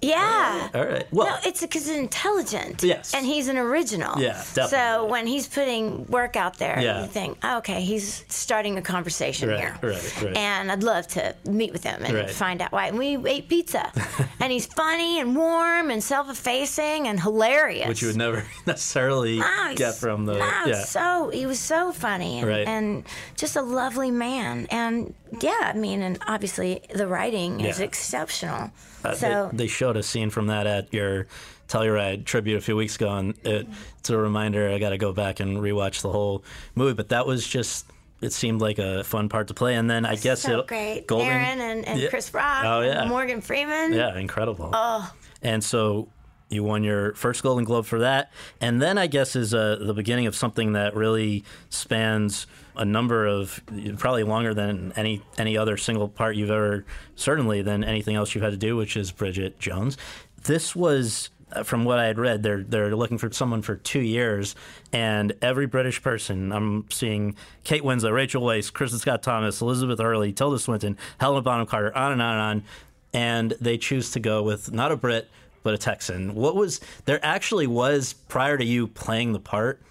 Yeah. 0.03 0.69
All 0.75 0.87
right. 0.87 1.07
Well, 1.13 1.27
No, 1.27 1.37
it's 1.45 1.61
because 1.61 1.89
it's 1.89 1.99
intelligent. 1.99 2.83
Yes. 2.83 3.13
And 3.15 3.27
he's 3.27 3.49
an 3.49 3.59
original. 3.59 4.19
Yeah, 4.21 4.33
definitely. 4.55 4.69
So 4.71 5.05
when 5.07 5.27
he's 5.27 5.47
putting 5.47 6.07
work 6.07 6.37
out 6.37 6.57
there, 6.59 6.79
Yeah. 6.81 7.03
you 7.03 7.07
think, 7.09 7.39
oh, 7.43 7.59
okay, 7.59 7.83
he's 7.83 8.25
starting 8.29 8.79
a 8.79 8.83
conversation 8.83 9.49
Right, 9.51 9.59
here. 9.61 9.79
right, 9.83 10.23
right. 10.23 10.37
And 10.37 10.73
I'd 10.73 10.83
love 10.83 11.07
to 11.09 11.35
meet 11.45 11.73
with 11.73 11.85
him 11.85 12.03
and 12.05 12.15
Right. 12.15 12.31
find 12.31 12.63
out 12.63 12.73
why. 12.73 12.87
And 12.87 12.99
we 12.99 13.19
ate 13.29 13.49
pizza. 13.49 13.93
and 14.41 14.51
he's 14.53 14.67
funny 14.67 15.21
and 15.21 15.37
warm 15.37 15.91
and 15.91 16.03
self 16.03 16.31
effacing 16.31 17.07
and 17.07 17.21
hilarious. 17.21 17.87
which 17.89 18.01
you 18.03 18.09
would 18.09 18.17
never 18.17 18.45
necessarily 18.67 19.39
oh, 19.39 19.43
Wow, 19.43 19.73
get 19.77 19.97
from 19.97 20.25
the 20.27 20.39
wow, 20.39 20.65
yeah. 20.67 20.85
So 20.85 21.31
he 21.33 21.45
was 21.47 21.59
so 21.59 21.93
funny 21.93 22.39
and, 22.39 22.49
Right. 22.49 22.67
and 22.67 23.05
just 23.37 23.57
a 23.57 23.63
lovely 23.63 24.11
man. 24.11 24.67
And 24.71 25.15
yeah, 25.41 25.73
I 25.75 25.75
mean, 25.75 26.03
and 26.03 26.19
obviously 26.27 26.83
the 26.95 27.07
writing 27.07 27.61
is 27.61 27.81
exceptional. 27.81 28.71
Uh, 29.05 29.15
so 29.15 29.49
they, 29.53 29.59
they 29.59 29.67
showed 29.67 29.97
a 29.97 30.03
scene 30.03 30.31
from 30.31 30.49
that 30.49 30.67
at 30.67 30.93
your 30.93 31.27
Telluride 31.69 32.25
tribute 32.25 32.57
a 32.57 32.61
few 32.61 32.77
weeks 32.77 32.97
ago, 32.97 33.11
and 33.17 33.35
it, 33.45 33.67
it's 33.99 34.11
a 34.11 34.17
reminder. 34.19 34.69
I 34.69 34.79
got 34.79 34.91
to 34.91 34.99
go 34.99 35.13
back 35.13 35.41
and 35.41 35.59
rewatch 35.59 36.03
the 36.03 36.11
whole 36.11 36.45
movie. 36.75 36.95
But 36.95 37.11
that 37.11 37.27
was 37.27 37.47
just. 37.47 37.87
It 38.21 38.35
seemed 38.35 38.61
like 38.61 38.79
a 38.79 39.03
fun 39.03 39.31
part 39.31 39.49
to 39.49 39.55
play, 39.55 39.77
and 39.77 39.89
then 39.89 40.05
I 40.05 40.15
guess 40.17 40.43
so 40.43 40.59
it 40.61 40.67
great. 40.67 41.07
Golden, 41.07 41.29
Aaron 41.29 41.59
and, 41.61 41.89
and 41.89 41.99
Yeah. 42.01 42.11
Chris 42.11 42.35
Rock. 42.35 42.65
Oh 42.67 42.81
yeah, 42.83 43.07
Morgan 43.07 43.41
Freeman. 43.41 43.95
yeah, 43.95 44.15
incredible. 44.19 44.69
Oh, 44.75 45.11
And 45.41 45.65
so 45.65 46.09
you 46.51 46.63
won 46.63 46.85
your 46.85 47.15
first 47.15 47.43
Golden 47.43 47.65
Globe 47.65 47.87
for 47.87 48.01
that, 48.01 48.31
and 48.61 48.83
then 48.83 48.99
I 48.99 49.07
guess 49.07 49.35
is 49.37 49.55
uh, 49.55 49.79
the 49.81 49.95
beginning 49.95 50.27
of 50.27 50.35
something 50.37 50.73
that 50.75 50.95
really 50.95 51.45
spans 51.71 52.47
a 52.77 52.85
number 52.85 53.27
of 53.27 53.61
probably 53.99 54.23
longer 54.25 54.53
than 54.53 54.93
any 54.97 55.23
any 55.39 55.57
other 55.57 55.77
single 55.77 56.09
part 56.09 56.37
you've 56.37 56.51
ever 56.51 56.85
certainly 57.17 57.63
than 57.63 57.85
anything 57.85 58.17
else 58.17 58.35
you've 58.35 58.45
had 58.45 58.53
to 58.53 58.57
do, 58.59 58.77
which 58.77 58.97
is 58.97 59.11
Bridget 59.13 59.59
Jones. 59.59 59.97
This 60.45 60.75
was. 60.77 61.31
uh, 61.53 61.63
From 61.65 61.85
what 61.85 61.99
I 61.99 62.05
had 62.07 62.19
read, 62.19 62.43
they're 62.43 62.63
they're 62.63 62.95
looking 62.95 63.19
for 63.19 63.31
someone 63.33 63.61
for 63.63 63.75
two 63.75 64.01
years, 64.01 64.55
and 64.93 65.33
every 65.43 65.67
British 65.67 66.01
person 66.03 66.53
I'm 66.53 66.89
seeing 66.91 67.35
Kate 67.65 67.83
Winslet, 67.83 68.13
Rachel 68.13 68.43
Weisz, 68.43 68.73
Kristin 68.73 68.99
Scott 69.01 69.23
Thomas, 69.23 69.61
Elizabeth 69.61 69.99
Hurley, 69.99 70.33
Tilda 70.33 70.59
Swinton, 70.59 70.97
Helena 71.19 71.43
Bonham 71.43 71.67
Carter, 71.67 71.97
on 71.97 72.13
and 72.13 72.23
on 72.23 72.33
and 72.35 72.43
on, 72.43 72.65
and 73.13 73.55
they 73.61 73.77
choose 73.79 74.13
to 74.13 74.21
go 74.21 74.43
with 74.45 74.73
not 74.73 74.93
a 74.93 74.97
Brit 74.97 75.29
but 75.63 75.75
a 75.75 75.79
Texan. 75.79 76.35
What 76.35 76.57
was 76.57 76.81
there 77.05 77.21
actually 77.25 77.67
was 77.67 78.13
prior 78.13 78.57
to 78.59 78.65
you 78.65 78.87
playing 78.87 79.33
the 79.33 79.41
part 79.41 79.83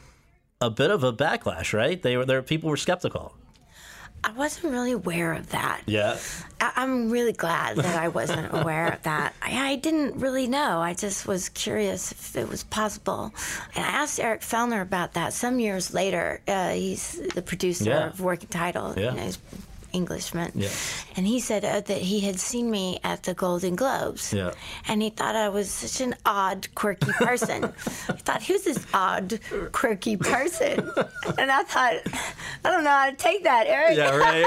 a 0.61 0.69
bit 0.69 0.91
of 0.91 1.03
a 1.03 1.13
backlash, 1.13 1.73
right? 1.73 2.01
They 2.01 2.17
were 2.17 2.25
there. 2.25 2.41
People 2.41 2.69
were 2.69 2.77
skeptical. 2.77 3.33
I 4.21 4.33
wasn't 4.33 4.73
really 4.73 4.91
aware 4.91 5.31
of 5.31 5.51
that. 5.51 5.81
Yeah, 5.85 6.17
I, 6.59 6.73
I'm 6.75 7.09
really 7.09 7.31
glad 7.31 7.77
that 7.77 7.97
I 7.97 8.09
wasn't 8.09 8.49
aware 8.53 8.91
of 8.91 9.01
that. 9.03 9.33
I, 9.41 9.71
I 9.71 9.75
didn't 9.77 10.19
really 10.19 10.45
know. 10.45 10.81
I 10.81 10.93
just 10.93 11.25
was 11.25 11.47
curious 11.47 12.11
if 12.11 12.35
it 12.35 12.49
was 12.49 12.65
possible. 12.65 13.33
And 13.77 13.85
I 13.85 13.87
asked 13.87 14.19
Eric 14.19 14.41
Fellner 14.41 14.81
about 14.81 15.13
that 15.13 15.31
some 15.31 15.61
years 15.61 15.93
later. 15.93 16.41
Uh, 16.49 16.71
he's 16.71 17.13
the 17.33 17.41
producer 17.41 17.85
Yeah. 17.85 18.07
of 18.07 18.19
Working 18.19 18.49
Title. 18.49 18.93
Yeah. 18.97 19.11
You 19.11 19.17
know, 19.17 19.23
he's 19.23 19.39
Englishman. 19.93 20.51
Yeah. 20.55 20.69
And 21.15 21.25
he 21.27 21.39
said 21.39 21.65
uh, 21.65 21.81
that 21.81 21.97
he 22.01 22.19
had 22.21 22.39
seen 22.39 22.69
me 22.69 22.99
at 23.03 23.23
the 23.23 23.33
Golden 23.33 23.75
Globes. 23.75 24.33
Yeah. 24.33 24.51
And 24.87 25.01
he 25.01 25.09
thought 25.09 25.35
I 25.35 25.49
was 25.49 25.69
such 25.69 26.01
an 26.05 26.15
odd, 26.25 26.67
quirky 26.75 27.11
person. 27.13 27.63
he 28.07 28.13
thought, 28.13 28.43
who's 28.43 28.63
this 28.63 28.85
odd, 28.93 29.39
quirky 29.71 30.17
person? 30.17 30.79
and 31.37 31.51
I 31.51 31.63
thought, 31.63 31.93
I 32.65 32.69
don't 32.71 32.83
know 32.83 32.89
how 32.89 33.09
to 33.09 33.15
take 33.15 33.43
that, 33.43 33.67
Eric. 33.67 33.97
yeah, 33.97 34.15
right, 34.15 34.43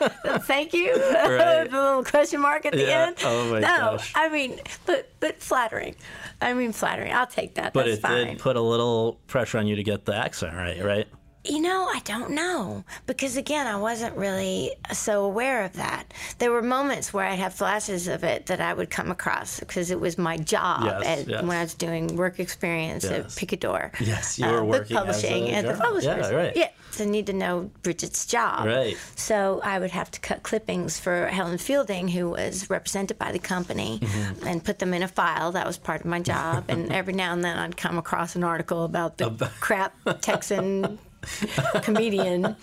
right. 0.00 0.42
Thank 0.42 0.72
you. 0.72 0.92
Right. 0.94 1.68
the 1.70 1.76
little 1.76 2.04
question 2.04 2.40
mark 2.40 2.66
at 2.66 2.72
the 2.72 2.80
Yeah. 2.86 3.06
end. 3.08 3.16
Oh, 3.24 3.50
my 3.50 3.60
no, 3.60 3.66
gosh. 3.66 4.12
I 4.14 4.28
mean, 4.28 4.58
but 4.86 5.08
but 5.20 5.40
flattering. 5.42 5.94
I 6.40 6.54
mean, 6.54 6.72
flattering. 6.72 7.12
I'll 7.12 7.26
take 7.26 7.54
that. 7.54 7.72
But 7.72 7.84
That's 7.86 7.98
it 7.98 8.02
fine. 8.02 8.26
did 8.28 8.38
put 8.38 8.56
a 8.56 8.60
little 8.60 9.20
pressure 9.26 9.58
on 9.58 9.66
you 9.66 9.76
to 9.76 9.82
get 9.82 10.04
the 10.06 10.14
accent 10.14 10.54
right, 10.54 10.82
right? 10.82 11.08
You 11.42 11.62
know, 11.62 11.88
I 11.90 12.00
don't 12.04 12.32
know 12.32 12.84
because 13.06 13.38
again, 13.38 13.66
I 13.66 13.76
wasn't 13.76 14.14
really 14.14 14.72
so 14.92 15.24
aware 15.24 15.64
of 15.64 15.72
that. 15.74 16.12
There 16.38 16.50
were 16.52 16.60
moments 16.60 17.14
where 17.14 17.24
I'd 17.26 17.38
have 17.38 17.54
flashes 17.54 18.08
of 18.08 18.24
it 18.24 18.46
that 18.46 18.60
I 18.60 18.74
would 18.74 18.90
come 18.90 19.10
across 19.10 19.58
because 19.58 19.90
it 19.90 19.98
was 19.98 20.18
my 20.18 20.36
job 20.36 20.84
Yes, 20.84 21.02
at, 21.20 21.28
yes. 21.28 21.42
when 21.42 21.56
I 21.56 21.62
was 21.62 21.72
doing 21.72 22.14
work 22.16 22.40
experience 22.40 23.04
at 23.06 23.24
Picador. 23.36 23.90
Yes, 24.00 24.38
you 24.38 24.46
were 24.46 24.60
uh, 24.60 24.64
working 24.64 24.96
as 24.98 25.02
publishing 25.02 25.44
a 25.48 25.52
at 25.52 25.64
the 25.66 25.82
publishers. 25.82 26.30
yeah, 26.30 26.36
right. 26.36 26.56
Yeah, 26.56 26.68
so 26.90 27.04
I 27.04 27.06
need 27.06 27.24
to 27.28 27.32
know 27.32 27.70
Bridget's 27.82 28.26
job. 28.26 28.66
Right. 28.66 28.98
So 29.16 29.62
I 29.64 29.78
would 29.78 29.92
have 29.92 30.10
to 30.10 30.20
cut 30.20 30.42
clippings 30.42 31.00
for 31.00 31.26
Helen 31.28 31.56
Fielding, 31.56 32.08
who 32.08 32.28
was 32.30 32.68
represented 32.68 33.18
by 33.18 33.32
the 33.32 33.38
company, 33.38 33.98
Mm-hmm. 34.02 34.46
and 34.46 34.62
put 34.62 34.78
them 34.78 34.92
in 34.92 35.02
a 35.02 35.08
file. 35.08 35.52
That 35.52 35.66
was 35.66 35.78
part 35.78 36.00
of 36.00 36.06
my 36.06 36.20
job. 36.20 36.64
and 36.68 36.92
every 36.92 37.14
now 37.14 37.32
and 37.32 37.42
then 37.42 37.58
I'd 37.58 37.76
come 37.78 37.96
across 37.96 38.36
an 38.36 38.44
article 38.44 38.84
about 38.84 39.16
the 39.16 39.30
crap 39.60 39.94
Texan 40.20 40.98
comedian, 41.82 42.56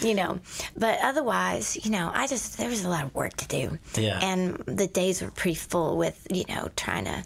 you 0.00 0.14
know. 0.14 0.38
But 0.76 0.98
otherwise, 1.02 1.78
you 1.84 1.90
know, 1.90 2.10
I 2.12 2.26
just 2.26 2.58
there 2.58 2.68
was 2.68 2.84
a 2.84 2.88
lot 2.88 3.04
of 3.04 3.14
work 3.14 3.34
to 3.36 3.48
do. 3.48 3.78
Yeah. 3.94 4.18
And 4.22 4.56
the 4.66 4.86
days 4.86 5.22
were 5.22 5.30
pretty 5.30 5.54
full 5.56 5.96
with, 5.96 6.26
you 6.30 6.44
know, 6.48 6.68
trying 6.76 7.04
to 7.04 7.24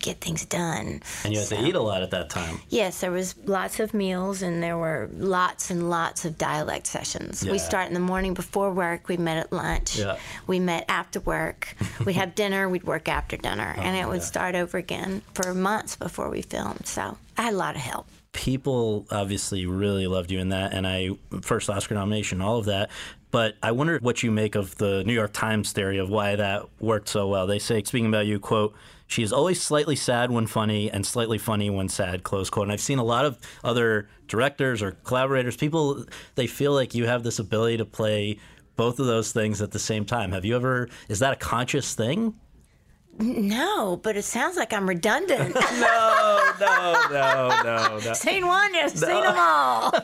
get 0.00 0.20
things 0.20 0.44
done. 0.44 1.00
And 1.22 1.32
you 1.32 1.38
had 1.38 1.48
to 1.48 1.64
eat 1.64 1.76
a 1.76 1.80
lot 1.80 2.02
at 2.02 2.10
that 2.10 2.28
time. 2.28 2.60
Yes, 2.68 3.00
there 3.00 3.12
was 3.12 3.36
lots 3.46 3.78
of 3.78 3.94
meals 3.94 4.42
and 4.42 4.60
there 4.60 4.76
were 4.76 5.08
lots 5.16 5.70
and 5.70 5.88
lots 5.90 6.24
of 6.24 6.36
dialect 6.36 6.88
sessions. 6.88 7.44
Yeah. 7.44 7.52
We 7.52 7.58
start 7.58 7.86
in 7.86 7.94
the 7.94 8.00
morning 8.00 8.34
before 8.34 8.72
work, 8.72 9.06
we 9.06 9.16
met 9.16 9.36
at 9.36 9.52
lunch. 9.52 9.96
Yeah. 9.98 10.16
We 10.48 10.58
met 10.58 10.86
after 10.88 11.20
work. 11.20 11.76
we'd 12.04 12.14
have 12.14 12.34
dinner, 12.34 12.68
we'd 12.68 12.82
work 12.82 13.08
after 13.08 13.36
dinner, 13.36 13.74
and 13.78 13.96
oh, 13.96 14.00
it 14.00 14.08
would 14.08 14.22
Oh, 14.22 14.24
start 14.24 14.56
over 14.56 14.76
again 14.76 15.22
for 15.34 15.54
months 15.54 15.94
before 15.94 16.28
we 16.30 16.42
filmed. 16.42 16.86
So 16.86 17.16
I 17.38 17.42
had 17.42 17.54
a 17.54 17.56
lot 17.56 17.76
of 17.76 17.82
help. 17.82 18.06
People 18.32 19.06
obviously 19.10 19.66
really 19.66 20.06
loved 20.06 20.30
you 20.30 20.40
in 20.40 20.48
that, 20.50 20.72
and 20.72 20.86
I 20.86 21.10
first 21.42 21.70
Oscar 21.70 21.94
nomination, 21.94 22.40
all 22.40 22.58
of 22.58 22.64
that. 22.66 22.90
But 23.30 23.56
I 23.62 23.72
wonder 23.72 23.98
what 24.02 24.22
you 24.22 24.30
make 24.30 24.54
of 24.54 24.76
the 24.76 25.04
New 25.04 25.14
York 25.14 25.32
Times 25.32 25.72
theory 25.72 25.98
of 25.98 26.10
why 26.10 26.36
that 26.36 26.66
worked 26.80 27.08
so 27.08 27.28
well. 27.28 27.46
They 27.46 27.58
say, 27.58 27.82
speaking 27.82 28.06
about 28.06 28.26
you, 28.26 28.38
quote, 28.38 28.74
she 29.06 29.22
is 29.22 29.32
always 29.32 29.60
slightly 29.60 29.96
sad 29.96 30.30
when 30.30 30.46
funny 30.46 30.90
and 30.90 31.06
slightly 31.06 31.38
funny 31.38 31.70
when 31.70 31.88
sad, 31.88 32.22
close 32.24 32.50
quote. 32.50 32.64
And 32.64 32.72
I've 32.72 32.80
seen 32.80 32.98
a 32.98 33.04
lot 33.04 33.24
of 33.24 33.38
other 33.62 34.08
directors 34.26 34.82
or 34.82 34.92
collaborators, 35.04 35.56
people, 35.56 36.04
they 36.34 36.46
feel 36.46 36.72
like 36.72 36.94
you 36.94 37.06
have 37.06 37.22
this 37.22 37.38
ability 37.38 37.78
to 37.78 37.84
play 37.84 38.38
both 38.76 38.98
of 38.98 39.06
those 39.06 39.32
things 39.32 39.60
at 39.60 39.70
the 39.70 39.78
same 39.78 40.04
time. 40.04 40.32
Have 40.32 40.44
you 40.44 40.56
ever, 40.56 40.88
is 41.08 41.18
that 41.18 41.32
a 41.32 41.36
conscious 41.36 41.94
thing? 41.94 42.34
No, 43.18 43.96
but 43.96 44.16
it 44.16 44.24
sounds 44.24 44.56
like 44.56 44.72
I'm 44.72 44.88
redundant. 44.88 45.54
No, 45.72 46.54
no, 46.60 47.06
no, 47.10 47.62
no, 47.64 47.98
no. 47.98 48.12
seen 48.14 48.46
one, 48.46 48.74
you've 48.74 48.90
seen 48.90 49.08
them 49.08 49.34
all. 49.36 49.92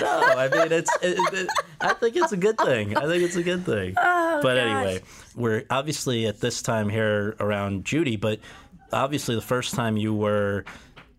No, 0.00 0.20
I 0.36 0.48
mean 0.52 0.72
it's. 0.72 0.90
It, 1.02 1.18
it, 1.32 1.48
I 1.80 1.94
think 1.94 2.16
it's 2.16 2.32
a 2.32 2.36
good 2.36 2.58
thing. 2.58 2.96
I 2.96 3.06
think 3.06 3.22
it's 3.22 3.36
a 3.36 3.42
good 3.42 3.64
thing. 3.64 3.94
Oh, 3.96 4.40
but 4.42 4.56
gosh. 4.56 4.86
anyway, 4.86 5.02
we're 5.34 5.64
obviously 5.70 6.26
at 6.26 6.40
this 6.40 6.62
time 6.62 6.88
here 6.88 7.36
around 7.40 7.84
Judy, 7.84 8.16
but 8.16 8.40
obviously 8.92 9.34
the 9.34 9.40
first 9.40 9.74
time 9.74 9.96
you 9.96 10.14
were 10.14 10.64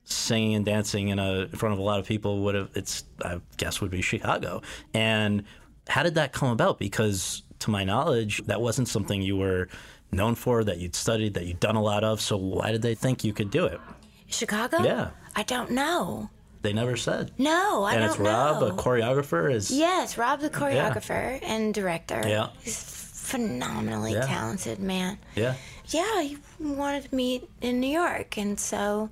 singing 0.06 0.56
and 0.56 0.66
dancing 0.66 1.10
in 1.10 1.20
a 1.20 1.42
in 1.42 1.50
front 1.50 1.74
of 1.74 1.80
a 1.80 1.82
lot 1.84 2.00
of 2.00 2.06
people 2.06 2.44
would 2.44 2.56
have. 2.56 2.70
It's 2.76 3.04
I 3.24 3.40
guess 3.58 3.82
would 3.82 3.92
be 3.92 4.02
Chicago. 4.02 4.62
And 4.94 5.44
how 5.88 6.04
did 6.04 6.16
that 6.16 6.34
come 6.34 6.50
about? 6.50 6.80
Because 6.80 7.44
to 7.60 7.72
my 7.72 7.84
knowledge, 7.84 8.44
that 8.46 8.62
wasn't 8.62 8.88
something 8.88 9.22
you 9.22 9.38
were 9.38 9.68
known 10.12 10.36
for, 10.36 10.64
that 10.64 10.78
you'd 10.80 10.96
studied, 10.96 11.34
that 11.36 11.46
you'd 11.46 11.60
done 11.60 11.76
a 11.76 11.82
lot 11.82 12.04
of. 12.04 12.22
So 12.22 12.38
why 12.38 12.72
did 12.72 12.82
they 12.82 12.96
think 12.96 13.24
you 13.24 13.34
could 13.34 13.52
do 13.52 13.66
it? 13.66 13.80
Chicago? 14.28 14.84
Yeah. 14.84 15.10
I 15.36 15.44
don't 15.44 15.72
know. 15.72 16.30
They 16.64 16.74
never 16.74 16.98
said. 16.98 17.32
No, 17.38 17.84
I 17.84 17.94
and 17.94 18.02
don't 18.02 18.08
know. 18.08 18.12
it's 18.12 18.20
Rob, 18.20 18.62
know. 18.62 18.68
a 18.68 18.72
choreographer, 18.74 19.52
is 19.54 19.72
Yes, 19.72 20.18
Rob, 20.18 20.40
the 20.42 20.50
choreographer 20.50 21.40
and 21.44 21.74
director. 21.74 22.22
Yeah. 22.26 22.50
He's 22.62 22.78
phenomenally 22.82 24.14
Yeah. 24.14 24.26
talented 24.26 24.80
man. 24.80 25.18
yeah. 25.36 25.56
Yeah, 25.90 26.22
he 26.22 26.38
wanted 26.60 27.06
to 27.10 27.16
meet 27.16 27.50
in 27.62 27.80
New 27.80 27.88
York, 27.88 28.38
and 28.38 28.60
so 28.60 29.10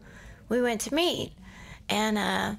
we 0.49 0.61
went 0.61 0.81
to 0.81 0.93
meet, 0.93 1.31
and 1.87 2.17
uh, 2.17 2.55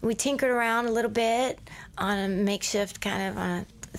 we 0.00 0.14
tinkered 0.14 0.50
around 0.50 0.86
a 0.86 0.92
little 0.92 1.10
bit 1.10 1.58
on 1.98 2.18
a 2.18 2.28
makeshift 2.28 3.02
kind 3.02 3.28
of 3.30 3.36
on 3.36 3.66
a 3.92 3.98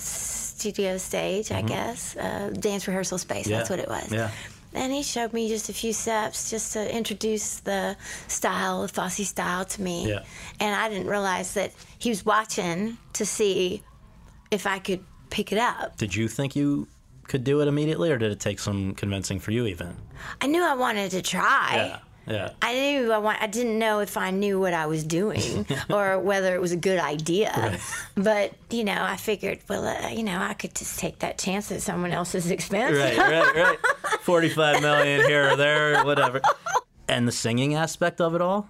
studio 0.62 0.97
stage, 0.97 1.51
I 1.51 1.62
guess, 1.64 2.16
uh, 2.18 2.51
dance 2.53 2.88
rehearsal 2.88 3.18
space. 3.18 3.47
That's 3.47 3.70
Mm-hmm. 3.70 3.74
What 3.74 3.80
it 3.80 3.89
was. 4.03 4.12
Yeah. 4.12 4.30
And 4.74 4.93
he 4.93 5.03
showed 5.03 5.34
me 5.34 5.49
just 5.49 5.68
a 5.70 5.74
few 5.74 5.91
steps 5.91 6.49
just 6.49 6.74
to 6.74 6.82
introduce 6.95 7.59
the 7.62 7.97
style, 8.28 8.84
the 8.84 8.88
Fosse 8.88 9.28
style 9.28 9.66
to 9.66 9.82
me. 9.82 10.07
Yeah. 10.09 10.24
And 10.59 10.74
I 10.74 10.88
didn't 10.88 11.07
realize 11.07 11.53
that 11.55 11.72
he 11.99 12.09
was 12.09 12.26
watching 12.26 12.97
to 13.14 13.26
see 13.26 13.82
if 14.49 14.66
I 14.66 14.80
could 14.80 15.03
pick 15.30 15.51
it 15.51 15.57
up. 15.57 15.97
Did 15.97 16.16
you 16.16 16.28
think 16.28 16.55
you 16.55 16.88
could 17.28 17.43
do 17.43 17.62
it 17.62 17.68
immediately, 17.68 18.12
or 18.12 18.18
did 18.18 18.32
it 18.32 18.39
take 18.39 18.59
some 18.59 18.93
convincing 18.95 19.39
for 19.39 19.51
you 19.51 19.66
even? 19.66 19.95
I 20.41 20.47
knew 20.47 20.64
I 20.64 20.76
wanted 20.76 21.12
to 21.12 21.22
try. 21.22 21.70
Yeah. 21.76 21.99
Yeah. 22.32 22.52
I 22.62 22.74
knew 22.74 23.12
I 23.12 23.18
want. 23.18 23.42
I 23.42 23.48
didn't 23.48 23.78
know 23.78 24.00
if 24.00 24.16
I 24.16 24.32
knew 24.32 24.60
what 24.60 24.74
I 24.74 24.86
was 24.86 25.04
doing 25.04 25.66
or 25.90 26.18
whether 26.18 26.56
it 26.56 26.62
was 26.62 26.72
a 26.72 26.78
good 26.78 27.00
idea. 27.00 27.78
But 28.16 28.54
you 28.70 28.84
know, 28.84 28.98
I 29.00 29.18
figured, 29.18 29.60
well, 29.68 29.86
uh, 29.86 30.10
you 30.10 30.24
know, 30.24 30.38
I 30.38 30.54
could 30.54 30.74
just 30.74 30.98
take 31.00 31.20
that 31.20 31.38
chance 31.38 31.72
at 31.72 31.82
someone 31.82 32.12
else's 32.12 32.50
expense. 32.50 32.98
Right, 32.98 33.18
right, 33.18 33.56
right. 33.56 33.78
45 34.22 34.82
million 34.82 35.28
here 35.28 35.52
or 35.52 35.56
there, 35.56 36.04
whatever. 36.06 36.42
And 37.08 37.28
the 37.28 37.32
singing 37.32 37.76
aspect 37.76 38.22
of 38.22 38.36
it 38.36 38.42
all? 38.42 38.70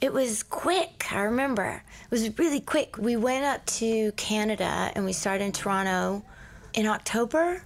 It 0.00 0.12
was 0.12 0.42
quick. 0.42 1.12
I 1.12 1.20
remember 1.20 1.82
it 2.04 2.10
was 2.10 2.38
really 2.38 2.60
quick. 2.60 2.96
We 2.96 3.16
went 3.16 3.44
up 3.44 3.64
to 3.66 4.12
Canada 4.12 4.90
and 4.94 5.04
we 5.04 5.12
started 5.12 5.44
in 5.44 5.52
Toronto 5.52 6.24
in 6.72 6.86
October 6.86 7.62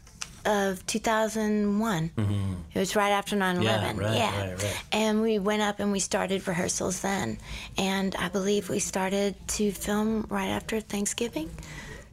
of 0.47 0.87
2001. 0.87 2.11
It 2.75 2.79
was 2.79 2.97
right 2.97 3.11
after 3.11 3.37
9 3.37 3.57
11. 3.57 3.97
Mm-hmm. 3.97 4.01
Yeah, 4.01 4.41
right, 4.41 4.51
right, 4.51 4.63
right. 4.63 4.85
And 4.93 5.21
we 5.23 5.39
went 5.39 5.63
up 5.63 5.81
and 5.81 5.93
we 5.93 5.99
started 6.01 6.47
rehearsals 6.47 7.01
then. 7.01 7.39
And 7.77 8.15
I 8.17 8.29
believe 8.29 8.69
we 8.69 8.79
started 8.79 9.35
to 9.49 9.73
film 9.73 10.27
right 10.29 10.49
after 10.49 10.81
Thanksgiving. 10.81 11.51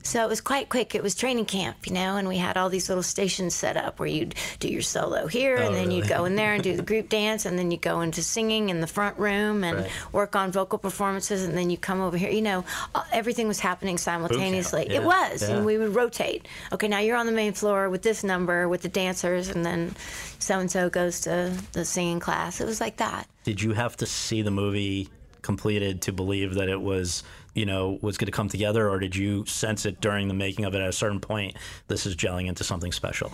So 0.06 0.22
it 0.24 0.28
was 0.30 0.41
quite 0.41 0.68
quick. 0.70 0.95
It 0.95 1.01
was 1.01 1.16
training 1.16 1.45
camp, 1.45 1.88
you 1.88 1.93
know, 1.93 2.18
and 2.18 2.28
we 2.28 2.38
had 2.38 2.58
all 2.58 2.70
these 2.70 2.89
little 2.89 3.04
stations 3.04 3.56
set 3.56 3.78
up 3.78 3.99
where 3.99 4.08
you'd 4.10 4.36
do 4.60 4.68
your 4.68 4.82
solo 4.82 5.28
here, 5.28 5.58
oh, 5.60 5.66
and 5.66 5.76
then 5.76 5.91
you'd 5.91 6.06
Oh, 6.12 6.18
go 6.18 6.26
in 6.26 6.36
there 6.36 6.54
and 6.54 6.62
do 6.62 6.76
the 6.78 6.84
group 6.84 7.08
dance, 7.10 7.45
and 7.45 7.58
then 7.58 7.72
you 7.72 7.78
go 7.78 8.01
into 8.01 8.22
singing 8.22 8.70
in 8.70 8.82
the 8.82 8.88
front 8.88 9.18
room 9.18 9.64
and 9.64 9.78
Right. 9.80 9.91
work 10.12 10.36
on 10.36 10.51
vocal 10.51 10.78
performances, 10.78 11.43
and 11.45 11.58
then 11.58 11.70
you 11.70 11.78
come 11.78 12.01
over 12.01 12.18
here. 12.18 12.30
You 12.30 12.41
know, 12.41 12.66
everything 13.14 13.47
was 13.47 13.60
happening 13.62 13.97
simultaneously. 13.97 14.88
yeah, 14.89 14.97
It 14.97 15.04
was, 15.04 15.41
yeah. 15.41 15.56
and 15.56 15.66
we 15.66 15.78
would 15.78 15.95
rotate. 15.95 16.47
Okay, 16.74 16.88
now 16.89 16.99
you're 16.99 17.18
on 17.18 17.26
the 17.26 17.32
main 17.32 17.54
floor 17.54 17.89
with 17.89 18.01
this 18.01 18.24
number 18.26 18.68
with 18.68 18.82
the 18.82 18.89
dancers, 18.89 19.47
and 19.47 19.66
then 19.66 19.95
so 20.39 20.60
and 20.60 20.70
so 20.70 20.89
goes 20.89 21.22
to 21.22 21.54
the 21.72 21.86
singing 21.86 22.20
class. 22.20 22.60
It 22.60 22.66
was 22.66 22.82
like 22.82 22.97
that. 22.97 23.28
Did 23.45 23.62
you 23.62 23.72
have 23.72 23.95
to 23.97 24.06
see 24.06 24.41
the 24.41 24.51
movie 24.51 25.08
completed 25.41 26.01
to 26.04 26.12
believe 26.14 26.56
that 26.56 26.70
it 26.70 26.80
was, 26.82 27.24
you 27.56 27.66
know, 27.66 27.99
was 28.01 28.18
going 28.18 28.26
to 28.26 28.32
come 28.32 28.49
together, 28.49 28.89
or 28.89 28.99
did 28.99 29.16
you 29.16 29.45
sense 29.45 29.86
it 29.86 30.01
during 30.01 30.28
the 30.28 30.34
making 30.34 30.66
of 30.66 30.74
it 30.76 30.82
at 30.82 30.89
a 30.89 30.93
certain 30.93 31.20
point? 31.20 31.56
This 31.88 32.06
is 32.06 32.16
gelling 32.16 32.47
into 32.47 32.64
something 32.64 32.91
special. 32.91 33.32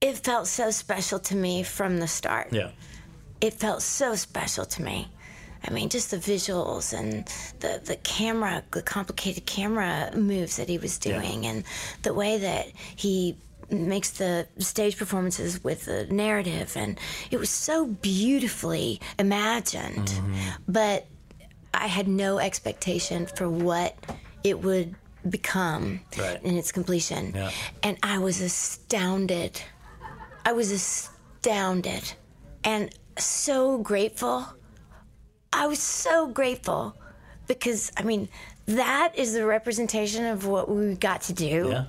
It 0.00 0.16
felt 0.18 0.46
so 0.46 0.70
special 0.70 1.18
to 1.20 1.36
me 1.36 1.62
from 1.62 1.98
the 1.98 2.08
start. 2.08 2.52
Yeah. 2.52 2.70
it 3.40 3.54
felt 3.54 3.82
so 3.82 4.14
special 4.14 4.64
to 4.66 4.82
me. 4.82 5.08
I 5.66 5.70
mean, 5.70 5.90
just 5.90 6.10
the 6.10 6.16
visuals 6.16 6.98
and 6.98 7.26
the, 7.60 7.80
the 7.84 7.96
camera, 7.96 8.64
the 8.70 8.82
complicated 8.82 9.44
camera 9.44 10.10
moves 10.14 10.56
that 10.56 10.68
he 10.68 10.78
was 10.78 10.98
doing, 10.98 11.44
and 11.46 11.64
the 12.02 12.14
way 12.14 12.38
that 12.38 12.68
he 12.96 13.36
makes 13.70 14.10
the 14.10 14.48
stage 14.58 14.96
performances 14.96 15.62
with 15.62 15.84
the 15.84 16.06
narrative. 16.06 16.72
And 16.76 16.98
it 17.30 17.38
was 17.38 17.50
so 17.50 17.86
beautifully 17.86 19.00
imagined. 19.18 20.08
Mm-hmm. 20.08 20.34
But 20.66 21.06
I 21.72 21.86
had 21.86 22.08
no 22.08 22.38
expectation 22.38 23.26
for 23.26 23.48
what 23.48 23.94
it 24.44 24.60
would 24.62 24.94
become 25.28 26.00
Right. 26.18 26.42
in 26.42 26.56
its 26.56 26.72
completion. 26.72 27.32
Yeah. 27.34 27.50
And 27.82 27.98
I 28.02 28.18
was 28.18 28.40
astounded. 28.40 29.60
I 30.44 30.52
was 30.52 30.70
astounded 30.70 32.12
and 32.64 32.90
so 33.18 33.78
grateful. 33.78 34.46
I 35.52 35.66
was 35.66 35.78
so 35.78 36.28
grateful 36.28 36.96
because, 37.46 37.92
I 37.96 38.02
mean, 38.02 38.28
that 38.66 39.12
is 39.16 39.32
the 39.34 39.44
representation 39.44 40.24
of 40.24 40.46
what 40.46 40.68
we 40.70 40.94
got 40.94 41.22
to 41.22 41.32
do. 41.32 41.68
Yeah. 41.70 41.84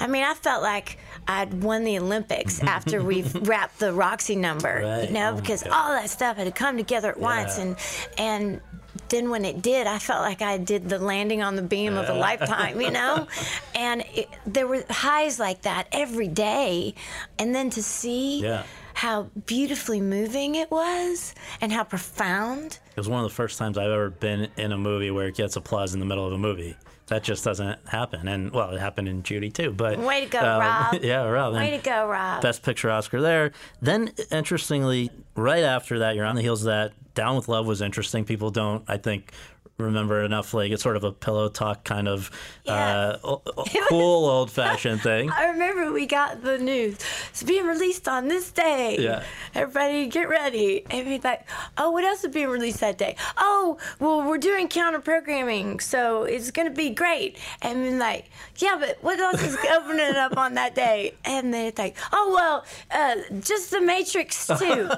I 0.00 0.06
mean, 0.08 0.24
I 0.24 0.34
felt 0.34 0.62
like 0.62 0.98
I'd 1.28 1.62
won 1.62 1.84
the 1.84 1.98
Olympics 1.98 2.60
after 2.62 3.02
we 3.02 3.22
wrapped 3.22 3.78
the 3.78 3.92
Roxie 3.92 4.36
number, 4.36 4.80
Right. 4.82 5.08
you 5.08 5.14
know, 5.14 5.32
Oh 5.32 5.40
because 5.40 5.62
all 5.62 5.92
that 5.92 6.10
stuff 6.10 6.36
had 6.36 6.44
to 6.44 6.50
come 6.52 6.76
together 6.76 7.10
at 7.10 7.18
once, 7.20 7.58
and 7.58 7.76
and 8.18 8.60
then 9.08 9.30
when 9.30 9.44
it 9.44 9.62
did, 9.62 9.86
I 9.86 9.98
felt 9.98 10.22
like 10.22 10.42
I 10.42 10.58
did 10.58 10.88
the 10.88 10.98
landing 10.98 11.42
on 11.42 11.56
the 11.56 11.62
beam 11.62 11.96
of 11.96 12.08
a 12.08 12.14
lifetime, 12.14 12.80
you 12.80 12.90
know, 12.90 13.26
and 13.74 14.04
it, 14.14 14.28
there 14.46 14.66
were 14.66 14.84
highs 14.90 15.38
like 15.38 15.62
that 15.62 15.88
every 15.92 16.28
day, 16.28 16.94
and 17.38 17.54
then 17.54 17.70
to 17.70 17.82
see 17.82 18.40
Yeah. 18.42 18.62
how 18.94 19.24
beautifully 19.46 20.00
moving 20.00 20.54
it 20.54 20.70
was 20.70 21.34
and 21.60 21.72
how 21.72 21.84
profound. 21.84 22.78
It 22.90 22.96
was 23.00 23.08
one 23.08 23.22
of 23.24 23.28
the 23.30 23.34
first 23.34 23.58
times 23.58 23.76
I've 23.78 23.90
ever 23.90 24.10
been 24.10 24.48
in 24.56 24.72
a 24.72 24.78
movie 24.78 25.10
where 25.10 25.26
it 25.28 25.34
gets 25.36 25.56
applause 25.56 25.94
in 25.94 26.00
the 26.00 26.06
middle 26.06 26.26
of 26.26 26.32
a 26.32 26.38
movie. 26.38 26.76
That 27.08 27.22
just 27.22 27.44
doesn't 27.44 27.78
happen. 27.86 28.26
And 28.26 28.50
well, 28.50 28.70
it 28.70 28.80
happened 28.80 29.06
in 29.08 29.22
Judy 29.22 29.48
too. 29.48 29.70
But 29.70 29.98
Way 30.00 30.24
to 30.24 30.30
go, 30.30 30.40
um, 30.40 30.60
Rob. 30.60 30.94
yeah, 31.02 31.22
Rob. 31.22 31.54
Way 31.54 31.70
to 31.76 31.78
go, 31.78 32.08
Rob. 32.08 32.42
Best 32.42 32.64
Picture 32.64 32.90
Oscar 32.90 33.20
there. 33.20 33.52
Then, 33.80 34.10
interestingly, 34.32 35.10
right 35.36 35.62
after 35.62 36.00
that, 36.00 36.16
you're 36.16 36.24
on 36.24 36.34
the 36.34 36.42
heels 36.42 36.62
of 36.62 36.66
that. 36.66 36.92
Down 37.16 37.34
with 37.34 37.48
Love 37.48 37.66
was 37.66 37.82
interesting. 37.82 38.24
People 38.24 38.50
don't, 38.50 38.84
I 38.86 38.96
think, 38.98 39.32
remember 39.78 40.22
enough. 40.24 40.54
Like 40.54 40.70
it's 40.72 40.82
sort 40.82 40.96
of 40.96 41.04
a 41.04 41.12
pillow 41.12 41.48
talk 41.50 41.84
kind 41.84 42.08
of 42.08 42.30
uh, 42.66 43.18
o- 43.22 43.42
o- 43.46 43.64
cool 43.88 44.24
old 44.30 44.50
fashioned 44.50 45.02
thing. 45.02 45.30
I 45.30 45.46
remember 45.48 45.92
we 45.92 46.06
got 46.06 46.42
the 46.42 46.56
news. 46.58 46.96
It's 47.28 47.42
being 47.42 47.66
released 47.66 48.08
on 48.08 48.28
this 48.28 48.50
day. 48.52 48.96
Yeah. 48.98 49.22
Everybody 49.54 50.06
get 50.06 50.28
ready. 50.30 50.82
And 50.90 51.06
we'd 51.06 51.24
like, 51.24 51.46
oh, 51.76 51.90
what 51.90 52.04
else 52.04 52.24
is 52.24 52.32
being 52.32 52.48
released 52.48 52.80
that 52.80 52.96
day? 52.96 53.16
Oh, 53.36 53.76
well, 54.00 54.26
we're 54.26 54.38
doing 54.38 54.68
counter 54.68 54.98
programming, 55.00 55.80
so 55.80 56.22
it's 56.22 56.50
going 56.50 56.68
to 56.68 56.74
be 56.74 56.88
great. 56.90 57.36
And 57.60 57.84
then 57.84 57.98
like, 57.98 58.30
yeah, 58.56 58.76
but 58.80 58.96
what 59.02 59.20
else 59.20 59.42
is 59.42 59.56
opening 59.72 60.16
up 60.16 60.38
on 60.38 60.54
that 60.54 60.74
day? 60.74 61.12
And 61.26 61.52
then 61.52 61.66
it's 61.66 61.78
like, 61.78 61.96
oh, 62.12 62.32
well, 62.34 62.64
uh, 62.90 63.16
just 63.40 63.70
The 63.72 63.80
Matrix 63.82 64.46
2. 64.46 64.88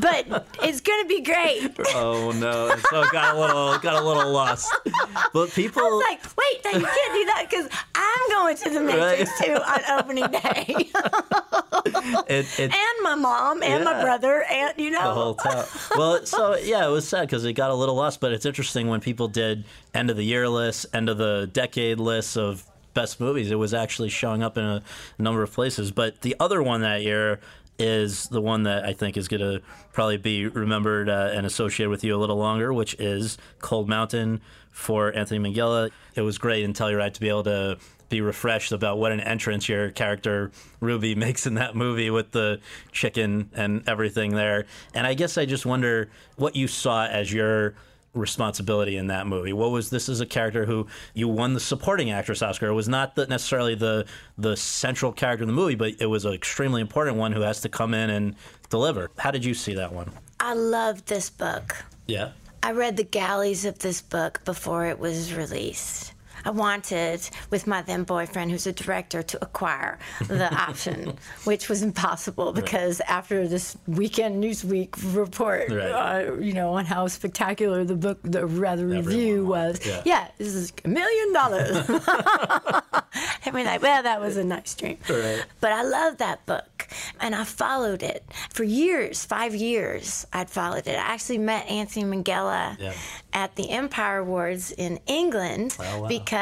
but 0.00 0.46
it's 0.64 0.80
going 0.80 1.02
to 1.04 1.08
be 1.08 1.20
great. 1.22 1.55
Oh 1.94 2.32
no! 2.32 2.74
So 2.90 3.02
it 3.02 3.12
got 3.12 3.34
a 3.36 3.38
little 3.38 3.78
got 3.78 4.02
a 4.02 4.06
little 4.06 4.30
lost. 4.32 4.74
But 5.32 5.50
people 5.52 5.82
I 5.82 5.84
was 5.84 6.04
like, 6.08 6.36
wait, 6.36 6.64
no, 6.64 6.70
you 6.80 6.86
can't 6.86 7.14
do 7.14 7.24
that 7.26 7.46
because 7.48 7.68
I'm 7.94 8.30
going 8.30 8.56
to 8.56 8.70
the 8.70 8.80
Matrix 8.80 9.30
Right. 9.40 9.46
2 9.46 9.52
on 9.54 10.00
opening 10.00 10.30
day. 10.30 10.66
it, 12.28 12.58
it 12.58 12.72
and 12.72 13.02
my 13.02 13.14
mom 13.14 13.62
and 13.62 13.84
my 13.84 14.02
brother 14.02 14.42
and 14.50 14.74
you 14.78 14.90
know 14.90 15.02
the 15.02 15.14
whole 15.14 15.34
town. 15.34 15.64
Well, 15.96 16.26
so 16.26 16.56
yeah, 16.56 16.86
it 16.86 16.90
was 16.90 17.06
sad 17.08 17.22
because 17.22 17.44
it 17.44 17.52
got 17.54 17.70
a 17.70 17.74
little 17.74 17.94
lost. 17.94 18.20
But 18.20 18.32
it's 18.32 18.46
interesting 18.46 18.88
when 18.88 19.00
people 19.00 19.28
did 19.28 19.64
end 19.94 20.10
of 20.10 20.16
the 20.16 20.24
year 20.24 20.48
lists, 20.48 20.86
end 20.92 21.08
of 21.08 21.18
the 21.18 21.48
decade 21.52 22.00
lists 22.00 22.36
of 22.36 22.64
best 22.94 23.20
movies. 23.20 23.50
It 23.50 23.56
was 23.58 23.74
actually 23.74 24.08
showing 24.08 24.42
up 24.42 24.56
in 24.56 24.64
a 24.64 24.82
number 25.18 25.42
of 25.42 25.52
places. 25.52 25.90
But 25.92 26.22
the 26.22 26.34
other 26.40 26.62
one 26.62 26.80
that 26.82 27.02
year 27.02 27.40
is 27.78 28.28
the 28.28 28.40
one 28.40 28.62
that 28.64 28.84
I 28.84 28.92
think 28.92 29.16
is 29.16 29.28
going 29.28 29.40
to 29.40 29.62
probably 29.92 30.16
be 30.16 30.46
remembered 30.46 31.08
uh, 31.08 31.30
and 31.32 31.46
associated 31.46 31.90
with 31.90 32.04
you 32.04 32.16
a 32.16 32.18
little 32.18 32.36
longer, 32.36 32.72
which 32.72 32.94
is 32.94 33.38
Cold 33.60 33.88
Mountain 33.88 34.40
for 34.70 35.14
Anthony 35.14 35.40
Minghella. 35.40 35.90
It 36.14 36.22
was 36.22 36.38
great 36.38 36.64
in 36.64 36.72
Telluride 36.72 37.14
to 37.14 37.20
be 37.20 37.28
able 37.28 37.44
to 37.44 37.78
be 38.08 38.20
refreshed 38.20 38.72
about 38.72 38.98
what 38.98 39.12
an 39.12 39.20
entrance 39.20 39.68
your 39.68 39.90
character 39.90 40.50
Ruby 40.80 41.14
makes 41.16 41.46
in 41.46 41.54
that 41.54 41.74
movie 41.74 42.10
with 42.10 42.32
the 42.32 42.60
chicken 42.92 43.50
and 43.54 43.82
everything 43.88 44.34
there. 44.34 44.66
And 44.94 45.06
I 45.06 45.14
guess 45.14 45.36
I 45.36 45.44
just 45.44 45.66
wonder 45.66 46.08
what 46.36 46.56
you 46.56 46.68
saw 46.68 47.06
as 47.06 47.32
your 47.32 47.74
responsibility 48.16 48.96
in 48.96 49.08
that 49.08 49.26
movie. 49.26 49.52
What 49.52 49.70
was 49.70 49.90
this 49.90 50.08
is 50.08 50.20
a 50.20 50.26
character 50.26 50.64
who 50.64 50.86
you 51.14 51.28
won 51.28 51.54
the 51.54 51.60
supporting 51.60 52.10
actress 52.10 52.42
Oscar. 52.42 52.68
It 52.68 52.74
was 52.74 52.88
not 52.88 53.14
the, 53.14 53.26
necessarily 53.26 53.74
the 53.74 54.06
the 54.38 54.56
central 54.56 55.12
character 55.12 55.42
in 55.42 55.48
the 55.48 55.54
movie, 55.54 55.74
but 55.74 55.94
it 56.00 56.06
was 56.06 56.24
an 56.24 56.32
extremely 56.32 56.80
important 56.80 57.16
one 57.16 57.32
who 57.32 57.42
has 57.42 57.60
to 57.62 57.68
come 57.68 57.94
in 57.94 58.10
and 58.10 58.34
deliver. 58.70 59.10
How 59.18 59.30
did 59.30 59.44
you 59.44 59.54
see 59.54 59.74
that 59.74 59.92
one? 59.92 60.10
I 60.40 60.54
loved 60.54 61.06
this 61.06 61.30
book. 61.30 61.76
Yeah. 62.06 62.32
I 62.62 62.72
read 62.72 62.96
the 62.96 63.04
galleys 63.04 63.64
of 63.64 63.78
this 63.78 64.00
book 64.00 64.44
before 64.44 64.86
it 64.86 64.98
was 64.98 65.34
released. 65.34 66.12
I 66.46 66.50
wanted, 66.50 67.28
with 67.50 67.66
my 67.66 67.82
then 67.82 68.04
boyfriend, 68.04 68.50
who's 68.52 68.66
a 68.68 68.72
director, 68.72 69.22
to 69.22 69.36
acquire 69.42 69.98
the 70.28 70.48
option, 70.68 71.16
which 71.44 71.68
was 71.68 71.82
impossible 71.82 72.52
because 72.52 73.00
after 73.00 73.48
this 73.48 73.76
weekend 73.86 74.42
Newsweek 74.42 74.90
report, 75.14 75.70
Right. 75.70 75.90
uh, 75.90 76.34
you 76.48 76.52
know, 76.52 76.70
on 76.78 76.84
how 76.86 77.08
spectacular 77.08 77.84
the 77.84 77.96
book, 77.96 78.18
the 78.22 78.46
rather 78.46 78.86
review 78.86 79.44
was, 79.44 79.84
Yeah. 79.84 80.02
yeah. 80.04 80.28
this 80.38 80.54
is 80.54 80.72
a 80.84 80.88
million 80.88 81.32
dollars. 81.32 81.70
I 83.46 83.50
mean, 83.52 83.66
like, 83.66 83.82
well, 83.82 84.02
that 84.02 84.20
was 84.20 84.36
a 84.36 84.44
nice 84.44 84.74
dream. 84.74 84.98
Right. 85.08 85.44
But 85.60 85.72
I 85.72 85.82
love 85.82 86.18
that 86.18 86.44
book. 86.46 86.86
And 87.20 87.34
I 87.34 87.44
followed 87.44 88.02
it 88.02 88.24
for 88.50 88.62
years, 88.64 89.24
five 89.24 89.54
years. 89.54 90.26
I'd 90.32 90.50
followed 90.50 90.86
it. 90.86 90.96
I 90.96 91.14
actually 91.14 91.38
met 91.38 91.66
Anthony 91.68 92.04
Minghella 92.04 92.76
Yeah. 92.78 92.92
at 93.32 93.56
the 93.56 93.70
Empire 93.70 94.18
Awards 94.18 94.70
in 94.72 95.00
England 95.06 95.76
Oh, 95.80 96.02
wow. 96.02 96.08
because 96.08 96.35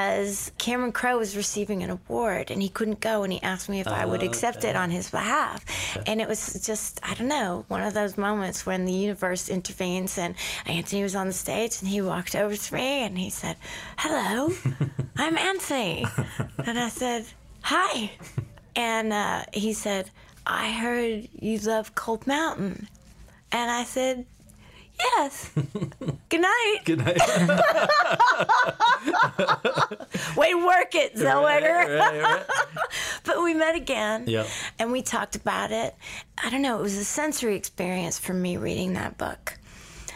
Cameron 0.59 0.90
Crowe 0.92 1.18
was 1.18 1.36
receiving 1.36 1.84
an 1.84 1.90
award 1.90 2.51
and 2.51 2.61
he 2.61 2.68
couldn't 2.68 3.01
go. 3.01 3.22
And 3.22 3.32
he 3.32 3.42
asked 3.42 3.68
me 3.68 3.80
if 3.80 3.86
I 3.86 4.05
would 4.05 4.22
accept 4.22 4.64
it 4.64 4.74
on 4.74 4.90
his 4.90 5.11
behalf. 5.11 5.64
And 6.07 6.20
it 6.20 6.28
was 6.28 6.55
just, 6.66 6.99
I 7.03 7.14
don't 7.14 7.28
know, 7.28 7.64
one 7.68 7.82
of 7.82 7.95
those 7.95 8.18
moments 8.18 8.66
when 8.66 8.86
the 8.86 8.92
universe 8.92 9.49
intervenes. 9.49 10.18
And 10.18 10.34
Anthony 10.66 11.03
was 11.03 11.14
on 11.14 11.28
the 11.28 11.32
stage 11.32 11.80
and 11.80 11.88
he 11.88 12.01
walked 12.01 12.34
over 12.34 12.57
to 12.57 12.74
me 12.74 13.05
and 13.05 13.16
he 13.16 13.30
said, 13.30 13.57
Hello, 13.99 14.53
I'm 15.16 15.38
Anthony. 15.38 16.05
And 16.66 16.78
I 16.78 16.88
said, 16.88 17.26
Hi. 17.62 18.11
And 18.74 19.12
uh, 19.12 19.45
he 19.53 19.74
said, 19.74 20.11
I 20.47 20.72
heard 20.72 21.28
you 21.38 21.59
love 21.59 21.95
Cold 21.95 22.26
Mountain. 22.26 22.88
And 23.53 23.70
I 23.70 23.84
said, 23.84 24.26
Yes. 24.99 25.51
Good 26.28 26.40
night. 26.40 26.78
Good 26.84 26.99
night. 26.99 27.18
Way 30.36 30.55
work 30.55 30.95
it, 30.95 31.14
Zellweger. 31.14 31.99
right, 31.99 32.22
right. 32.22 32.42
But 33.24 33.42
we 33.42 33.55
met 33.55 33.74
again. 33.74 34.24
Yep. 34.26 34.47
And 34.78 34.92
we 34.92 35.01
talked 35.03 35.34
about 35.34 35.72
it. 35.72 35.95
I 36.42 36.51
don't 36.51 36.62
know, 36.62 36.78
it 36.78 36.82
was 36.82 36.97
a 36.99 37.05
sensory 37.05 37.57
experience 37.57 38.18
for 38.18 38.34
me 38.34 38.57
reading 38.59 38.92
that 38.95 39.16
book. 39.16 39.59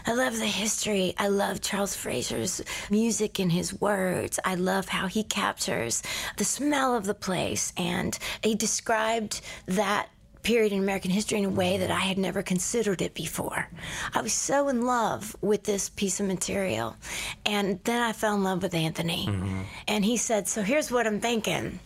I 0.06 0.14
love 0.14 0.38
the 0.38 0.46
history. 0.46 1.14
I 1.18 1.28
love 1.28 1.60
Charles 1.60 1.94
Frazier's 1.94 2.62
music 2.90 3.38
and 3.38 3.52
his 3.52 3.78
words. 3.78 4.38
I 4.44 4.54
love 4.54 4.88
how 4.88 5.06
he 5.06 5.22
captures 5.22 6.02
the 6.38 6.44
smell 6.44 6.94
of 6.94 7.04
the 7.04 7.14
place. 7.14 7.72
And 7.76 8.18
he 8.42 8.54
described 8.54 9.42
that 9.66 10.08
period 10.42 10.72
in 10.72 10.78
American 10.78 11.10
history 11.10 11.38
in 11.38 11.44
a 11.44 11.50
way 11.50 11.78
that 11.78 11.90
I 11.90 12.00
had 12.00 12.18
never 12.18 12.42
considered 12.42 13.02
it 13.02 13.14
before. 13.14 13.68
I 14.14 14.22
was 14.22 14.32
so 14.32 14.68
in 14.68 14.86
love 14.86 15.36
with 15.40 15.64
this 15.64 15.88
piece 15.88 16.20
of 16.20 16.26
material. 16.26 16.96
And 17.44 17.80
then 17.84 18.02
I 18.02 18.12
fell 18.12 18.34
in 18.34 18.44
love 18.44 18.62
with 18.62 18.74
Anthony. 18.74 19.26
Mm-hmm. 19.26 19.60
And 19.88 20.04
he 20.04 20.16
said, 20.16 20.48
So 20.48 20.62
here's 20.62 20.90
what 20.90 21.06
I'm 21.06 21.20
thinking. 21.20 21.78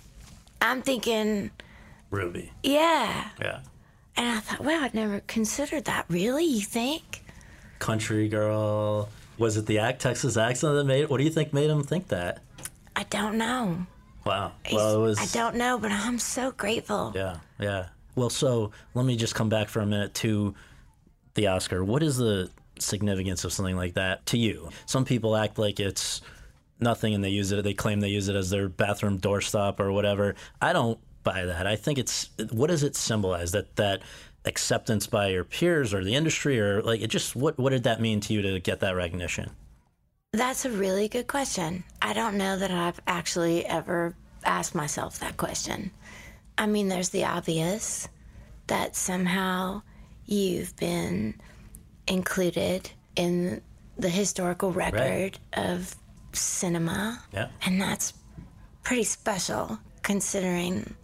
I'm 0.61 0.83
thinking, 0.83 1.51
Ruby. 2.11 2.53
yeah. 2.63 3.29
Yeah. 3.41 3.61
And 4.17 4.29
I 4.29 4.41
thought, 4.41 4.61
wow, 4.61 4.81
I'd 4.83 4.95
never 4.95 5.21
considered 5.21 5.87
that. 5.87 6.05
Really? 6.09 6.45
You 6.45 6.61
think? 6.61 7.25
Country 7.79 8.29
girl. 8.29 9.09
Was 9.39 9.57
it 9.57 9.67
the 9.67 9.79
act 9.79 10.03
Texas 10.03 10.37
accent 10.37 10.75
that 10.75 10.85
made? 10.85 11.09
What 11.09 11.17
do 11.19 11.25
you 11.25 11.31
think 11.31 11.53
made 11.53 11.71
him 11.71 11.83
think 11.83 12.09
that? 12.09 12.41
I 12.95 13.05
don't 13.05 13.39
know. 13.39 13.87
Wow. 14.25 14.53
Well, 14.71 14.95
it 14.95 14.99
was. 14.99 15.19
I 15.19 15.27
don't 15.37 15.57
know, 15.57 15.79
but 15.79 15.91
I'm 15.91 16.19
so 16.19 16.53
grateful. 16.53 17.13
Yeah, 17.15 17.39
yeah. 17.59 17.87
Well, 18.15 18.31
so 18.31 18.71
let 18.95 19.07
me 19.07 19.17
just 19.17 19.35
come 19.35 19.49
back 19.49 19.69
for 19.69 19.81
a 19.81 19.87
minute 19.87 20.15
to 20.15 20.55
the 21.35 21.47
Oscar. 21.47 21.85
What 21.85 22.03
is 22.03 22.17
the 22.17 22.51
significance 22.79 23.45
of 23.45 23.53
something 23.53 23.77
like 23.77 23.95
that 23.95 24.27
to 24.27 24.39
you? 24.39 24.69
Some 24.87 25.05
people 25.05 25.37
act 25.37 25.59
like 25.59 25.81
it's 25.81 26.21
nothing 26.79 27.15
and 27.15 27.25
they 27.25 27.31
use 27.31 27.53
it, 27.53 27.63
they 27.65 27.75
claim 27.75 28.01
they 28.01 28.09
use 28.09 28.29
it 28.29 28.37
as 28.37 28.51
their 28.51 28.69
bathroom 28.69 29.19
doorstop 29.19 29.81
or 29.81 29.93
whatever. 29.93 30.35
I 30.61 30.73
don't 30.73 30.99
buy 31.23 31.45
that. 31.47 31.67
I 31.67 31.77
think 31.77 31.99
it's 31.99 32.31
what 32.51 32.69
does 32.69 32.83
it 32.83 32.97
symbolize? 32.97 33.53
That 33.53 33.77
that 33.77 34.03
acceptance 34.45 35.07
by 35.07 35.29
your 35.29 35.45
peers 35.45 35.95
or 35.95 36.03
the 36.03 36.15
industry 36.15 36.59
or 36.61 36.83
like 36.83 37.01
it 37.01 37.07
just 37.07 37.37
what 37.37 37.57
what 37.59 37.71
did 37.71 37.85
that 37.85 38.01
mean 38.01 38.21
to 38.21 38.35
you 38.35 38.43
to 38.43 38.61
get 38.61 38.81
that 38.81 38.97
recognition? 38.97 39.51
That's 40.33 40.65
a 40.65 40.71
really 40.71 41.09
good 41.09 41.27
question. 41.27 41.85
I 42.01 42.13
don't 42.13 42.37
know 42.37 42.57
that 42.59 42.71
I've 42.71 43.01
actually 43.07 43.67
ever 43.67 44.17
asked 44.45 44.75
myself 44.75 45.19
that 45.21 45.37
question. 45.37 45.91
I 46.63 46.67
mean, 46.67 46.87
there's 46.87 47.09
the 47.09 47.25
obvious 47.25 48.09
that 48.69 48.95
somehow 48.95 49.83
you've 50.27 50.77
been 50.77 51.35
included 52.07 52.89
in 53.17 53.61
the 53.99 54.09
historical 54.09 54.71
record 54.71 55.41
of 55.55 55.97
cinema. 56.33 57.21
Yeah. 57.33 57.49
And 57.67 57.81
that's 57.81 58.15
pretty 58.85 59.03
special 59.03 59.77
considering 60.03 60.95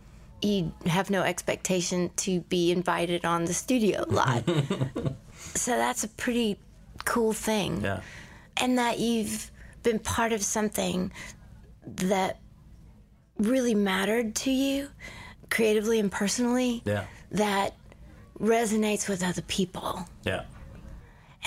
you 0.43 0.73
have 0.87 1.11
no 1.11 1.23
expectation 1.23 2.13
to 2.19 2.41
be 2.43 2.71
invited 2.71 3.25
on 3.25 3.45
the 3.45 3.53
studio 3.53 4.05
lot. 4.07 4.45
so 5.57 5.73
that's 5.73 6.05
a 6.05 6.09
pretty 6.09 6.61
cool 7.05 7.33
thing. 7.33 7.81
Yeah. 7.83 8.01
And 8.59 8.79
that 8.79 9.01
you've 9.01 9.51
been 9.83 9.99
part 9.99 10.33
of 10.33 10.41
something 10.41 11.11
that 11.85 12.39
really 13.39 13.75
mattered 13.75 14.37
to 14.37 14.53
you 14.53 14.91
creatively 15.51 15.99
and 15.99 16.11
personally 16.11 16.83
Yeah. 16.85 17.05
that 17.33 17.75
resonates 18.41 19.09
with 19.09 19.23
other 19.23 19.43
people. 19.43 20.07
Yeah. 20.25 20.45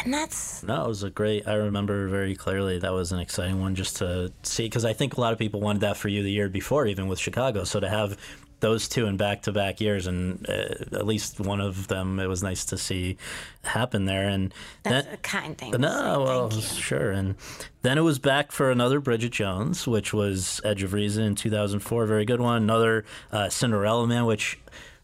And 0.03 0.13
that's 0.13 0.63
No, 0.63 0.85
it 0.85 0.87
was 0.87 1.03
a 1.03 1.09
great. 1.09 1.47
I 1.47 1.53
remember 1.55 2.07
very 2.07 2.35
clearly. 2.35 2.79
That 2.79 2.93
was 2.93 3.11
an 3.11 3.19
exciting 3.19 3.59
one 3.61 3.75
just 3.75 3.97
to 3.97 4.31
see 4.43 4.63
because 4.63 4.85
I 4.85 4.93
think 4.93 5.17
a 5.17 5.21
lot 5.21 5.33
of 5.33 5.39
people 5.39 5.59
wanted 5.61 5.81
that 5.81 5.97
for 5.97 6.07
you 6.07 6.23
the 6.23 6.31
year 6.31 6.49
before, 6.49 6.87
even 6.87 7.07
with 7.07 7.19
Chicago. 7.19 7.63
So 7.65 7.79
to 7.79 7.89
have 7.89 8.17
those 8.61 8.87
two 8.87 9.05
in 9.07 9.17
back 9.17 9.41
to 9.43 9.51
back 9.51 9.81
years, 9.81 10.07
and 10.07 10.47
uh, 10.49 10.53
at 10.93 11.05
least 11.05 11.39
one 11.39 11.59
of 11.59 11.87
them 11.87 12.19
it 12.19 12.27
was 12.27 12.41
nice 12.41 12.63
to 12.65 12.77
see 12.77 13.17
happen 13.63 14.05
there. 14.05 14.27
And 14.27 14.53
That's 14.83 15.07
a 15.13 15.17
kind 15.17 15.57
thing. 15.57 15.71
no, 15.71 16.23
well, 16.25 16.49
sure. 16.51 17.11
And 17.11 17.35
then 17.81 17.97
it 17.97 18.01
was 18.01 18.17
back 18.19 18.51
for 18.51 18.71
another 18.71 18.99
Bridget 18.99 19.31
Jones, 19.33 19.87
which 19.87 20.13
was 20.13 20.61
Edge 20.63 20.83
of 20.83 20.93
Reason 20.93 21.23
in 21.23 21.35
2004, 21.35 22.05
very 22.05 22.25
good 22.25 22.39
one. 22.41 22.63
Another 22.63 23.03
uh, 23.31 23.49
Cinderella 23.49 24.07
Man, 24.07 24.25
which 24.25 24.59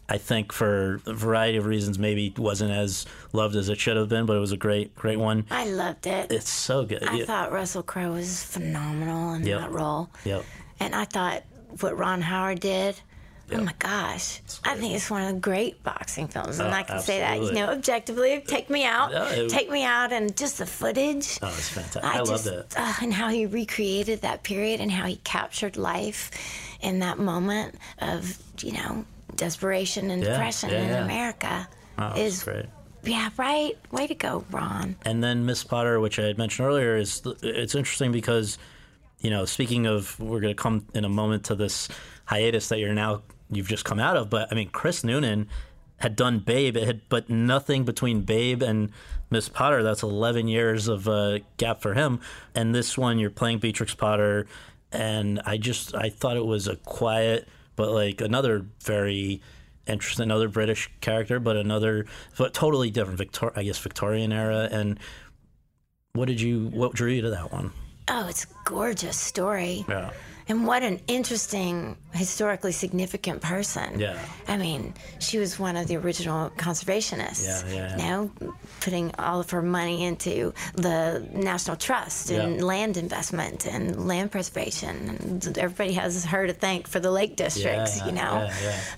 I 0.10 0.18
think 0.18 0.54
for 0.54 1.02
a 1.06 1.14
variety 1.14 1.58
of 1.58 1.66
reasons 1.66 2.00
maybe 2.00 2.34
wasn't 2.38 2.72
as 2.72 3.06
loved 3.34 3.56
as 3.58 3.68
it 3.70 3.78
should 3.80 3.98
have 3.98 4.08
been, 4.08 4.26
but 4.26 4.38
it 4.38 4.40
was 4.40 4.54
a 4.54 4.58
great, 4.58 4.96
great 4.96 5.20
one. 5.20 5.46
I 5.52 5.66
loved 5.66 6.08
it. 6.08 6.32
It's 6.32 6.50
so 6.50 6.86
good. 6.86 7.04
I 7.04 7.16
Yeah. 7.18 7.26
thought 7.26 7.52
Russell 7.52 7.84
Crowe 7.84 8.14
was 8.14 8.42
phenomenal 8.44 9.34
in 9.34 9.46
Yep. 9.46 9.60
that 9.60 9.72
role. 9.72 10.10
Yep. 10.24 10.46
And 10.80 10.96
I 10.96 11.04
thought 11.06 11.44
what 11.82 11.98
Ron 11.98 12.22
Howard 12.22 12.62
did, 12.62 12.96
oh 13.54 13.64
my 13.64 13.74
gosh, 13.80 14.42
I 14.64 14.76
think 14.76 14.94
it's 14.94 15.10
one 15.10 15.22
of 15.24 15.34
the 15.34 15.40
great 15.40 15.84
boxing 15.84 16.28
films. 16.28 16.60
And 16.60 16.70
Oh, 16.70 16.72
I 16.72 16.84
can 16.84 17.00
say 17.00 17.20
that, 17.20 17.42
you 17.42 17.54
know, 17.54 17.68
objectively. 17.70 18.44
Take 18.46 18.70
me 18.70 18.84
out. 18.86 19.12
It- 19.14 19.50
take 19.50 19.70
me 19.70 19.84
out. 19.84 20.12
And 20.12 20.36
just 20.36 20.58
the 20.58 20.66
footage. 20.66 21.40
Oh, 21.42 21.48
it's 21.48 21.70
fantastic. 21.70 22.04
I, 22.04 22.16
I, 22.16 22.18
just, 22.20 22.46
loved 22.46 22.48
it. 22.48 22.74
Uh, 22.78 22.94
and 23.02 23.14
how 23.14 23.30
he 23.30 23.46
recreated 23.46 24.22
that 24.22 24.44
period 24.44 24.82
and 24.82 24.92
how 24.92 25.06
he 25.06 25.18
captured 25.18 25.78
life 25.78 26.32
in 26.82 27.00
that 27.00 27.20
moment 27.20 27.76
of, 28.00 28.38
you 28.62 28.74
know, 28.74 29.06
desperation 29.36 30.12
and 30.12 30.24
Yeah, 30.24 30.32
depression 30.32 30.70
yeah, 30.70 30.82
in 30.82 30.90
yeah. 30.90 31.04
America. 31.06 31.68
Oh, 31.98 32.14
is 32.16 32.44
great. 32.44 32.66
Yeah, 33.04 33.30
right. 33.38 33.78
Way 33.92 34.08
to 34.08 34.16
go, 34.16 34.44
Ron. 34.52 34.96
And 35.06 35.24
then 35.24 35.46
Miss 35.46 35.64
Potter, 35.64 36.00
which 36.00 36.20
I 36.20 36.24
had 36.24 36.38
mentioned 36.38 36.68
earlier, 36.68 36.98
is 36.98 37.22
it's 37.42 37.74
interesting 37.76 38.12
because, 38.12 38.58
you 39.22 39.30
know, 39.30 39.46
speaking 39.46 39.86
of, 39.86 40.20
we're 40.20 40.42
going 40.42 40.54
to 40.56 40.62
come 40.62 40.86
in 40.94 41.06
a 41.06 41.10
moment 41.10 41.46
to 41.46 41.56
this 41.56 41.88
hiatus 42.26 42.68
that 42.70 42.80
you're 42.80 42.94
now 42.94 43.22
you've 43.52 43.68
just 43.68 43.86
come 43.86 44.00
out 44.00 44.18
of. 44.18 44.30
But 44.30 44.50
I 44.52 44.56
mean, 44.56 44.70
Chris 44.70 45.04
Noonan 45.04 45.48
had 45.98 46.16
done 46.16 46.40
Babe, 46.40 46.78
it 46.78 46.86
had, 46.86 47.02
but 47.10 47.30
nothing 47.30 47.84
between 47.84 48.22
Babe 48.22 48.62
and 48.62 48.92
Miss 49.30 49.50
Potter. 49.50 49.82
That's 49.84 50.04
11 50.04 50.48
years 50.48 50.88
of 50.88 51.08
uh, 51.08 51.40
gap 51.58 51.82
for 51.82 51.96
him. 51.96 52.20
And 52.54 52.74
this 52.74 52.98
one, 52.98 53.18
you're 53.18 53.32
playing 53.32 53.60
Beatrix 53.60 53.96
Potter, 53.96 54.46
and 54.92 55.42
I 55.46 55.58
just 55.58 55.96
I 55.96 56.10
thought 56.10 56.38
it 56.38 56.46
was 56.46 56.68
a 56.68 56.76
quiet, 56.76 57.48
but 57.76 57.92
like 57.92 58.22
another 58.22 58.66
very 58.84 59.42
interesting, 59.88 60.24
another 60.24 60.50
British 60.50 60.90
character, 61.02 61.40
but 61.40 61.58
another, 61.58 62.06
but 62.38 62.54
totally 62.54 62.92
different, 62.92 63.18
Victor, 63.18 63.52
I 63.56 63.64
guess 63.64 63.78
Victorian 63.80 64.32
era. 64.32 64.68
And 64.72 65.00
what 66.14 66.28
did 66.28 66.42
you, 66.42 66.68
what 66.68 66.94
drew 66.94 67.12
you 67.12 67.22
to 67.24 67.30
that 67.32 67.52
one? 67.52 67.72
Oh, 68.10 68.28
it's 68.28 68.46
a 68.46 68.48
gorgeous 68.66 69.18
story. 69.18 69.86
Yeah. 69.88 70.12
And 70.50 70.66
what 70.66 70.82
an 70.84 71.02
interesting, 71.08 71.98
historically 72.14 72.72
significant 72.72 73.42
person. 73.42 74.00
Yeah. 74.00 74.18
I 74.48 74.56
mean, 74.58 74.94
she 75.20 75.40
was 75.40 75.60
one 75.60 75.76
of 75.76 75.88
the 75.88 75.98
original 75.98 76.50
conservationists. 76.52 77.46
Yeah, 77.46 77.74
yeah, 77.74 77.76
yeah. 77.76 77.98
You 77.98 78.04
know, 78.04 78.54
putting 78.80 79.14
all 79.20 79.40
of 79.42 79.50
her 79.50 79.62
money 79.62 80.06
into 80.06 80.54
the 80.76 81.28
National 81.34 81.76
Trust 81.76 82.30
and 82.32 82.58
Yeah. 82.58 82.64
land 82.64 82.96
investment 82.98 83.66
and 83.66 84.08
land 84.08 84.32
preservation. 84.32 85.10
And 85.20 85.58
everybody 85.58 85.94
has 85.94 86.24
her 86.26 86.48
to 86.48 86.54
thank 86.54 86.88
for 86.88 87.00
the 87.00 87.12
lake 87.12 87.36
districts, 87.36 87.98
Yeah, 87.98 88.06
you 88.06 88.12
know. 88.14 88.50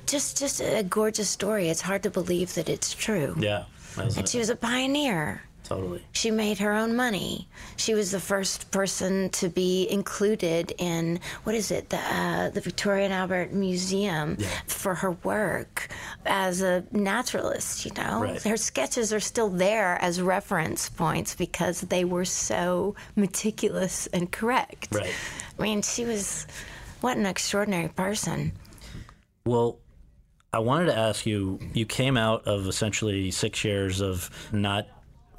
Just 0.06 0.38
just 0.38 0.62
a 0.62 0.84
gorgeous 0.84 1.30
story. 1.30 1.70
It's 1.70 1.82
hard 1.82 2.04
to 2.04 2.10
believe 2.12 2.54
that 2.56 2.70
it's 2.70 2.94
true. 2.94 3.36
Yeah. 3.40 3.64
And 3.98 4.16
it. 4.16 4.30
she 4.30 4.38
was 4.38 4.50
a 4.50 4.56
pioneer. 4.56 5.42
Totally. 5.64 6.04
She 6.14 6.32
made 6.32 6.58
her 6.60 6.74
own 6.74 6.96
money. 6.96 7.48
She 7.78 7.94
was 7.94 8.12
the 8.12 8.20
first 8.20 8.72
person 8.72 9.30
to 9.32 9.50
be 9.50 9.88
included 9.90 10.74
in 10.78 11.20
what 11.44 11.56
is 11.56 11.72
it, 11.72 11.90
the 11.90 11.98
uh, 11.98 12.50
the 12.50 12.62
Victoria 12.62 13.06
and 13.06 13.14
Albert 13.14 13.54
Museum 13.54 14.38
for 14.68 14.96
her 14.96 15.12
work 15.24 15.88
as 16.26 16.62
a 16.62 16.84
naturalist. 16.92 17.86
You 17.86 17.92
know, 17.94 18.22
Right. 18.22 18.42
her 18.44 18.58
sketches 18.58 19.14
are 19.14 19.20
still 19.20 19.50
there 19.50 19.98
as 20.02 20.22
reference 20.22 20.90
points 20.90 21.36
because 21.36 21.82
they 21.82 22.04
were 22.06 22.26
so 22.26 22.96
meticulous 23.16 24.08
and 24.08 24.32
correct. 24.32 24.90
Right. 24.92 25.14
I 25.58 25.62
mean, 25.62 25.82
she 25.82 26.06
was 26.06 26.48
what 27.02 27.18
an 27.18 27.26
extraordinary 27.26 27.90
person. 27.90 28.52
Well, 29.46 29.80
I 30.52 30.60
wanted 30.60 30.88
to 30.88 30.98
ask 30.98 31.26
you. 31.26 31.60
You 31.74 31.86
came 31.86 32.18
out 32.18 32.46
of 32.48 32.68
essentially 32.68 33.30
six 33.32 33.64
years 33.64 34.02
of 34.02 34.30
not 34.52 34.88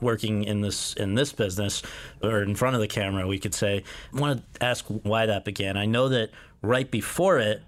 working 0.01 0.45
in 0.45 0.61
this 0.61 0.95
in 0.95 1.15
this 1.15 1.33
business 1.33 1.83
or 2.23 2.43
in 2.43 2.55
front 2.55 2.75
of 2.75 2.81
the 2.81 2.89
camera. 2.89 3.27
We 3.27 3.39
could 3.39 3.55
say. 3.55 3.85
I 4.15 4.21
want 4.21 4.43
to 4.55 4.65
ask 4.65 4.85
why 4.87 5.27
that 5.27 5.45
began. 5.45 5.77
I 5.77 5.87
know 5.87 6.09
that 6.09 6.31
right 6.63 6.91
before 6.91 7.39
it, 7.39 7.63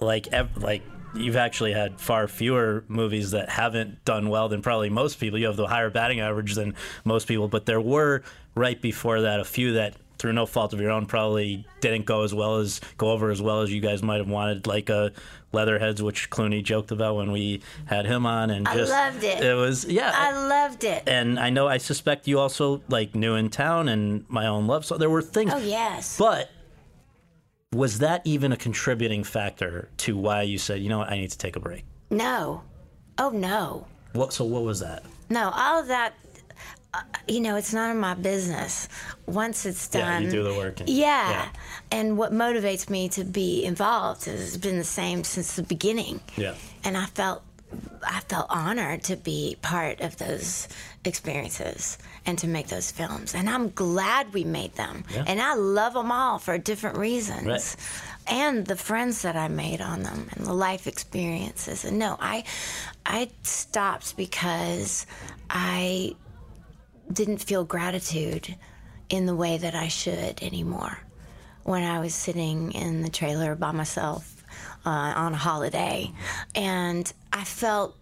like 0.00 0.28
ev- 0.28 0.56
like 0.56 0.82
you've 1.14 1.36
actually 1.36 1.72
had 1.72 2.00
far 2.00 2.28
fewer 2.28 2.84
movies 2.88 3.30
that 3.32 3.48
haven't 3.48 4.04
done 4.04 4.28
well 4.28 4.48
than 4.48 4.62
probably 4.62 4.90
most 4.90 5.18
people. 5.18 5.38
You 5.38 5.46
have 5.46 5.56
the 5.56 5.66
higher 5.66 5.90
batting 5.90 6.20
average 6.20 6.54
than 6.54 6.74
most 7.04 7.26
people, 7.26 7.48
but 7.48 7.66
there 7.66 7.80
were 7.80 8.22
right 8.54 8.80
before 8.80 9.22
that 9.22 9.40
a 9.40 9.44
few 9.44 9.72
that 9.74 9.94
through 10.18 10.32
no 10.32 10.46
fault 10.46 10.72
of 10.72 10.80
your 10.80 10.90
own 10.90 11.06
probably 11.06 11.64
didn't 11.80 12.04
go 12.06 12.22
as 12.22 12.34
well 12.34 12.56
as 12.56 12.80
go 12.96 13.10
over 13.12 13.30
as 13.30 13.40
well 13.40 13.62
as 13.62 13.72
you 13.72 13.80
guys 13.80 14.02
might 14.02 14.16
have 14.18 14.28
wanted 14.28 14.66
like 14.66 14.88
a 14.88 15.12
Leatherheads 15.52 16.02
which 16.02 16.28
Clooney 16.28 16.62
joked 16.62 16.90
about 16.90 17.16
when 17.16 17.32
we 17.32 17.62
had 17.86 18.04
him 18.04 18.26
on 18.26 18.50
and 18.50 18.66
just 18.66 18.92
I 18.92 19.08
loved 19.10 19.24
it. 19.24 19.42
It 19.42 19.54
was 19.54 19.84
yeah. 19.86 20.12
I 20.14 20.46
loved 20.48 20.84
it. 20.84 21.04
and 21.06 21.38
I 21.40 21.50
know 21.50 21.66
I 21.68 21.78
suspect 21.78 22.28
you 22.28 22.38
also 22.38 22.82
like 22.88 23.14
New 23.14 23.34
in 23.34 23.48
Town 23.48 23.88
and 23.88 24.28
My 24.28 24.46
Own 24.46 24.66
Love. 24.66 24.84
So 24.84 24.98
there 24.98 25.08
were 25.08 25.22
things 25.22 25.52
Oh 25.54 25.58
yes. 25.58 26.18
but 26.18 26.50
was 27.72 27.98
that 27.98 28.22
even 28.24 28.52
a 28.52 28.56
contributing 28.56 29.24
factor 29.24 29.88
to 29.98 30.16
why 30.16 30.42
you 30.42 30.58
said, 30.58 30.80
you 30.80 30.88
know 30.88 30.98
what, 30.98 31.10
I 31.10 31.16
need 31.18 31.30
to 31.30 31.38
take 31.38 31.56
a 31.56 31.60
break? 31.60 31.84
no. 32.10 32.62
Oh 33.20 33.30
no. 33.30 33.86
What? 34.12 34.32
So 34.32 34.44
what 34.44 34.62
was 34.62 34.78
that? 34.80 35.02
No, 35.28 35.50
all 35.52 35.80
of 35.80 35.88
that, 35.88 36.14
uh, 36.94 37.02
you 37.26 37.40
know, 37.40 37.56
it's 37.56 37.74
none 37.74 37.90
of 37.90 37.96
my 37.96 38.14
business. 38.14 38.88
Once 39.26 39.66
it's 39.66 39.88
done, 39.88 40.22
Yeah, 40.22 40.28
you 40.28 40.30
do 40.30 40.42
the 40.42 40.54
work. 40.54 40.80
And, 40.80 40.88
Yeah. 40.88 41.48
And 41.90 42.16
what 42.16 42.32
motivates 42.32 42.88
me 42.88 43.08
to 43.10 43.24
be 43.24 43.64
involved 43.64 44.24
has 44.24 44.56
been 44.56 44.78
the 44.78 44.84
same 44.84 45.24
since 45.24 45.56
the 45.56 45.62
beginning. 45.62 46.20
Yeah. 46.36 46.54
And 46.84 46.96
I 46.96 47.06
felt 47.06 47.42
I 48.02 48.20
felt 48.20 48.46
honored 48.48 49.02
to 49.04 49.16
be 49.16 49.58
part 49.60 50.00
of 50.00 50.16
those 50.16 50.68
experiences 51.04 51.98
and 52.24 52.38
to 52.38 52.46
make 52.46 52.68
those 52.68 52.90
films. 52.90 53.34
And 53.34 53.50
I'm 53.50 53.68
glad 53.70 54.32
we 54.32 54.44
made 54.44 54.74
them. 54.74 55.04
Yeah. 55.12 55.24
And 55.26 55.38
I 55.40 55.52
love 55.54 55.92
them 55.92 56.10
all 56.10 56.38
for 56.38 56.56
different 56.56 56.96
reasons. 56.96 57.46
Right. 57.46 57.76
And 58.26 58.66
the 58.66 58.76
friends 58.76 59.20
that 59.22 59.36
I 59.36 59.48
made 59.48 59.82
on 59.82 60.02
them 60.02 60.28
and 60.32 60.46
the 60.46 60.54
life 60.54 60.86
experiences. 60.86 61.84
And 61.84 61.98
no, 61.98 62.16
I 62.20 62.44
I 63.04 63.28
stopped 63.42 64.16
because 64.16 65.04
I 65.50 66.14
didn't 67.12 67.38
feel 67.38 67.64
gratitude 67.64 68.56
in 69.08 69.26
the 69.26 69.34
way 69.34 69.58
that 69.58 69.74
I 69.74 69.88
should 69.88 70.42
anymore. 70.42 70.98
When 71.64 71.82
I 71.82 72.00
was 72.00 72.14
sitting 72.14 72.72
in 72.72 73.02
the 73.02 73.10
trailer 73.10 73.54
by 73.54 73.72
myself 73.72 74.42
uh, 74.86 74.88
on 74.88 75.34
a 75.34 75.36
holiday, 75.36 76.12
and 76.54 77.10
I 77.32 77.44
felt, 77.44 77.96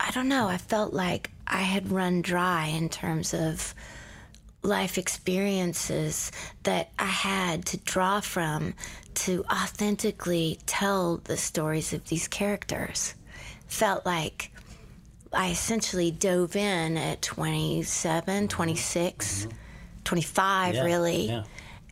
I 0.00 0.10
don't 0.10 0.28
know, 0.28 0.48
I 0.48 0.58
felt 0.58 0.92
like 0.92 1.30
I 1.46 1.62
had 1.62 1.90
run 1.90 2.22
dry 2.22 2.66
in 2.66 2.88
terms 2.88 3.34
of 3.34 3.74
life 4.62 4.96
experiences 4.96 6.30
that 6.62 6.92
I 6.98 7.06
had 7.06 7.66
to 7.66 7.76
draw 7.78 8.20
from 8.20 8.74
to 9.14 9.44
authentically 9.50 10.58
tell 10.66 11.18
the 11.18 11.36
stories 11.36 11.92
of 11.92 12.08
these 12.08 12.28
characters. 12.28 13.14
Felt 13.66 14.06
like 14.06 14.51
I 15.34 15.50
essentially 15.50 16.10
dove 16.10 16.56
in 16.56 16.96
at 16.96 17.22
27, 17.22 18.34
mm-hmm. 18.34 18.46
26, 18.48 19.46
mm-hmm. 19.46 19.50
25, 20.04 20.74
Yeah, 20.74 20.84
really. 20.84 21.26
yeah. 21.28 21.44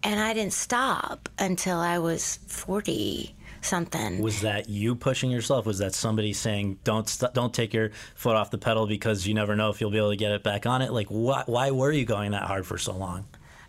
And 0.02 0.18
I 0.18 0.32
didn't 0.32 0.54
stop 0.54 1.28
until 1.38 1.78
I 1.78 1.98
was 1.98 2.38
40 2.46 3.34
something. 3.62 4.20
Was 4.22 4.40
that 4.40 4.68
you 4.68 4.94
pushing 4.94 5.30
yourself? 5.30 5.66
Was 5.66 5.78
that 5.78 5.94
somebody 5.94 6.32
saying, 6.32 6.78
"Don't 6.84 7.08
st- 7.08 7.34
don't 7.34 7.52
take 7.52 7.74
your 7.74 7.90
foot 8.14 8.36
off 8.36 8.50
the 8.50 8.58
pedal 8.58 8.86
because 8.86 9.26
you 9.26 9.34
never 9.34 9.56
know 9.56 9.68
if 9.68 9.80
you'll 9.80 9.90
be 9.90 9.98
able 9.98 10.10
to 10.10 10.16
get 10.16 10.32
it 10.32 10.42
back 10.42 10.66
on 10.66 10.82
it"? 10.82 10.92
Like, 10.92 11.08
why 11.08 11.42
why 11.46 11.70
were 11.70 11.92
you 11.92 12.04
going 12.04 12.30
that 12.32 12.44
hard 12.44 12.66
for 12.66 12.78
so 12.78 12.96
long? 12.96 13.26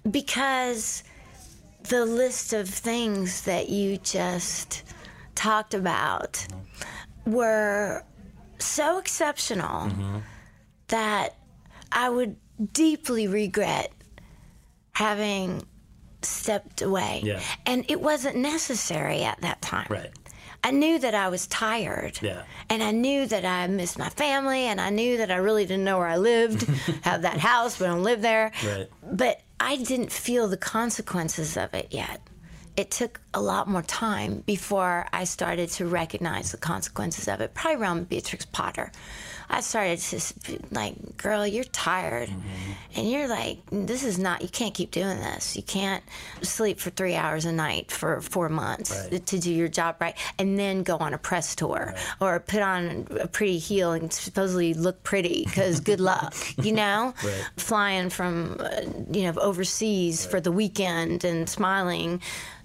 Because 0.10 1.04
the 1.84 2.06
list 2.06 2.54
of 2.54 2.70
things 2.70 3.42
that 3.42 3.70
you 3.70 3.98
just 3.98 4.84
talked 5.36 5.74
about 5.74 6.34
mm-hmm. 6.34 7.32
were 7.32 8.04
so 8.62 8.98
exceptional 8.98 9.88
mm-hmm. 9.88 10.18
that 10.88 11.36
I 11.92 12.10
would 12.10 12.36
deeply 12.74 13.28
regret 13.28 13.92
having 14.94 15.64
stepped 16.22 16.82
away. 16.82 17.22
Yeah. 17.24 17.42
And 17.66 17.86
it 17.90 18.02
wasn't 18.02 18.38
necessary 18.38 19.24
at 19.24 19.42
that 19.42 19.62
time. 19.62 19.88
Right. 19.90 20.12
I 20.64 20.72
knew 20.72 21.00
that 21.00 21.16
I 21.16 21.30
was 21.30 21.48
tired. 21.48 22.20
Yeah. 22.22 22.44
And 22.70 22.84
I 22.84 22.92
knew 22.92 23.26
that 23.26 23.46
I 23.46 23.66
missed 23.68 23.98
my 23.98 24.10
family 24.10 24.62
and 24.62 24.80
I 24.80 24.92
knew 24.92 25.18
that 25.18 25.32
I 25.32 25.38
really 25.38 25.66
didn't 25.66 25.84
know 25.84 25.98
where 25.98 26.08
I 26.08 26.18
lived. 26.18 26.64
have 27.02 27.24
that 27.24 27.40
house, 27.40 27.80
but 27.80 27.86
I 27.86 27.88
don't 27.90 28.04
live 28.04 28.22
there. 28.22 28.52
Right. 28.64 28.88
But 29.04 29.42
I 29.60 29.78
didn't 29.78 30.12
feel 30.12 30.48
the 30.48 30.58
consequences 30.58 31.58
of 31.58 31.74
it 31.74 31.88
yet. 31.92 32.22
It 32.78 32.92
took 32.92 33.20
a 33.34 33.42
lot 33.42 33.68
more 33.68 33.82
time 33.82 34.44
before 34.46 35.06
I 35.14 35.24
started 35.26 35.70
to 35.72 35.86
recognize 35.86 36.52
the 36.52 36.58
consequences 36.58 37.28
of 37.28 37.42
it. 37.42 37.54
Probably 37.54 37.82
around 37.82 38.10
Beatrix 38.10 38.46
Potter. 38.46 38.92
I 39.54 39.60
started 39.60 40.00
to 40.00 40.60
like, 40.72 41.18
girl, 41.18 41.46
you're 41.46 41.66
tired. 41.66 42.30
And 42.96 43.12
you're 43.12 43.28
like, 43.28 43.60
this 43.70 44.04
is 44.06 44.18
not, 44.18 44.42
you 44.42 44.48
can't 44.48 44.74
keep 44.74 44.92
doing 44.92 45.18
this. 45.18 45.58
You 45.58 45.64
can't 45.64 46.02
sleep 46.42 46.80
for 46.80 46.90
three 46.90 47.16
hours 47.16 47.44
a 47.44 47.52
night 47.52 47.92
for 47.92 48.22
four 48.22 48.48
months 48.48 48.92
Right. 49.12 49.26
to 49.26 49.40
do 49.40 49.52
your 49.54 49.68
job 49.68 49.98
right 50.00 50.16
and 50.40 50.58
then 50.58 50.84
go 50.84 50.96
on 50.98 51.14
a 51.14 51.18
press 51.18 51.54
tour 51.56 51.94
or 52.22 52.40
put 52.40 52.62
on 52.62 53.08
a 53.20 53.28
pretty 53.28 53.58
heel 53.58 53.92
and 53.92 54.12
supposedly 54.14 54.74
look 54.74 55.04
pretty 55.04 55.44
because 55.46 55.82
good 55.82 56.00
luck, 56.12 56.34
you 56.64 56.72
know? 56.72 57.14
Right. 57.22 57.50
Flying 57.58 58.10
from, 58.10 58.56
uh, 58.62 58.82
you 59.12 59.24
know, 59.24 59.34
overseas 59.42 60.26
for 60.26 60.40
the 60.40 60.52
weekend 60.52 61.26
and 61.26 61.50
smiling 61.50 62.22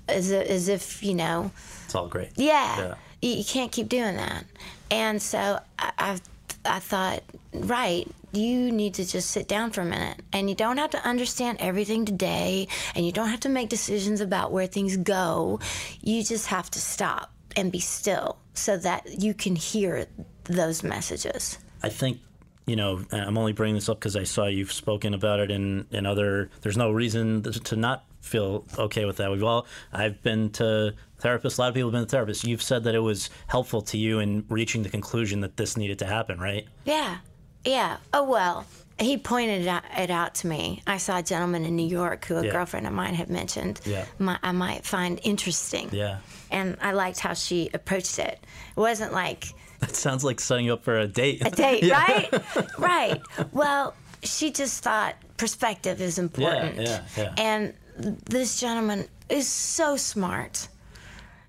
as, 0.09 0.30
as 0.32 0.68
if, 0.68 1.02
you 1.02 1.14
know, 1.14 1.50
It's 1.84 1.94
all 1.94 2.09
great. 2.09 2.30
yeah, 2.36 2.78
Yeah. 2.78 2.94
You, 3.22 3.30
you 3.38 3.44
can't 3.44 3.72
keep 3.72 3.88
doing 3.88 4.16
that. 4.16 4.44
And 4.90 5.20
so 5.20 5.59
I, 5.78 5.92
I, 5.98 6.18
I 6.64 6.78
thought, 6.80 7.22
right, 7.52 8.07
you 8.32 8.70
need 8.70 8.94
to 8.94 9.04
just 9.07 9.30
sit 9.30 9.48
down 9.48 9.70
for 9.70 9.80
a 9.80 9.84
minute. 9.84 10.20
And 10.32 10.48
you 10.50 10.54
don't 10.54 10.76
have 10.76 10.90
to 10.90 11.02
understand 11.09 11.59
everything 11.61 12.04
today, 12.04 12.68
and 12.94 13.07
you 13.07 13.12
don't 13.12 13.28
have 13.28 13.40
to 13.40 13.48
make 13.48 13.68
decisions 13.70 14.20
about 14.20 14.52
where 14.52 14.66
things 14.66 14.96
go. 14.98 15.61
You 16.02 16.22
just 16.22 16.46
have 16.48 16.70
to 16.72 16.80
stop 16.80 17.32
and 17.57 17.72
be 17.72 17.80
still 17.80 18.36
so 18.52 18.76
that 18.76 19.22
you 19.22 19.32
can 19.32 19.57
hear 19.57 20.07
those 20.44 20.82
messages. 20.82 21.59
I 21.82 21.88
think 21.88 22.20
you 22.66 22.76
know 22.76 23.02
I'm 23.12 23.38
only 23.38 23.52
bringing 23.52 23.76
this 23.76 23.88
up 23.88 23.98
because 23.98 24.16
I 24.16 24.24
saw 24.24 24.46
you've 24.46 24.72
spoken 24.72 25.14
about 25.14 25.40
it 25.40 25.50
in 25.50 25.86
in 25.90 26.04
other. 26.04 26.50
There's 26.61 26.76
no 26.76 26.90
reason 26.90 27.42
to 27.42 27.76
not 27.76 28.04
feel 28.26 28.64
okay 28.78 29.04
with 29.04 29.16
that. 29.18 29.30
We've 29.30 29.42
all 29.42 29.66
I've 29.92 30.22
been 30.22 30.50
to 30.52 30.94
therapists. 31.20 31.58
A 31.58 31.62
lot 31.62 31.68
of 31.68 31.74
people 31.74 31.90
have 31.90 31.98
been 32.00 32.06
to 32.06 32.16
therapists. 32.16 32.44
You've 32.44 32.62
said 32.62 32.84
that 32.84 32.94
it 32.94 33.00
was 33.00 33.30
helpful 33.46 33.82
to 33.82 33.96
you 33.98 34.18
in 34.18 34.44
reaching 34.48 34.82
the 34.82 34.88
conclusion 34.88 35.40
that 35.40 35.56
this 35.56 35.76
needed 35.76 35.98
to 36.00 36.06
happen, 36.06 36.38
right? 36.38 36.66
Yeah, 36.84 37.18
yeah. 37.64 37.96
Oh 38.12 38.24
well, 38.24 38.66
he 38.98 39.16
pointed 39.18 39.62
it 39.62 39.68
out, 39.68 39.82
it 39.96 40.10
out 40.10 40.34
to 40.36 40.46
me. 40.46 40.82
I 40.86 40.98
saw 40.98 41.18
a 41.18 41.22
gentleman 41.22 41.64
in 41.64 41.76
New 41.76 41.86
York 41.86 42.24
who 42.26 42.36
a 42.36 42.44
Yeah. 42.44 42.52
girlfriend 42.52 42.86
of 42.86 42.92
mine 42.92 43.14
had 43.14 43.28
mentioned. 43.30 43.80
Yeah. 43.84 44.04
My, 44.18 44.38
I 44.42 44.52
might 44.52 44.84
find 44.84 45.20
interesting. 45.22 45.88
Yeah. 45.92 46.18
And 46.50 46.76
I 46.80 46.92
liked 46.92 47.18
how 47.20 47.34
she 47.34 47.70
approached 47.74 48.18
it. 48.18 48.38
It 48.76 48.80
wasn't 48.80 49.12
like 49.12 49.52
That 49.80 49.94
sounds 49.94 50.24
like 50.24 50.40
setting 50.40 50.64
you 50.66 50.72
up 50.72 50.84
for 50.84 50.98
a 50.98 51.06
date. 51.06 51.46
a 51.46 51.50
date, 51.50 51.82
Yeah. 51.82 51.98
right? 52.00 52.68
right. 52.78 53.20
Well, 53.52 53.94
she 54.22 54.50
just 54.50 54.82
thought 54.82 55.14
perspective 55.36 56.00
is 56.00 56.18
important. 56.18 56.76
yeah, 56.80 57.02
yeah. 57.16 57.34
And 57.36 57.74
this 57.97 58.61
gentleman 58.61 59.07
is 59.28 59.49
so 59.49 59.97
smart. 59.97 60.68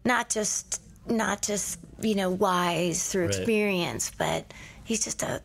Not 0.05 0.29
just 0.29 0.81
not 1.09 1.41
just, 1.41 1.79
you 2.01 2.15
know, 2.15 2.29
wise 2.29 3.07
through 3.07 3.27
Right. 3.27 3.35
experience, 3.35 4.11
but 4.17 4.53
he's 4.83 5.03
just 5.03 5.23
a 5.23 5.41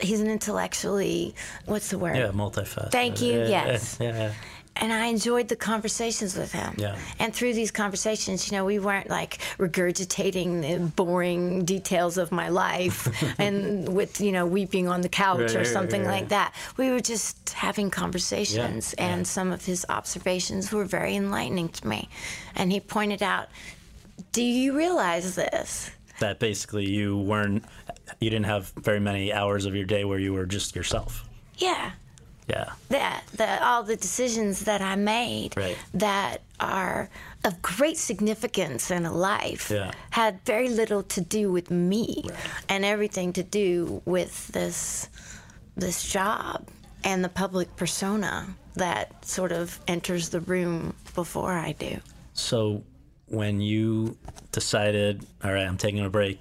he's 0.00 0.20
an 0.20 0.26
intellectually 0.28 1.34
what's 1.66 1.90
the 1.90 1.98
word? 1.98 2.16
Yeah, 2.16 2.28
multifaceted. 2.28 2.90
Thank 2.90 3.20
you, 3.22 3.38
Yeah, 3.40 3.48
yes. 3.48 3.96
Yeah, 4.00 4.12
yeah. 4.16 4.32
And 4.78 4.92
I 4.92 5.06
enjoyed 5.06 5.48
the 5.48 5.56
conversations 5.56 6.36
with 6.36 6.52
him. 6.52 6.74
Yeah. 6.76 6.96
And 7.18 7.34
through 7.34 7.54
these 7.54 7.70
conversations, 7.70 8.50
you 8.50 8.56
know, 8.56 8.64
we 8.64 8.78
weren't 8.78 9.08
like 9.08 9.38
regurgitating 9.58 10.62
the 10.62 10.84
boring 10.86 11.64
details 11.64 12.18
of 12.18 12.30
my 12.32 12.48
life 12.48 13.08
and 13.38 13.88
with, 13.88 14.20
you 14.20 14.32
know, 14.32 14.46
weeping 14.46 14.88
on 14.88 15.00
the 15.00 15.08
couch 15.08 15.40
Right, 15.40 15.54
or 15.54 15.58
right, 15.58 15.66
something 15.66 16.02
right, 16.04 16.20
like 16.20 16.28
that. 16.28 16.54
We 16.76 16.90
were 16.90 17.00
just 17.00 17.50
having 17.50 17.90
conversations, 17.90 18.94
Yeah, 18.98 19.06
and 19.06 19.20
yeah. 19.20 19.24
some 19.24 19.52
of 19.52 19.64
his 19.64 19.86
observations 19.88 20.70
were 20.72 20.84
very 20.84 21.16
enlightening 21.16 21.70
to 21.70 21.86
me. 21.86 22.08
And 22.54 22.70
he 22.70 22.80
pointed 22.80 23.22
out, 23.22 23.48
Do 24.32 24.42
you 24.42 24.76
realize 24.76 25.34
this? 25.34 25.90
That 26.20 26.38
basically 26.38 26.88
you 26.88 27.18
weren't, 27.18 27.64
you 28.20 28.30
didn't 28.30 28.46
have 28.46 28.72
very 28.76 29.00
many 29.00 29.32
hours 29.32 29.66
of 29.66 29.74
your 29.74 29.84
day 29.84 30.04
where 30.04 30.18
you 30.18 30.32
were 30.32 30.46
just 30.46 30.74
yourself. 30.74 31.28
Yeah. 31.58 31.92
Yeah. 32.48 32.72
that 32.90 33.24
that 33.34 33.62
all 33.62 33.82
the 33.82 33.96
decisions 33.96 34.60
that 34.60 34.80
I 34.80 34.94
made 34.96 35.56
Right. 35.56 35.76
that 35.94 36.42
are 36.60 37.08
of 37.44 37.60
great 37.62 37.96
significance 37.98 38.90
in 38.90 39.04
a 39.04 39.12
life 39.12 39.70
Yeah. 39.70 39.90
had 40.10 40.40
very 40.44 40.68
little 40.68 41.02
to 41.02 41.20
do 41.20 41.50
with 41.50 41.70
me 41.70 42.22
Right. 42.24 42.36
and 42.68 42.84
everything 42.84 43.32
to 43.34 43.42
do 43.42 44.02
with 44.04 44.48
this 44.48 45.08
this 45.76 46.02
job 46.04 46.68
and 47.04 47.22
the 47.22 47.28
public 47.28 47.74
persona 47.76 48.54
that 48.74 49.24
sort 49.24 49.52
of 49.52 49.78
enters 49.86 50.30
the 50.30 50.40
room 50.40 50.94
before 51.14 51.52
I 51.52 51.72
do. 51.72 52.00
So 52.32 52.82
when 53.26 53.60
you 53.60 54.16
decided, 54.52 55.26
all 55.44 55.52
right, 55.52 55.66
I'm 55.66 55.76
taking 55.76 56.00
a 56.04 56.08
break, 56.08 56.40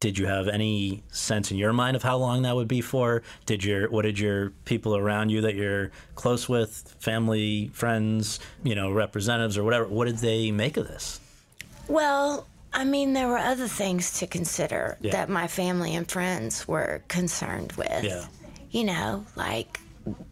did 0.00 0.18
you 0.18 0.26
have 0.26 0.48
any 0.48 1.02
sense 1.10 1.50
in 1.50 1.56
your 1.56 1.72
mind 1.72 1.96
of 1.96 2.02
how 2.02 2.16
long 2.16 2.42
that 2.42 2.54
would 2.54 2.68
be 2.68 2.80
for? 2.80 3.22
Did 3.46 3.64
your 3.64 3.88
what 3.90 4.02
did 4.02 4.18
your 4.18 4.50
people 4.64 4.96
around 4.96 5.30
you 5.30 5.40
that 5.42 5.54
you're 5.54 5.92
close 6.14 6.48
with, 6.48 6.94
family, 6.98 7.70
friends, 7.72 8.38
you 8.62 8.74
know, 8.74 8.90
representatives 8.92 9.56
or 9.56 9.64
whatever, 9.64 9.86
what 9.86 10.06
did 10.06 10.18
they 10.18 10.50
make 10.50 10.76
of 10.76 10.88
this? 10.88 11.20
Well, 11.88 12.46
I 12.72 12.84
mean, 12.84 13.12
there 13.12 13.28
were 13.28 13.38
other 13.38 13.68
things 13.68 14.18
to 14.18 14.26
consider 14.26 14.98
Yeah. 15.00 15.12
that 15.12 15.28
my 15.28 15.46
family 15.46 15.94
and 15.94 16.10
friends 16.10 16.66
were 16.66 17.02
concerned 17.08 17.72
with. 17.72 18.04
Yeah. 18.04 18.24
You 18.70 18.84
know, 18.84 19.24
like 19.36 19.80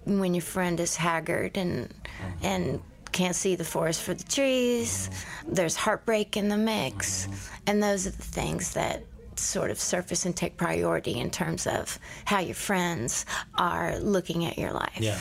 when 0.04 0.34
your 0.34 0.42
friend 0.42 0.78
is 0.80 0.96
haggard 0.96 1.56
and 1.56 1.84
uh-huh. 1.84 2.30
and 2.42 2.82
can't 3.12 3.36
see 3.36 3.54
the 3.54 3.64
forest 3.64 4.02
for 4.02 4.14
the 4.14 4.24
trees. 4.24 5.08
Uh-huh. 5.10 5.50
There's 5.52 5.76
heartbreak 5.76 6.36
in 6.36 6.48
the 6.48 6.56
mix, 6.56 7.26
uh-huh. 7.26 7.36
and 7.68 7.82
those 7.82 8.06
are 8.06 8.10
the 8.10 8.22
things 8.22 8.72
that 8.74 9.04
sort 9.38 9.70
of 9.70 9.78
surface 9.78 10.24
and 10.26 10.36
take 10.36 10.56
priority 10.56 11.18
in 11.18 11.30
terms 11.30 11.66
of 11.66 11.98
how 12.24 12.40
your 12.40 12.54
friends 12.54 13.24
are 13.56 13.98
looking 13.98 14.44
at 14.44 14.58
your 14.58 14.72
life 14.72 14.98
Yeah. 14.98 15.20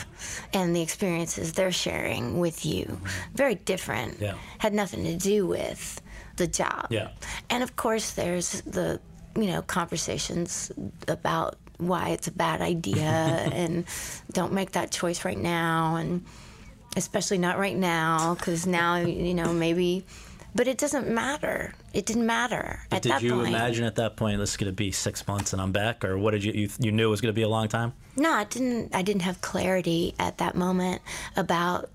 and 0.52 0.74
the 0.74 0.82
experiences 0.82 1.52
they're 1.52 1.72
sharing 1.72 2.38
with 2.38 2.64
you. 2.66 2.84
Mm-hmm. 2.84 3.34
Very 3.34 3.54
different. 3.54 4.20
Yeah. 4.20 4.34
Had 4.58 4.74
nothing 4.74 5.04
to 5.04 5.16
do 5.16 5.46
with 5.46 6.00
the 6.36 6.46
job. 6.46 6.86
Yeah. 6.90 7.08
And 7.50 7.62
of 7.62 7.76
course, 7.76 8.12
there's 8.12 8.60
the 8.62 9.00
you 9.34 9.46
know 9.46 9.62
conversations 9.62 10.70
about 11.08 11.56
why 11.78 12.10
it's 12.10 12.28
a 12.28 12.32
bad 12.32 12.60
idea 12.60 13.00
and 13.52 13.84
don't 14.32 14.52
make 14.52 14.72
that 14.72 14.90
choice 14.90 15.24
right 15.24 15.38
now 15.38 15.96
and 15.96 16.24
especially 16.96 17.38
not 17.38 17.58
right 17.58 17.76
now 17.76 18.34
because 18.34 18.66
now 18.66 18.96
you 18.96 19.32
know 19.34 19.52
maybe 19.52 20.04
but 20.54 20.68
it 20.68 20.78
doesn't 20.78 21.08
matter. 21.08 21.74
It 21.92 22.06
didn't 22.06 22.26
matter 22.26 22.80
at 22.90 23.02
Did 23.02 23.22
you 23.22 23.34
point. 23.34 23.48
imagine 23.48 23.84
at 23.84 23.96
that 23.96 24.16
point 24.16 24.38
this 24.38 24.50
is 24.50 24.56
going 24.56 24.70
to 24.70 24.76
be 24.76 24.92
six 24.92 25.26
months 25.26 25.52
and 25.52 25.60
I'm 25.62 25.72
back, 25.72 26.04
or 26.04 26.18
what 26.18 26.32
did 26.32 26.44
you 26.44 26.52
you, 26.52 26.68
you 26.78 26.92
knew 26.92 27.06
it 27.08 27.10
was 27.10 27.20
going 27.20 27.32
to 27.34 27.38
be 27.38 27.42
a 27.42 27.48
long 27.48 27.68
time? 27.68 27.92
no 28.16 28.30
i 28.30 28.44
didn't 28.44 28.94
i 28.94 29.00
didn't 29.02 29.22
have 29.22 29.40
clarity 29.40 30.14
at 30.18 30.36
that 30.38 30.54
moment 30.54 31.00
about 31.36 31.88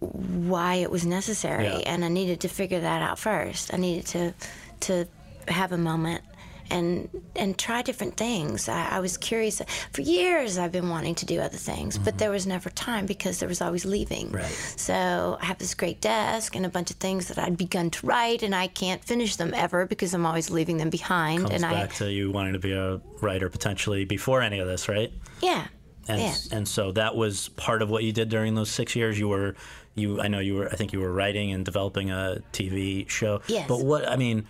why 0.00 0.74
it 0.74 0.90
was 0.90 1.06
necessary. 1.06 1.64
Yeah. 1.64 1.78
and 1.92 2.04
i 2.04 2.08
needed 2.08 2.40
to 2.40 2.48
figure 2.48 2.80
that 2.80 3.02
out 3.02 3.18
first. 3.18 3.72
I 3.72 3.76
needed 3.76 4.06
to 4.08 4.34
to 4.80 5.06
have 5.48 5.72
a 5.72 5.78
moment 5.78 6.22
and 6.70 7.08
and 7.34 7.56
try 7.58 7.82
different 7.82 8.16
things 8.16 8.68
I, 8.68 8.88
I 8.96 9.00
was 9.00 9.16
curious 9.16 9.60
for 9.92 10.00
years 10.02 10.58
i've 10.58 10.72
been 10.72 10.88
wanting 10.88 11.14
to 11.16 11.26
do 11.26 11.40
other 11.40 11.56
things 11.56 11.98
but 11.98 12.18
there 12.18 12.30
was 12.30 12.46
never 12.46 12.70
time 12.70 13.06
because 13.06 13.38
there 13.38 13.48
was 13.48 13.60
always 13.60 13.84
leaving 13.84 14.26
Mm-hmm. 14.26 14.36
Right. 14.36 14.50
so 14.76 15.38
i 15.40 15.44
have 15.44 15.58
this 15.58 15.74
great 15.74 16.00
desk 16.00 16.56
and 16.56 16.64
a 16.64 16.68
bunch 16.68 16.90
of 16.90 16.96
things 16.96 17.28
that 17.28 17.38
i'd 17.38 17.56
begun 17.56 17.90
to 17.90 18.06
write 18.06 18.42
and 18.42 18.54
i 18.54 18.66
can't 18.66 19.04
finish 19.04 19.36
them 19.36 19.52
ever 19.54 19.86
because 19.86 20.14
i'm 20.14 20.24
always 20.26 20.50
leaving 20.50 20.76
them 20.76 20.90
behind 20.90 21.42
Comes 21.42 21.54
and 21.54 21.62
back 21.62 21.90
i 21.90 21.94
to 21.94 22.10
you 22.12 22.30
wanting 22.30 22.52
to 22.54 22.58
be 22.58 22.72
a 22.72 23.00
writer 23.20 23.48
potentially 23.48 24.04
before 24.04 24.42
any 24.42 24.58
of 24.58 24.66
this, 24.66 24.88
right? 24.88 25.12
yeah 25.42 25.66
And 26.08 26.20
yeah 26.20 26.34
and 26.52 26.66
so 26.68 26.92
that 26.92 27.16
was 27.16 27.48
part 27.50 27.82
of 27.82 27.90
what 27.90 28.04
you 28.04 28.12
did 28.12 28.28
during 28.28 28.54
those 28.54 28.70
six 28.70 28.94
years. 28.94 29.18
You 29.18 29.28
were 29.28 29.54
you 29.94 30.20
I 30.20 30.28
know 30.28 30.38
you 30.40 30.54
were 30.54 30.68
I 30.68 30.76
think 30.76 30.92
you 30.92 31.00
were 31.00 31.12
writing 31.12 31.50
and 31.52 31.64
developing 31.64 32.10
a 32.10 32.42
TV 32.52 33.08
show. 33.08 33.40
Yes. 33.48 33.66
But 33.66 33.80
what 33.84 34.08
I 34.08 34.16
mean, 34.16 34.46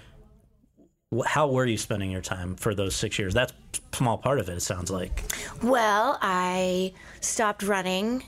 how 1.24 1.48
were 1.48 1.66
you 1.66 1.78
spending 1.78 2.10
your 2.10 2.20
time 2.20 2.56
for 2.56 2.74
those 2.74 2.94
six 2.94 3.18
years? 3.18 3.34
That's 3.34 3.52
a 3.92 3.96
small 3.96 4.18
part 4.18 4.38
of 4.38 4.48
it. 4.48 4.56
It 4.56 4.60
sounds 4.62 4.90
like. 4.90 5.22
Well, 5.62 6.18
I 6.20 6.92
stopped 7.20 7.62
running 7.62 8.24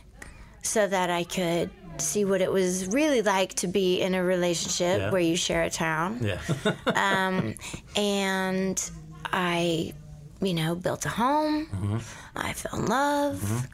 so 0.62 0.86
that 0.86 1.11
I 1.11 1.24
could 1.24 1.70
see 1.99 2.24
what 2.24 2.41
it 2.41 2.51
was 2.53 2.86
really 2.89 3.22
like 3.22 3.55
to 3.55 3.66
be 3.66 4.01
in 4.01 4.14
a 4.14 4.22
relationship 4.22 4.99
Yeah. 5.01 5.11
where 5.11 5.20
you 5.20 5.36
share 5.36 5.62
a 5.62 5.70
town. 5.70 6.20
Yeah. 6.22 6.41
Um, 6.95 7.55
and 7.97 8.91
I, 9.32 9.93
you 10.41 10.55
know, 10.55 10.74
built 10.74 11.07
a 11.07 11.09
home. 11.09 11.66
Mm-hmm. 11.66 11.99
I 12.36 12.53
fell 12.53 12.78
in 12.80 12.86
love, 12.86 13.36
mm-hmm. 13.36 13.66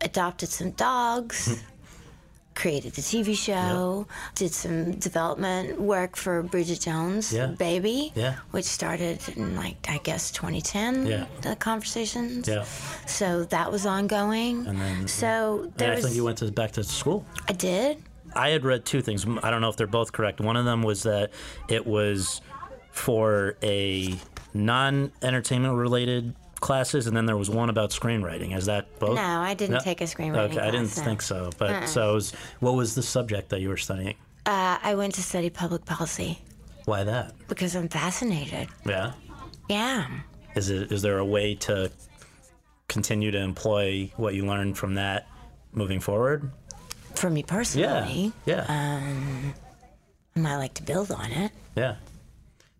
adopted 0.00 0.48
some 0.48 0.70
dogs. 0.72 1.48
Mm-hmm. 1.48 1.66
Created 2.56 2.92
the 2.94 3.00
TV 3.02 3.34
show, 3.36 4.06
did 4.34 4.52
some 4.52 4.92
development 4.96 5.80
work 5.80 6.16
for 6.16 6.42
Bridget 6.42 6.80
Jones' 6.80 7.32
Yeah. 7.32 7.46
Baby, 7.46 8.12
Yeah. 8.14 8.34
which 8.50 8.64
started 8.66 9.20
in 9.36 9.56
like 9.56 9.76
I 9.88 9.98
guess 9.98 10.30
2010. 10.32 11.06
Yeah. 11.06 11.26
The 11.42 11.56
conversations. 11.56 12.46
yeah. 12.48 12.64
So 13.06 13.44
that 13.44 13.70
was 13.72 13.86
ongoing. 13.86 14.66
And 14.66 14.80
then- 14.80 15.08
so 15.08 15.62
And 15.62 15.74
there 15.76 15.92
I 15.92 15.94
was. 15.96 16.04
think 16.04 16.16
you 16.16 16.24
went 16.24 16.38
to 16.38 16.50
back 16.50 16.72
to 16.72 16.84
school. 16.84 17.24
I 17.48 17.52
did. 17.52 18.02
I 18.34 18.50
had 18.50 18.64
read 18.64 18.84
two 18.84 19.00
things. 19.00 19.24
I 19.42 19.50
don't 19.50 19.60
know 19.60 19.70
if 19.70 19.76
they're 19.76 19.86
both 19.86 20.12
correct. 20.12 20.40
One 20.40 20.56
of 20.56 20.64
them 20.64 20.82
was 20.82 21.04
that 21.04 21.30
it 21.68 21.86
was 21.86 22.40
for 22.90 23.56
a 23.62 24.16
non-entertainment 24.52 25.74
related 25.76 26.34
classes, 26.60 27.06
and 27.06 27.16
then 27.16 27.26
there 27.26 27.36
was 27.36 27.50
one 27.50 27.70
about 27.70 27.90
screenwriting. 27.90 28.56
Is 28.56 28.66
that 28.66 28.98
both? 28.98 29.16
No, 29.16 29.22
I 29.22 29.54
didn't 29.54 29.80
take 29.80 30.00
a 30.00 30.04
screenwriting 30.04 30.50
Okay, 30.52 30.58
I 30.60 30.70
didn't 30.70 30.96
no. 30.96 31.02
think 31.02 31.22
so. 31.22 31.50
But 31.58 31.86
so, 31.86 32.14
was, 32.14 32.32
what 32.60 32.74
was 32.74 32.94
the 32.94 33.02
subject 33.02 33.48
that 33.50 33.60
you 33.60 33.68
were 33.68 33.76
studying? 33.76 34.14
Uh, 34.46 34.78
I 34.82 34.94
went 34.94 35.14
to 35.14 35.22
study 35.22 35.50
public 35.50 35.84
policy 35.84 36.38
Why 36.86 37.04
that? 37.04 37.34
because 37.48 37.74
I'm 37.76 37.88
fascinated. 37.88 38.68
Yeah. 38.86 39.12
Yeah. 39.68 40.06
Is 40.56 40.70
it 40.70 40.90
is 40.90 41.02
there 41.02 41.18
a 41.18 41.24
way 41.24 41.54
to 41.56 41.90
continue 42.88 43.30
to 43.30 43.38
employ 43.38 44.10
what 44.16 44.34
you 44.34 44.46
learned 44.46 44.76
from 44.78 44.94
that 44.94 45.28
moving 45.72 46.00
forward? 46.00 46.50
For 47.14 47.30
me 47.30 47.42
personally, 47.42 48.32
Yeah. 48.46 48.64
Um 48.68 49.54
I 50.34 50.40
might 50.40 50.56
like 50.56 50.74
to 50.74 50.82
build 50.82 51.12
on 51.12 51.30
it. 51.30 51.52
Yeah. 51.76 51.96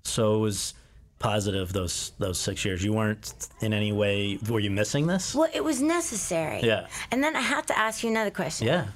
So 0.02 0.34
it 0.36 0.38
was 0.38 0.74
positive 1.20 1.72
those 1.72 2.12
those 2.18 2.38
six 2.38 2.64
years. 2.64 2.82
You 2.82 2.92
weren't 2.92 3.48
in 3.60 3.72
any 3.72 3.92
way 3.92 4.38
were 4.48 4.58
you 4.58 4.70
missing 4.70 5.06
this? 5.06 5.34
Well, 5.34 5.48
it 5.54 5.62
was 5.62 5.80
necessary. 5.80 6.60
Yeah. 6.62 6.88
And 7.12 7.22
then 7.22 7.36
I 7.36 7.40
have 7.40 7.66
to 7.66 7.78
ask 7.78 8.02
you 8.02 8.10
another 8.10 8.32
question. 8.32 8.66
Yeah. 8.66 8.88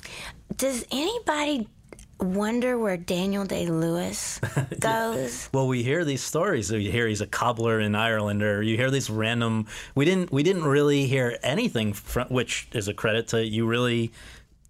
Does 0.57 0.85
anybody 0.91 1.69
wonder 2.19 2.79
where 2.79 2.97
Daniel 2.97 3.45
Day 3.45 3.67
Lewis 3.67 4.41
goes? 4.81 5.49
Well, 5.53 5.69
we 5.69 5.83
hear 5.83 6.05
these 6.05 6.23
stories. 6.23 6.71
You 6.73 6.91
hear 6.91 7.07
he's 7.07 7.21
a 7.21 7.27
cobbler 7.27 7.79
in 7.79 7.95
Ireland, 7.95 8.43
or 8.43 8.63
you 8.63 8.77
hear 8.77 8.91
these 8.91 9.11
random. 9.11 9.67
We 9.95 10.05
didn't. 10.05 10.33
We 10.33 10.43
didn't 10.43 10.65
really 10.65 11.07
hear 11.07 11.39
anything 11.43 11.93
from, 11.93 12.29
which 12.29 12.69
is 12.73 12.89
a 12.89 12.95
credit 12.95 13.29
to 13.29 13.45
you. 13.45 13.67
Really, 13.67 14.13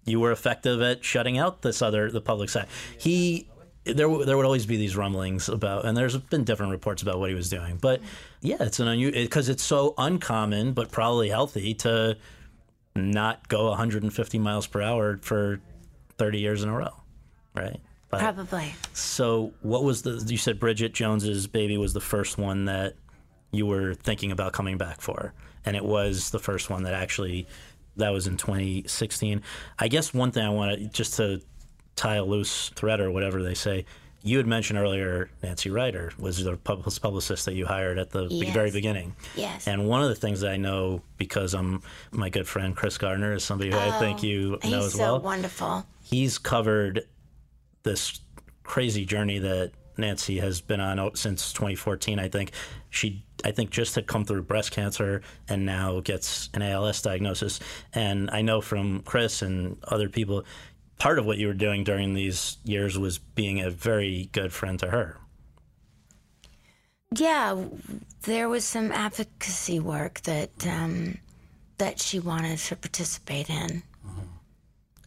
you 0.03 0.19
were 0.19 0.31
effective 0.31 0.81
at 0.81 1.03
shutting 1.03 1.37
out 1.37 1.61
this 1.61 1.81
other 1.81 2.11
the 2.11 2.21
public 2.21 2.49
side. 2.49 2.67
He. 2.97 3.47
There, 3.85 4.25
there 4.25 4.35
would 4.35 4.45
always 4.45 4.65
be 4.65 4.77
these 4.77 4.95
rumblings 4.95 5.47
about, 5.47 5.85
and 5.85 5.95
there's 5.95 6.17
been 6.17 6.43
different 6.43 6.71
reports 6.71 7.01
about 7.03 7.19
what 7.19 7.29
he 7.29 7.35
was 7.35 7.49
doing. 7.49 7.77
But 7.77 8.01
mm-hmm. 8.01 8.47
yeah, 8.47 8.57
it's 8.59 8.79
an 8.79 8.87
unusual 8.87 9.23
because 9.23 9.49
it's 9.49 9.63
so 9.63 9.93
uncommon, 9.97 10.73
but 10.73 10.91
probably 10.91 11.29
healthy 11.29 11.73
to 11.75 12.17
not 12.95 13.47
go 13.47 13.69
150 13.69 14.39
miles 14.39 14.67
per 14.67 14.81
hour 14.81 15.19
for 15.21 15.59
30 16.17 16.39
years 16.39 16.63
in 16.63 16.69
a 16.69 16.75
row, 16.75 16.93
right? 17.53 17.79
But- 18.09 18.21
Probably. 18.21 18.73
so, 18.93 19.53
what 19.61 19.83
was 19.83 20.03
the? 20.03 20.23
You 20.27 20.37
said 20.37 20.59
Bridget 20.59 20.93
Jones's 20.93 21.47
baby 21.47 21.77
was 21.77 21.93
the 21.93 22.01
first 22.01 22.37
one 22.37 22.65
that 22.65 22.95
you 23.51 23.65
were 23.65 23.93
thinking 23.95 24.31
about 24.31 24.53
coming 24.53 24.77
back 24.77 25.01
for, 25.01 25.33
and 25.65 25.75
it 25.75 25.83
was 25.83 26.29
the 26.29 26.39
first 26.39 26.69
one 26.69 26.83
that 26.83 26.93
actually 26.93 27.47
that 27.97 28.09
was 28.09 28.27
in 28.27 28.37
2016. 28.37 29.41
I 29.79 29.87
guess 29.87 30.13
one 30.13 30.31
thing 30.31 30.43
I 30.43 30.49
want 30.49 30.77
to 30.77 30.85
just 30.87 31.15
to 31.17 31.41
tie 31.95 32.15
a 32.15 32.23
loose 32.23 32.69
thread 32.75 32.99
or 32.99 33.11
whatever 33.11 33.41
they 33.43 33.53
say. 33.53 33.85
You 34.23 34.37
had 34.37 34.47
mentioned 34.47 34.79
earlier 34.79 35.29
Nancy 35.43 35.69
Ryder 35.69 36.11
was 36.17 36.43
the 36.43 36.57
publicist 36.57 37.45
that 37.45 37.53
you 37.53 37.67
hired 37.67 37.99
at 37.99 38.09
the 38.09 38.25
Yes. 38.29 38.53
very 38.53 38.71
beginning. 38.71 39.15
Yes. 39.35 39.67
And 39.67 39.87
one 39.87 40.01
of 40.01 40.09
the 40.09 40.15
things 40.15 40.41
that 40.41 40.49
I 40.51 40.57
know 40.57 41.03
because 41.17 41.53
I'm 41.53 41.83
my 42.11 42.29
good 42.29 42.47
friend 42.47 42.75
Chris 42.75 42.97
Gardner 42.97 43.33
is 43.33 43.43
somebody 43.43 43.69
who 43.71 43.77
I 43.77 43.95
oh, 43.95 43.99
think 43.99 44.23
you 44.23 44.51
know 44.51 44.57
Oh, 44.63 44.67
He's 44.67 44.85
as 44.85 44.93
so 44.93 44.99
well 44.99 45.19
wonderful. 45.21 45.85
he's 46.01 46.39
covered 46.39 47.05
this 47.83 48.19
crazy 48.63 49.05
journey 49.05 49.37
that 49.39 49.71
Nancy 49.97 50.39
has 50.39 50.59
been 50.59 50.81
on 50.81 51.15
since 51.15 51.53
2014. 51.53 52.19
I 52.19 52.27
think 52.27 52.51
she, 52.89 53.23
I 53.45 53.51
think, 53.51 53.69
just 53.69 53.95
had 53.95 54.07
come 54.07 54.25
through 54.25 54.41
breast 54.41 54.71
cancer 54.71 55.21
and 55.47 55.65
now 55.65 55.99
gets 56.01 56.49
an 56.53 56.61
ALS 56.63 57.01
diagnosis. 57.01 57.59
And 57.93 58.29
I 58.31 58.41
know 58.41 58.59
from 58.59 59.01
Chris 59.03 59.41
and 59.41 59.77
other 59.87 60.09
people, 60.09 60.43
part 60.97 61.19
of 61.19 61.25
what 61.25 61.37
you 61.37 61.47
were 61.47 61.53
doing 61.53 61.83
during 61.83 62.13
these 62.13 62.57
years 62.63 62.97
was 62.97 63.17
being 63.17 63.59
a 63.61 63.69
very 63.69 64.29
good 64.31 64.53
friend 64.53 64.79
to 64.79 64.89
her. 64.89 65.17
Yeah, 67.17 67.63
there 68.23 68.49
was 68.49 68.65
some 68.65 68.91
advocacy 68.91 69.79
work 69.79 70.21
that 70.21 70.67
um, 70.67 71.17
that 71.77 71.99
she 72.01 72.19
wanted 72.19 72.57
to 72.57 72.75
participate 72.75 73.49
in, 73.49 73.83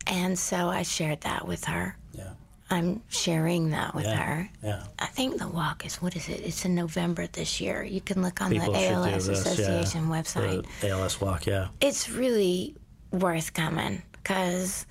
and 0.06 0.38
so 0.38 0.68
I 0.68 0.82
shared 0.84 1.20
that 1.22 1.46
with 1.46 1.64
her. 1.64 1.96
Yeah. 2.12 2.30
I'm 2.70 3.02
sharing 3.08 3.70
that 3.70 3.94
with 3.94 4.04
Yeah. 4.04 4.16
her. 4.24 4.50
Yeah. 4.62 4.82
I 4.98 5.06
think 5.06 5.38
the 5.38 5.48
walk 5.48 5.84
is 5.86 5.96
what 6.02 6.14
is 6.16 6.28
it? 6.28 6.40
It's 6.40 6.64
in 6.64 6.74
November 6.74 7.26
this 7.26 7.60
year. 7.60 7.82
You 7.82 8.00
can 8.00 8.22
look 8.22 8.40
on 8.42 8.50
People 8.50 8.72
the 8.72 8.88
ALS 8.90 9.26
this. 9.26 9.40
Association 9.46 10.08
yeah. 10.08 10.22
website. 10.22 10.66
The 10.80 10.90
ALS 10.90 11.20
walk. 11.20 11.46
Yeah. 11.46 11.68
It's 11.80 12.10
really 12.10 12.74
worth 13.10 13.54
coming 13.54 14.02
because, 14.12 14.86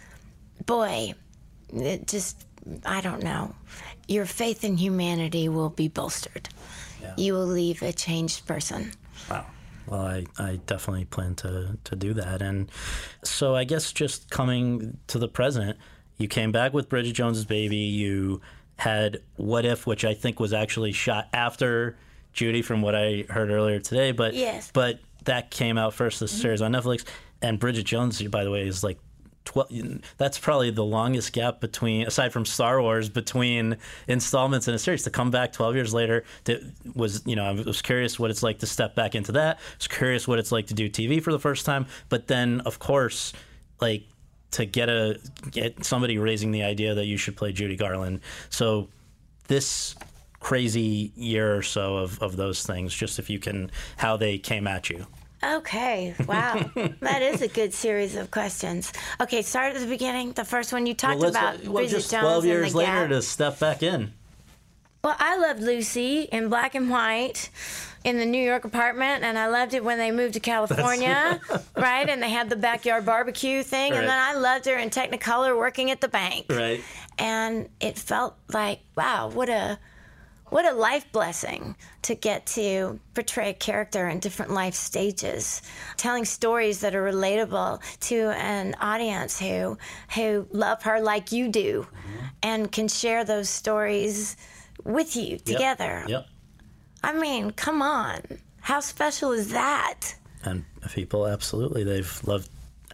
boy, 0.66 1.14
it 1.74 2.08
just 2.08 2.46
I 2.86 3.02
don't 3.02 3.24
know. 3.24 3.54
Your 4.08 4.26
faith 4.26 4.64
in 4.64 4.78
humanity 4.78 5.50
will 5.50 5.70
be 5.70 5.88
bolstered. 5.88 6.50
You 7.16 7.34
will 7.34 7.46
leave 7.48 7.82
a 7.82 7.94
changed 7.94 8.46
person. 8.46 8.92
Wow. 9.30 9.46
Well, 9.88 10.02
I, 10.02 10.26
I 10.38 10.60
definitely 10.66 11.06
plan 11.06 11.36
to, 11.36 11.78
to 11.86 11.96
do 11.96 12.14
that. 12.14 12.42
And 12.42 12.70
so 13.24 13.56
I 13.56 13.64
guess 13.64 13.92
just 13.92 14.30
coming 14.30 14.98
to 15.08 15.18
the 15.18 15.28
present, 15.28 15.78
you 16.18 16.28
came 16.28 16.52
back 16.52 16.74
with 16.74 16.90
Bridget 16.90 17.14
Jones's 17.14 17.46
Baby. 17.46 17.78
You 17.78 18.42
had 18.76 19.22
What 19.38 19.66
If, 19.66 19.88
which 19.88 20.04
I 20.06 20.14
think 20.14 20.40
was 20.40 20.54
actually 20.54 20.92
shot 20.92 21.30
after 21.34 21.98
Judy, 22.34 22.62
from 22.62 22.82
what 22.82 22.94
I 22.94 23.26
heard 23.30 23.50
earlier 23.50 23.80
today. 23.80 24.12
But 24.12 24.34
Yes. 24.34 24.70
but 24.72 25.00
that 25.24 25.50
came 25.50 25.78
out 25.78 25.94
first, 25.94 26.20
the 26.20 26.26
mm-hmm. 26.26 26.42
series 26.42 26.62
on 26.62 26.74
Netflix. 26.74 27.06
And 27.42 27.58
Bridget 27.60 27.84
Jones, 27.84 28.22
by 28.24 28.44
the 28.44 28.52
way, 28.52 28.68
is 28.68 28.84
like 28.84 29.00
12 29.48 30.02
that's 30.18 30.38
probably 30.38 30.72
the 30.72 30.84
longest 30.84 31.32
gap 31.32 31.62
between 31.62 32.06
aside 32.06 32.34
from 32.34 32.46
Star 32.46 32.82
Wars 32.82 33.08
between 33.08 33.78
installments 34.08 34.68
in 34.68 34.74
a 34.74 34.80
series. 34.80 35.04
To 35.04 35.10
come 35.10 35.32
back 35.32 35.54
12 35.54 35.76
years 35.76 35.94
later 35.94 36.26
that 36.44 36.62
was 36.94 37.26
you 37.26 37.36
know 37.36 37.46
I 37.46 37.54
was 37.54 37.82
curious 37.82 38.20
what 38.20 38.30
it's 38.30 38.44
like 38.44 38.60
to 38.60 38.68
step 38.68 38.94
back 38.94 39.16
into 39.16 39.32
that. 39.32 39.58
I 39.58 39.76
was 39.78 39.88
curious 39.88 40.28
what 40.28 40.38
it's 40.38 40.52
like 40.52 40.68
to 40.68 40.74
do 40.74 40.90
TV 40.90 41.24
for 41.24 41.32
the 41.32 41.40
first 41.40 41.66
time. 41.66 41.86
But 42.10 42.28
then 42.28 42.60
of 42.62 42.80
course 42.80 43.32
like 43.80 44.04
to 44.52 44.66
get 44.66 44.90
a 44.90 45.18
get 45.50 45.86
somebody 45.86 46.18
raising 46.18 46.52
the 46.52 46.64
idea 46.64 46.94
that 46.96 47.06
you 47.06 47.16
should 47.16 47.38
play 47.38 47.54
Judy 47.54 47.78
Garland. 47.78 48.20
So 48.50 48.90
this 49.48 49.96
crazy 50.42 51.14
year 51.16 51.56
or 51.56 51.62
so 51.62 51.98
of, 51.98 52.22
of 52.22 52.36
those 52.36 52.64
things 52.66 52.94
just 52.94 53.18
if 53.18 53.30
you 53.30 53.40
can 53.40 53.72
how 53.98 54.18
they 54.18 54.38
came 54.38 54.68
at 54.68 54.90
you 54.90 55.08
Okay, 55.44 56.16
wow. 56.28 56.60
that 57.02 57.22
is 57.22 57.42
a 57.42 57.48
good 57.48 57.74
series 57.74 58.16
of 58.16 58.32
questions. 58.32 58.92
Okay, 59.22 59.42
start 59.42 59.76
at 59.76 59.82
the 59.82 59.88
beginning. 59.88 60.32
The 60.34 60.46
first 60.46 60.74
one 60.74 60.86
you 60.86 60.94
talked 60.94 61.20
Well, 61.20 61.32
let's- 61.32 61.38
about 61.38 61.56
uh, 61.56 61.72
well, 61.72 61.84
Bridget 61.84 61.96
just 61.98 62.12
Jones 62.12 62.22
12 62.24 62.44
and 62.44 62.52
years 62.54 62.76
later 62.76 62.92
Gap. 62.92 63.10
to 63.10 63.22
step 63.22 63.60
back 63.60 63.84
in 63.84 64.14
Well, 65.04 65.16
I 65.20 65.38
loved 65.38 65.62
Lucy 65.62 66.22
in 66.32 66.50
black 66.50 66.74
and 66.76 66.90
white 66.90 67.50
in 68.04 68.18
the 68.18 68.26
New 68.26 68.42
York 68.44 68.64
apartment, 68.66 69.24
and 69.24 69.38
I 69.38 69.48
loved 69.48 69.74
it 69.74 69.84
when 69.84 69.98
they 69.98 70.12
moved 70.12 70.34
to 70.36 70.40
California, 70.54 71.40
right? 71.76 72.08
And 72.10 72.22
they 72.24 72.30
had 72.30 72.50
the 72.50 72.56
backyard 72.56 73.06
barbecue 73.06 73.62
thing, 73.64 73.92
Right. 73.92 74.00
and 74.00 74.08
then 74.08 74.18
I 74.20 74.34
loved 74.34 74.66
her 74.66 74.76
in 74.78 74.90
Technicolor 74.90 75.56
working 75.58 75.92
at 75.92 76.02
the 76.02 76.08
bank. 76.08 76.46
right 76.50 76.82
And 77.20 77.70
it 77.80 77.98
felt 78.00 78.36
like, 78.52 78.80
wow, 78.96 79.30
what 79.30 79.50
a 79.50 79.78
what 80.50 80.66
a 80.66 80.74
life 80.74 81.12
blessing 81.12 81.76
to 82.04 82.16
get 82.16 82.46
to 82.48 83.00
portray 83.14 83.50
a 83.50 83.54
character 83.54 84.08
in 84.08 84.20
different 84.20 84.52
life 84.52 84.74
stages, 84.74 85.62
telling 85.98 86.26
stories 86.26 86.80
that 86.82 86.96
are 86.96 87.04
relatable 87.04 87.82
to 88.02 88.30
an 88.38 88.76
audience 88.80 89.40
who 89.40 89.78
who 90.16 90.48
love 90.52 90.84
her 90.84 91.02
like 91.02 91.32
you 91.32 91.50
do, 91.50 91.82
mm-hmm. 91.90 92.26
and 92.44 92.72
can 92.72 92.88
share 92.88 93.24
those 93.26 93.50
stories 93.50 94.38
with 94.84 95.16
you 95.16 95.32
Yep. 95.32 95.44
together. 95.46 96.06
yep 96.08 96.26
I 97.04 97.14
mean, 97.14 97.52
come 97.52 97.82
on, 97.82 98.22
how 98.62 98.80
special 98.80 99.32
is 99.32 99.50
that? 99.52 100.16
and 100.44 100.64
people 100.94 101.28
absolutely 101.28 101.84
they've 101.84 102.22
loved 102.26 102.48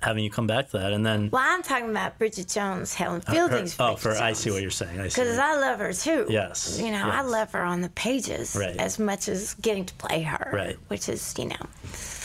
having 0.04 0.24
you 0.24 0.30
come 0.30 0.46
back 0.48 0.70
to 0.70 0.78
that 0.78 0.92
and 0.94 1.06
then 1.06 1.30
Well, 1.32 1.42
I'm 1.44 1.64
talking 1.64 1.90
about 1.90 2.18
Bridget 2.20 2.48
Jones, 2.50 2.94
Helen 2.94 3.22
uh, 3.26 3.32
her- 3.32 3.34
Fielding's. 3.34 3.76
oh 3.80 3.96
Bridget 3.96 4.00
for 4.02 4.12
i 4.24 4.34
see 4.34 4.52
what 4.52 4.62
you're 4.62 4.70
saying 4.72 5.00
i 5.00 5.08
see 5.08 5.22
Because 5.22 5.38
I 5.40 5.56
love 5.56 5.80
her 5.80 5.94
too. 5.94 6.26
Yes, 6.30 6.80
You 6.84 6.92
know, 6.92 7.10
I 7.10 7.22
love 7.22 7.52
her 7.54 7.64
on 7.64 7.82
the 7.82 7.90
pages 7.90 8.56
Right. 8.60 8.76
as 8.78 9.00
much 9.00 9.28
as 9.30 9.54
getting 9.56 9.86
to 9.86 9.94
play 9.96 10.22
her. 10.24 10.50
Right. 10.54 10.78
Which 10.90 11.08
is, 11.10 11.34
you 11.38 11.46
know, 11.46 11.64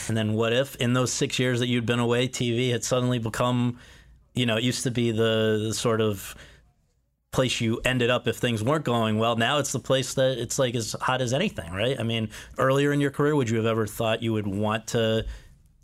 and 0.07 0.17
then 0.17 0.33
what 0.33 0.53
if 0.53 0.75
in 0.77 0.93
those 0.93 1.11
six 1.13 1.39
years 1.39 1.59
that 1.59 1.67
you'd 1.67 1.85
been 1.85 1.99
away 1.99 2.27
tv 2.27 2.71
had 2.71 2.83
suddenly 2.83 3.19
become 3.19 3.77
you 4.33 4.45
know 4.45 4.57
it 4.57 4.63
used 4.63 4.83
to 4.83 4.91
be 4.91 5.11
the, 5.11 5.63
the 5.67 5.73
sort 5.73 6.01
of 6.01 6.35
place 7.31 7.61
you 7.61 7.79
ended 7.85 8.09
up 8.09 8.27
if 8.27 8.37
things 8.37 8.63
weren't 8.63 8.83
going 8.85 9.19
well 9.19 9.35
now 9.35 9.59
it's 9.59 9.71
the 9.71 9.79
place 9.79 10.15
that 10.15 10.39
it's 10.39 10.57
like 10.57 10.73
as 10.73 10.95
hot 10.99 11.21
as 11.21 11.31
anything 11.31 11.71
right 11.71 11.99
i 11.99 12.03
mean 12.03 12.27
earlier 12.57 12.91
in 12.91 12.99
your 12.99 13.11
career 13.11 13.35
would 13.35 13.47
you 13.49 13.57
have 13.57 13.67
ever 13.67 13.85
thought 13.85 14.23
you 14.23 14.33
would 14.33 14.47
want 14.47 14.87
to 14.87 15.23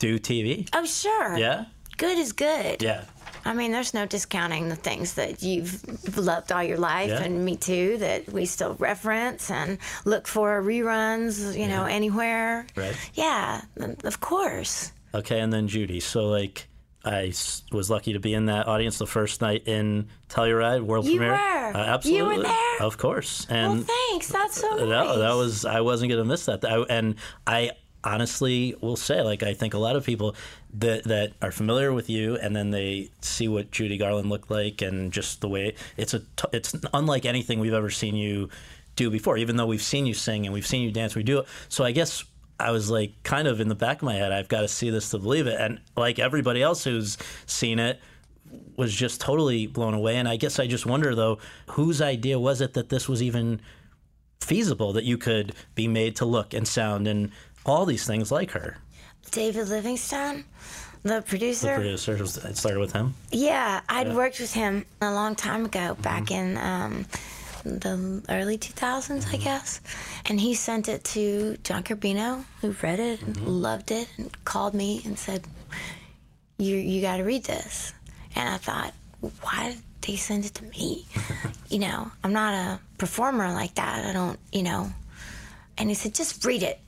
do 0.00 0.18
tv 0.18 0.68
oh, 0.72 0.84
sure. 0.84 1.36
yeah 1.38 1.66
Good 1.96 2.18
is 2.18 2.32
good. 2.32 2.82
yeah 2.82 3.04
I 3.44 3.52
mean, 3.54 3.70
there's 3.70 3.94
no 3.94 4.06
discounting 4.06 4.68
the 4.68 4.74
things 4.74 5.14
that 5.14 5.40
you've 5.40 6.16
loved 6.18 6.50
all 6.50 6.64
your 6.64 6.78
life, 6.78 7.10
Yeah. 7.10 7.22
and 7.22 7.44
me 7.44 7.54
too, 7.56 7.96
that 7.98 8.28
we 8.32 8.44
still 8.44 8.74
reference 8.74 9.52
and 9.52 9.78
look 10.04 10.26
for 10.26 10.60
reruns, 10.60 11.56
you 11.56 11.68
know, 11.68 11.84
anywhere. 11.84 12.66
Right. 12.74 12.96
Yeah, 13.14 13.60
of 14.02 14.18
course. 14.18 14.90
Okay, 15.14 15.38
and 15.38 15.52
then 15.52 15.68
Judy. 15.68 16.00
So 16.00 16.26
like 16.26 16.66
I 17.04 17.32
was 17.70 17.88
lucky 17.88 18.14
to 18.14 18.18
be 18.18 18.34
in 18.34 18.46
that 18.46 18.66
audience 18.66 18.98
the 18.98 19.06
first 19.06 19.40
night 19.40 19.68
in 19.68 20.08
Telluride 20.28 20.82
world 20.82 21.04
You 21.06 21.18
premiere. 21.18 21.34
were? 21.34 21.38
Uh, 21.76 21.78
You 21.78 21.84
absolutely, 21.92 22.36
were 22.38 22.42
there? 22.42 22.82
of 22.82 22.98
course. 22.98 23.46
And 23.48 23.86
Well, 23.86 23.96
thanks. 24.10 24.26
That's 24.26 24.60
so 24.60 24.70
nice. 24.70 24.88
no, 24.88 25.18
that 25.20 25.34
was 25.36 25.64
I 25.64 25.82
wasn't 25.82 26.10
gonna 26.10 26.24
miss 26.24 26.46
that. 26.46 26.64
I, 26.64 26.78
and 26.90 27.14
I 27.46 27.70
honestly 28.06 28.74
will 28.80 28.96
say, 28.96 29.20
like, 29.20 29.42
I 29.42 29.52
think 29.52 29.74
a 29.74 29.78
lot 29.78 29.96
of 29.96 30.06
people 30.06 30.36
that 30.74 31.04
that 31.04 31.32
are 31.42 31.50
familiar 31.50 31.92
with 31.92 32.08
you, 32.08 32.36
and 32.36 32.54
then 32.54 32.70
they 32.70 33.10
see 33.20 33.48
what 33.48 33.70
Judy 33.70 33.98
Garland 33.98 34.30
looked 34.30 34.50
like, 34.50 34.80
and 34.80 35.12
just 35.12 35.40
the 35.40 35.48
way 35.48 35.74
it's 35.96 36.14
a 36.14 36.22
it's 36.52 36.74
unlike 36.94 37.26
anything 37.26 37.60
we've 37.60 37.74
ever 37.74 37.90
seen 37.90 38.14
you 38.14 38.48
do 38.94 39.10
before. 39.10 39.36
Even 39.36 39.56
though 39.56 39.66
we've 39.66 39.82
seen 39.82 40.06
you 40.06 40.14
sing 40.14 40.46
and 40.46 40.54
we've 40.54 40.66
seen 40.66 40.82
you 40.82 40.92
dance, 40.92 41.16
we 41.16 41.22
do 41.22 41.40
it. 41.40 41.46
So 41.68 41.84
I 41.84 41.92
guess. 41.92 42.24
I 42.58 42.70
was 42.70 42.88
like, 42.88 43.22
kind 43.22 43.46
of 43.46 43.60
in 43.60 43.68
the 43.68 43.74
back 43.74 43.98
of 43.98 44.04
my 44.04 44.14
head, 44.14 44.32
I've 44.32 44.48
got 44.48 44.62
to 44.62 44.68
see 44.68 44.88
this 44.88 45.10
to 45.10 45.18
believe 45.18 45.46
it. 45.46 45.60
And 45.60 45.78
like 45.94 46.18
everybody 46.18 46.62
else 46.62 46.84
who's 46.84 47.18
seen 47.44 47.78
it, 47.78 48.00
was 48.76 48.94
just 48.94 49.20
totally 49.20 49.66
blown 49.66 49.92
away. 49.92 50.16
And 50.16 50.26
I 50.26 50.36
guess 50.36 50.58
I 50.58 50.66
just 50.66 50.86
wonder 50.86 51.14
though, 51.14 51.38
whose 51.70 52.00
idea 52.00 52.38
was 52.38 52.62
it 52.62 52.72
that 52.72 52.88
this 52.88 53.08
was 53.08 53.22
even 53.22 53.60
feasible 54.40 54.92
that 54.94 55.04
you 55.04 55.18
could 55.18 55.54
be 55.74 55.88
made 55.88 56.16
to 56.16 56.24
look 56.24 56.54
and 56.54 56.66
sound 56.66 57.06
and 57.08 57.30
all 57.66 57.84
these 57.86 58.06
things 58.06 58.30
like 58.32 58.52
her? 58.52 58.78
David 59.30 59.68
Livingstone, 59.68 60.44
the 61.02 61.22
producer. 61.22 61.68
The 61.68 61.74
producer, 61.74 62.14
it 62.48 62.56
started 62.56 62.78
with 62.80 62.92
him. 62.92 63.14
Yeah, 63.32 63.80
I'd 63.88 64.14
worked 64.14 64.40
with 64.40 64.52
him 64.54 64.86
a 65.02 65.12
long 65.12 65.34
time 65.34 65.64
ago, 65.66 65.78
Mm-hmm. 65.94 66.02
back 66.02 66.30
in 66.30 66.56
um, 66.58 67.06
the 67.64 68.22
early 68.28 68.56
2000s, 68.58 69.32
I 69.32 69.36
guess. 69.36 69.80
And 70.26 70.40
he 70.40 70.54
sent 70.54 70.88
it 70.88 71.02
to 71.04 71.56
John 71.64 71.82
Carrabino, 71.82 72.44
who 72.60 72.70
read 72.82 73.00
it 73.00 73.20
and 73.22 73.36
Mm-hmm. 73.36 73.46
loved 73.48 73.90
it, 73.90 74.08
and 74.16 74.44
called 74.44 74.74
me 74.74 75.02
and 75.04 75.18
said, 75.18 75.44
"You 76.58 76.76
you 76.76 77.00
got 77.02 77.16
to 77.18 77.24
read 77.24 77.44
this." 77.44 77.92
And 78.36 78.48
I 78.48 78.58
thought, 78.58 78.92
why 79.42 79.70
did 79.70 79.82
they 80.02 80.16
send 80.16 80.44
it 80.44 80.54
to 80.54 80.64
me? 80.64 81.06
you 81.68 81.78
know, 81.78 82.10
I'm 82.22 82.32
not 82.32 82.52
a 82.54 82.78
performer 82.98 83.50
like 83.52 83.74
that. 83.76 84.04
I 84.04 84.12
don't, 84.12 84.38
you 84.52 84.62
know. 84.62 84.92
And 85.78 85.88
he 85.88 85.94
said, 85.94 86.14
just 86.14 86.44
read 86.44 86.62
it. 86.62 86.78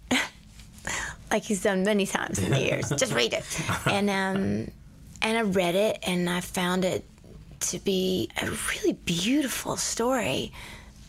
Like 1.30 1.44
he's 1.44 1.62
done 1.62 1.82
many 1.84 2.06
times 2.06 2.38
in 2.38 2.50
the 2.50 2.60
years. 2.60 2.90
Just 2.90 3.14
read 3.14 3.32
it. 3.32 3.44
And 3.86 4.10
um, 4.10 4.70
and 5.22 5.38
I 5.38 5.42
read 5.42 5.74
it, 5.74 5.98
and 6.02 6.28
I 6.28 6.40
found 6.40 6.84
it 6.84 7.04
to 7.60 7.78
be 7.78 8.30
a 8.40 8.50
really 8.50 8.92
beautiful 8.92 9.76
story. 9.76 10.52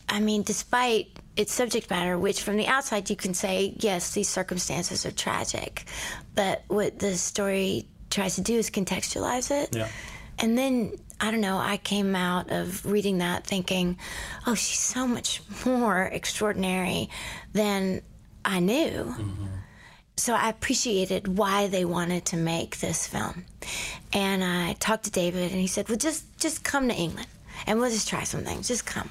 I 0.08 0.20
mean, 0.20 0.42
despite 0.44 1.08
its 1.36 1.54
subject 1.54 1.90
matter, 1.90 2.18
which 2.18 2.42
from 2.42 2.58
the 2.58 2.68
outside 2.68 3.10
you 3.10 3.16
can 3.16 3.34
say, 3.34 3.76
yes, 3.78 4.14
these 4.14 4.28
circumstances 4.28 5.06
are 5.06 5.12
tragic, 5.12 5.86
but 6.36 6.64
what 6.68 7.00
the 7.00 7.16
story 7.16 7.88
tries 8.10 8.36
to 8.36 8.42
do 8.42 8.56
is 8.56 8.70
contextualize 8.70 9.52
it. 9.52 9.76
Yeah. 9.76 9.88
And 10.40 10.58
then, 10.58 10.94
I 11.22 11.32
don't 11.32 11.42
know, 11.42 11.58
I 11.58 11.78
came 11.78 12.16
out 12.16 12.50
of 12.52 12.86
reading 12.86 13.20
that 13.20 13.46
thinking, 13.46 13.98
oh, 14.48 14.56
she's 14.56 14.80
so 14.80 15.06
much 15.06 15.42
more 15.66 16.04
extraordinary 16.04 17.10
than 17.54 18.02
I 18.44 18.60
knew. 18.60 19.16
So 20.20 20.34
I 20.34 20.50
appreciated 20.50 21.38
why 21.38 21.68
they 21.68 21.86
wanted 21.86 22.26
to 22.26 22.38
make 22.38 22.80
this 22.80 23.08
film. 23.08 23.46
And 24.12 24.44
I 24.44 24.74
talked 24.74 25.06
to 25.06 25.12
David, 25.12 25.52
and 25.52 25.62
he 25.62 25.68
said, 25.68 25.88
well, 25.88 25.98
just, 25.98 26.26
just 26.38 26.62
come 26.62 26.90
to 26.90 26.94
England, 26.94 27.28
and 27.66 27.80
we'll 27.80 27.90
just 27.90 28.10
try 28.10 28.24
some 28.26 28.42
things. 28.44 28.68
Just 28.68 28.86
come. 28.86 29.10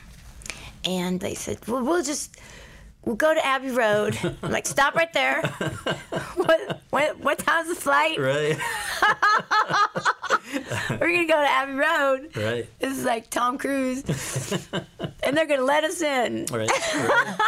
And 0.85 1.19
they 1.19 1.33
said, 1.33 1.67
well, 1.67 1.83
we'll 1.83 2.03
just, 2.03 2.39
we'll 3.07 3.17
go 3.17 3.33
to 3.33 3.45
Abbey 3.45 3.71
Road. 3.71 4.19
I'm 4.43 4.53
like, 4.53 4.67
stop 4.67 4.95
right 4.95 5.11
there. 5.15 5.41
what, 6.37 6.83
what, 6.91 7.19
what 7.21 7.39
time's 7.39 7.71
the 7.71 7.75
flight? 7.75 8.19
Right. 8.19 8.59
We're 10.91 10.99
going 10.99 11.27
to 11.27 11.33
go 11.33 11.41
to 11.41 11.49
Abbey 11.51 11.73
Road. 11.73 12.37
right. 12.37 12.69
This 12.81 12.99
is 12.99 13.05
like 13.07 13.31
Tom 13.31 13.57
Cruise. 13.57 14.05
and 15.23 15.35
they're 15.35 15.47
going 15.47 15.61
to 15.61 15.67
let 15.67 15.85
us 15.85 16.03
in. 16.03 16.45
Right. 16.53 16.69
right. 16.69 17.39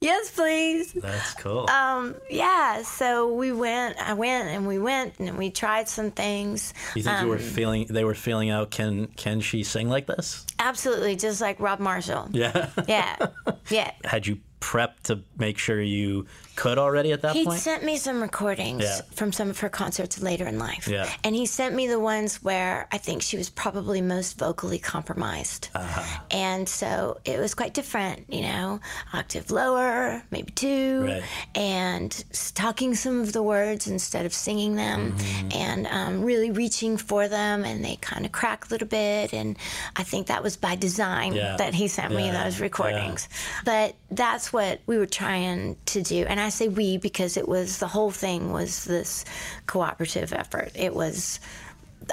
Yes, 0.00 0.30
please. 0.30 0.92
That's 0.92 1.34
cool. 1.34 1.68
Um, 1.68 2.14
yeah, 2.30 2.82
so 2.82 3.32
we 3.34 3.50
went, 3.52 3.98
I 3.98 4.12
went 4.12 4.48
and 4.48 4.66
we 4.66 4.78
went 4.78 5.18
and 5.18 5.36
we 5.36 5.50
tried 5.50 5.88
some 5.88 6.12
things. 6.12 6.72
you 6.94 7.02
think 7.02 7.20
you 7.20 7.28
were 7.28 7.36
um, 7.36 7.42
feeling 7.42 7.86
they 7.90 8.04
were 8.04 8.14
feeling 8.14 8.50
out 8.50 8.70
can 8.70 9.08
can 9.08 9.40
she 9.40 9.64
sing 9.64 9.88
like 9.88 10.06
this? 10.06 10.46
Absolutely, 10.60 11.16
just 11.16 11.40
like 11.40 11.58
Rob 11.58 11.80
Marshall. 11.80 12.28
Yeah. 12.30 12.70
Yeah, 12.86 13.16
yeah. 13.70 13.90
Had 14.04 14.26
you 14.26 14.38
prepped 14.68 15.00
to 15.04 15.20
make 15.38 15.56
sure 15.56 15.80
you 15.80 16.26
could 16.56 16.76
already 16.76 17.12
at 17.12 17.22
that 17.22 17.34
He 17.34 17.44
point? 17.44 17.56
He 17.56 17.60
sent 17.62 17.84
me 17.84 17.96
some 17.96 18.20
recordings 18.20 18.82
Yeah. 18.82 19.00
from 19.14 19.32
some 19.32 19.48
of 19.48 19.58
her 19.60 19.68
concerts 19.70 20.20
later 20.20 20.46
in 20.46 20.58
life. 20.58 20.86
Yeah. 20.88 21.08
And 21.24 21.34
he 21.34 21.46
sent 21.46 21.74
me 21.74 21.86
the 21.86 22.00
ones 22.00 22.42
where 22.42 22.86
I 22.92 22.98
think 22.98 23.22
she 23.22 23.36
was 23.38 23.48
probably 23.48 24.00
most 24.02 24.36
vocally 24.38 24.78
compromised. 24.78 25.68
Uh-huh. 25.74 26.20
And 26.30 26.68
so 26.68 27.18
it 27.24 27.38
was 27.38 27.54
quite 27.54 27.72
different, 27.74 28.26
you 28.28 28.42
know, 28.42 28.80
octave 29.14 29.50
lower, 29.50 30.22
maybe 30.30 30.50
two, 30.52 31.04
Right. 31.06 31.22
and 31.54 32.10
talking 32.54 32.94
some 32.94 33.20
of 33.20 33.32
the 33.32 33.42
words 33.42 33.86
instead 33.86 34.26
of 34.26 34.34
singing 34.34 34.74
them, 34.74 35.12
Mm-hmm. 35.12 35.48
and 35.52 35.86
um, 35.86 36.22
really 36.24 36.50
reaching 36.50 36.96
for 36.98 37.28
them. 37.28 37.64
And 37.64 37.84
they 37.84 37.96
kind 38.00 38.26
of 38.26 38.32
crack 38.32 38.66
a 38.66 38.68
little 38.74 38.88
bit. 38.88 39.32
And 39.32 39.56
I 39.96 40.02
think 40.02 40.26
that 40.26 40.42
was 40.42 40.56
by 40.56 40.74
design 40.74 41.32
Yeah. 41.34 41.56
that 41.56 41.72
he 41.72 41.86
sent 41.88 42.12
me 42.14 42.30
those 42.30 42.60
recordings. 42.60 43.28
But 43.64 43.94
that's 44.10 44.52
what 44.52 44.57
we 44.86 44.98
were 44.98 45.06
trying 45.06 45.76
to 45.86 46.02
do. 46.02 46.24
And 46.28 46.40
I 46.40 46.48
say 46.48 46.68
we 46.68 46.96
because 46.96 47.36
it 47.36 47.48
was 47.48 47.78
the 47.78 47.88
whole 47.88 48.10
thing 48.10 48.52
was 48.52 48.84
this 48.84 49.24
cooperative 49.66 50.32
effort. 50.32 50.72
It 50.74 50.94
was 50.94 51.40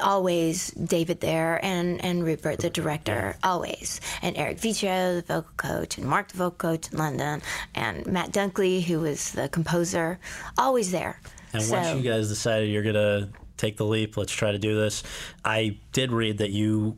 always 0.02 0.72
David 0.72 1.22
there 1.22 1.64
and, 1.64 2.04
and 2.04 2.24
Rupert, 2.24 2.60
the 2.60 2.70
director, 2.70 3.38
always. 3.44 4.02
And 4.22 4.36
Eric 4.38 4.58
Vetro, 4.58 5.26
the 5.26 5.42
vocal 5.42 5.52
coach, 5.58 5.98
and 5.98 6.08
Mark, 6.08 6.30
the 6.30 6.38
vocal 6.38 6.70
coach 6.70 6.92
in 6.92 6.98
London, 6.98 7.42
and 7.74 8.06
Matt 8.08 8.32
Dunkley, 8.32 8.84
who 8.84 9.00
was 9.02 9.32
the 9.32 9.50
composer, 9.50 10.20
always 10.58 10.92
there. 10.92 11.20
And 11.54 11.64
so, 11.64 11.76
once 11.76 12.04
you 12.04 12.10
guys 12.10 12.28
decided 12.28 12.70
you're 12.70 12.84
gonna 12.84 13.30
take 13.58 13.78
the 13.78 13.86
leap, 13.86 14.18
let's 14.18 14.34
try 14.34 14.52
to 14.52 14.60
do 14.60 14.76
this. 14.76 15.04
I 15.44 15.78
did 15.94 16.12
read 16.12 16.40
that 16.40 16.52
you 16.52 16.98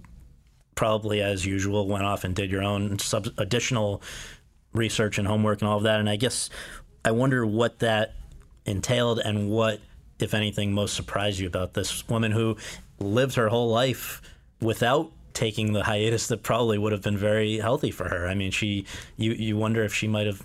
probably, 0.75 1.21
as 1.21 1.45
usual, 1.45 1.87
went 1.87 2.05
off 2.05 2.23
and 2.23 2.35
did 2.35 2.51
your 2.51 2.63
own 2.63 2.99
sub- 2.99 3.33
additional 3.37 4.01
research 4.77 5.17
and 5.17 5.27
homework 5.27 5.61
and 5.61 5.69
all 5.69 5.77
of 5.77 5.83
that. 5.83 5.99
And 5.99 6.09
I 6.09 6.15
guess 6.15 6.49
I 7.03 7.11
wonder 7.11 7.45
what 7.45 7.79
that 7.79 8.13
entailed 8.65 9.19
and 9.19 9.49
what, 9.49 9.79
if 10.19 10.33
anything, 10.33 10.71
most 10.73 10.95
surprised 10.95 11.39
you 11.39 11.47
about 11.47 11.73
this 11.73 12.07
woman 12.07 12.31
who 12.31 12.57
lived 12.99 13.35
her 13.35 13.49
whole 13.49 13.69
life 13.69 14.21
without 14.61 15.11
taking 15.33 15.73
the 15.73 15.83
hiatus 15.83 16.27
that 16.27 16.41
probably 16.41 16.77
would 16.77 16.91
have 16.91 17.01
been 17.03 17.17
very 17.17 17.57
healthy 17.57 17.91
for 17.91 18.09
her. 18.09 18.27
I 18.27 18.33
mean, 18.33 18.51
she 18.51 18.85
you 19.17 19.33
you 19.33 19.55
wonder 19.57 19.83
if 19.83 19.93
she 19.93 20.07
might 20.07 20.25
have 20.25 20.41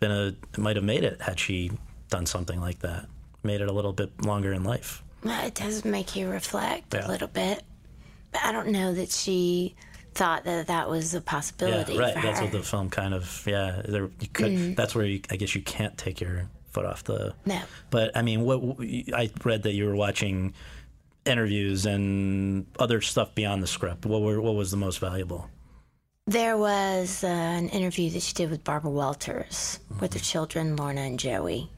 been 0.00 0.10
a 0.10 0.34
might 0.58 0.74
have 0.76 0.84
made 0.84 1.04
it 1.04 1.20
had 1.20 1.38
she 1.38 1.70
done 2.10 2.26
something 2.26 2.60
like 2.60 2.80
that, 2.80 3.06
made 3.44 3.60
it 3.60 3.68
a 3.68 3.72
little 3.72 3.92
bit 3.92 4.10
longer 4.24 4.52
in 4.52 4.64
life. 4.64 5.02
It 5.24 5.54
does 5.54 5.84
make 5.84 6.16
you 6.16 6.28
reflect 6.28 6.92
Yeah. 6.94 7.06
a 7.06 7.08
little 7.08 7.28
bit. 7.28 7.62
But 8.32 8.44
I 8.44 8.50
don't 8.52 8.68
know 8.68 8.92
that 8.92 9.10
she 9.10 9.74
thought 10.14 10.44
that 10.44 10.66
that 10.68 10.88
was 10.88 11.14
a 11.14 11.20
possibility 11.20 11.94
Yeah, 11.94 12.00
right. 12.00 12.14
That's 12.14 12.38
her. 12.38 12.44
what 12.44 12.52
the 12.52 12.62
film 12.62 12.90
kind 12.90 13.14
of 13.14 13.44
yeah. 13.46 13.82
There, 13.84 14.10
could. 14.32 14.76
That's 14.76 14.94
where 14.94 15.04
you, 15.04 15.20
I 15.30 15.36
guess 15.36 15.54
you 15.54 15.62
can't 15.62 15.96
take 15.98 16.20
your 16.20 16.48
foot 16.70 16.86
off 16.86 17.04
the. 17.04 17.34
No. 17.46 17.60
But 17.90 18.16
I 18.16 18.22
mean, 18.22 18.42
what 18.42 18.60
I 19.14 19.30
read 19.44 19.62
that 19.64 19.72
you 19.72 19.86
were 19.86 19.96
watching 19.96 20.54
interviews 21.24 21.86
and 21.86 22.66
other 22.78 23.00
stuff 23.00 23.34
beyond 23.34 23.62
the 23.62 23.66
script. 23.66 24.06
What 24.06 24.22
were 24.22 24.40
what 24.40 24.54
was 24.54 24.70
the 24.70 24.76
most 24.76 24.98
valuable? 24.98 25.48
There 26.26 26.56
was 26.56 27.22
uh, 27.22 27.26
an 27.26 27.68
interview 27.68 28.08
that 28.10 28.22
she 28.22 28.32
did 28.32 28.50
with 28.50 28.64
Barbara 28.64 28.90
Walters 28.90 29.78
with 30.00 30.14
her 30.14 30.20
children, 30.20 30.76
Lorna 30.76 31.02
and 31.02 31.18
Joey. 31.18 31.70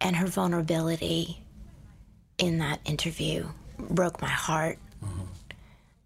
And 0.00 0.16
her 0.16 0.26
vulnerability 0.26 1.40
in 2.38 2.58
that 2.58 2.80
interview 2.84 3.46
broke 3.78 4.20
my 4.20 4.28
heart. 4.28 4.78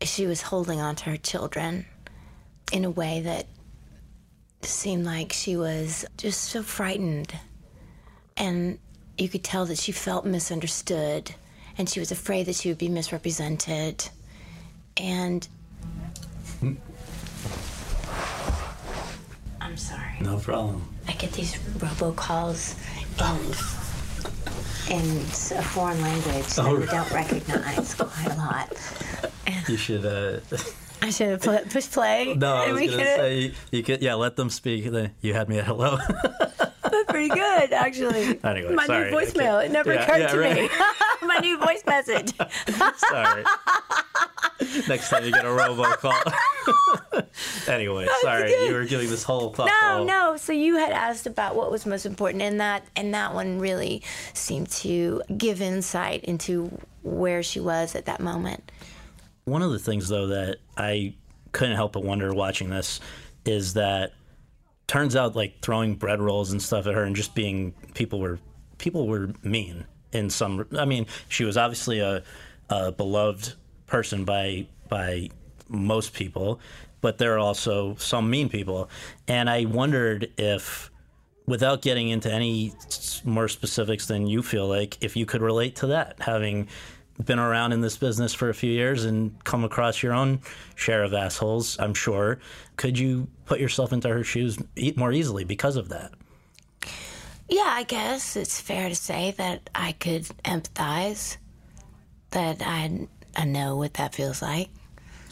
She 0.03 0.27
was 0.27 0.43
holding 0.43 0.81
on 0.81 0.97
to 0.97 1.11
her 1.11 1.17
children 1.17 1.87
in 2.73 2.85
a 2.85 2.91
way 2.91 3.21
that 3.23 3.47
seemed 4.63 5.05
like 5.05 5.33
she 5.33 5.57
was 5.57 6.05
just 6.17 6.45
so 6.45 6.63
frightened. 6.63 7.33
And 8.37 8.79
you 9.19 9.29
could 9.29 9.45
tell 9.45 9.67
that 9.67 9.79
she 9.79 9.93
felt 9.93 10.25
misunderstood 10.25 11.35
and 11.77 11.89
she 11.89 12.01
was 12.01 12.11
afraid 12.11 12.47
that 12.47 12.57
she 12.57 12.69
would 12.69 12.79
be 12.79 12.89
misrepresented. 12.89 14.09
And 14.97 15.47
I'm 19.61 19.77
sorry. 19.77 20.15
No 20.21 20.39
problem. 20.39 20.83
I 21.09 21.13
get 21.13 21.33
these 21.33 21.55
robocalls 21.79 22.77
in, 23.19 23.80
in 24.91 25.01
a 25.59 25.63
foreign 25.63 26.01
language 26.03 26.47
that 26.47 26.59
Oh, 26.67 26.77
we 26.77 26.87
don't 26.87 27.11
recognize 27.13 27.95
quite 27.95 28.27
a 28.27 28.37
lot. 28.37 28.73
You 29.69 29.77
should. 29.77 30.05
Uh, 30.07 30.41
I 31.03 31.11
should 31.11 31.29
have 31.31 31.43
put, 31.43 31.71
pushed 31.71 31.93
play. 31.93 32.35
no, 32.37 32.55
I 32.55 32.73
was 32.73 32.81
gonna 32.83 32.93
could've- 32.93 33.17
say 33.17 33.53
you 33.71 33.83
could. 33.83 34.03
Yeah, 34.03 34.15
let 34.15 34.37
them 34.37 34.51
speak. 34.51 34.85
They- 34.91 35.11
You 35.23 35.33
had 35.35 35.49
me 35.49 35.59
at 35.59 35.65
hello. 35.65 35.97
That's 36.83 37.05
pretty 37.09 37.29
good, 37.29 37.73
actually. 37.73 38.39
Anyway, 38.45 38.75
My 38.75 38.87
sorry, 38.87 39.11
new 39.11 39.17
voicemail. 39.17 39.65
It 39.65 39.71
never 39.71 39.95
Yeah, 39.95 40.03
occurred 40.03 40.21
yeah, 40.21 40.27
to 40.33 40.39
right. 40.39 40.57
me. 40.63 40.69
my 41.27 41.39
new 41.39 41.59
voice 41.59 41.83
message. 41.87 42.33
Sorry. 43.09 43.45
Next 44.89 45.09
time 45.09 45.25
you 45.25 45.33
get 45.33 45.45
a 45.45 45.49
robocall. 45.49 46.33
anyway, 47.69 48.07
sorry, 48.21 48.53
you 48.67 48.75
were 48.75 48.85
giving 48.85 49.09
this 49.09 49.23
whole 49.23 49.53
thought. 49.53 49.71
No, 49.83 50.05
no. 50.05 50.37
So 50.37 50.53
you 50.53 50.77
had 50.77 50.93
asked 50.93 51.27
about 51.27 51.57
what 51.57 51.71
was 51.71 51.87
most 51.87 52.07
important, 52.07 52.43
and 52.43 52.61
that 52.61 52.85
and 52.97 53.15
that 53.15 53.35
one 53.35 53.59
really 53.59 54.03
seemed 54.35 54.69
to 54.71 55.23
give 55.37 55.63
insight 55.63 56.25
into 56.25 56.71
where 57.03 57.43
she 57.43 57.61
was 57.61 57.95
at 57.95 58.05
that 58.07 58.21
moment. 58.21 58.71
One 59.45 59.63
of 59.63 59.73
the 59.73 59.79
things, 59.79 60.09
though, 60.09 60.29
that 60.29 60.59
I 60.77 61.15
couldn't 61.53 61.77
help 61.77 61.93
but 61.93 62.05
wonder 62.05 62.33
watching 62.33 62.71
this 62.71 63.01
is 63.45 63.75
that 63.75 64.13
turns 64.87 65.17
out 65.17 65.35
like 65.35 65.61
throwing 65.63 65.95
bread 65.95 66.21
rolls 66.21 66.53
and 66.53 66.61
stuff 66.61 66.87
at 66.87 66.95
her 66.95 67.05
and 67.05 67.17
just 67.17 67.35
being 67.35 67.73
people 67.95 68.21
were 68.21 68.39
people 68.79 69.07
were 69.07 69.33
mean 69.43 69.87
in 70.13 70.29
some. 70.31 70.67
I 70.77 70.85
mean, 70.85 71.07
she 71.29 71.45
was 71.45 71.57
obviously 71.57 72.01
a, 72.01 72.23
a 72.69 72.93
beloved 72.93 73.55
person 73.91 74.25
by 74.25 74.67
by 74.89 75.29
most 75.69 76.15
people, 76.15 76.61
but 77.03 77.19
there 77.19 77.35
are 77.35 77.39
also 77.39 77.95
some 77.97 78.31
mean 78.31 78.49
people, 78.49 78.89
and 79.29 79.51
I 79.51 79.67
wondered 79.67 80.33
if. 80.39 80.89
Without 81.47 81.83
getting 81.83 82.11
into 82.11 82.31
any 82.33 82.73
more 83.25 83.49
specifics 83.49 84.07
than 84.07 84.29
you 84.29 84.41
feel 84.41 84.69
like, 84.69 84.97
if 85.01 85.17
you 85.17 85.27
could 85.27 85.43
relate 85.43 85.75
to 85.75 85.89
that, 85.89 86.15
having 86.21 86.69
been 87.25 87.41
around 87.41 87.73
in 87.73 87.81
this 87.81 87.97
business 87.97 88.33
for 88.33 88.51
a 88.51 88.55
few 88.55 88.71
years 88.71 89.05
and 89.05 89.43
come 89.43 89.65
across 89.65 90.01
your 90.01 90.13
own 90.13 90.41
share 90.77 91.03
of 91.03 91.13
assholes, 91.13 91.77
I'm 91.81 91.95
sure. 91.95 92.39
Could 92.77 92.97
you 92.97 93.27
put 93.47 93.59
yourself 93.59 93.93
into 93.93 94.09
her 94.09 94.23
shoes 94.23 94.59
more 94.95 95.11
easily 95.11 95.43
because 95.43 95.75
of 95.75 95.89
that? 95.89 96.13
Yeah, 97.49 97.67
I 97.67 97.83
guess 97.83 98.37
it's 98.37 98.61
fair 98.61 98.89
to 98.89 98.95
say 98.95 99.35
that 99.37 99.71
I 99.75 99.93
could 99.93 100.27
empathize, 100.45 101.37
that 102.31 102.63
I, 102.65 103.09
I 103.37 103.45
know 103.45 103.77
what 103.77 103.95
that 103.95 104.15
feels 104.15 104.43
like. 104.43 104.69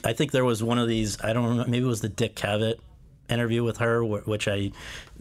I 0.05 0.12
think 0.12 0.32
there 0.32 0.44
was 0.44 0.62
one 0.62 0.78
of 0.78 0.88
these, 0.88 1.20
I 1.22 1.32
don't 1.32 1.44
remember, 1.44 1.70
maybe 1.70 1.84
it 1.84 1.88
was 1.88 2.01
the 2.01 2.09
Dick 2.09 2.36
Cavett 2.36 2.76
interview 3.28 3.64
with 3.64 3.78
her, 3.78 4.05
which 4.05 4.49
I 4.49 4.70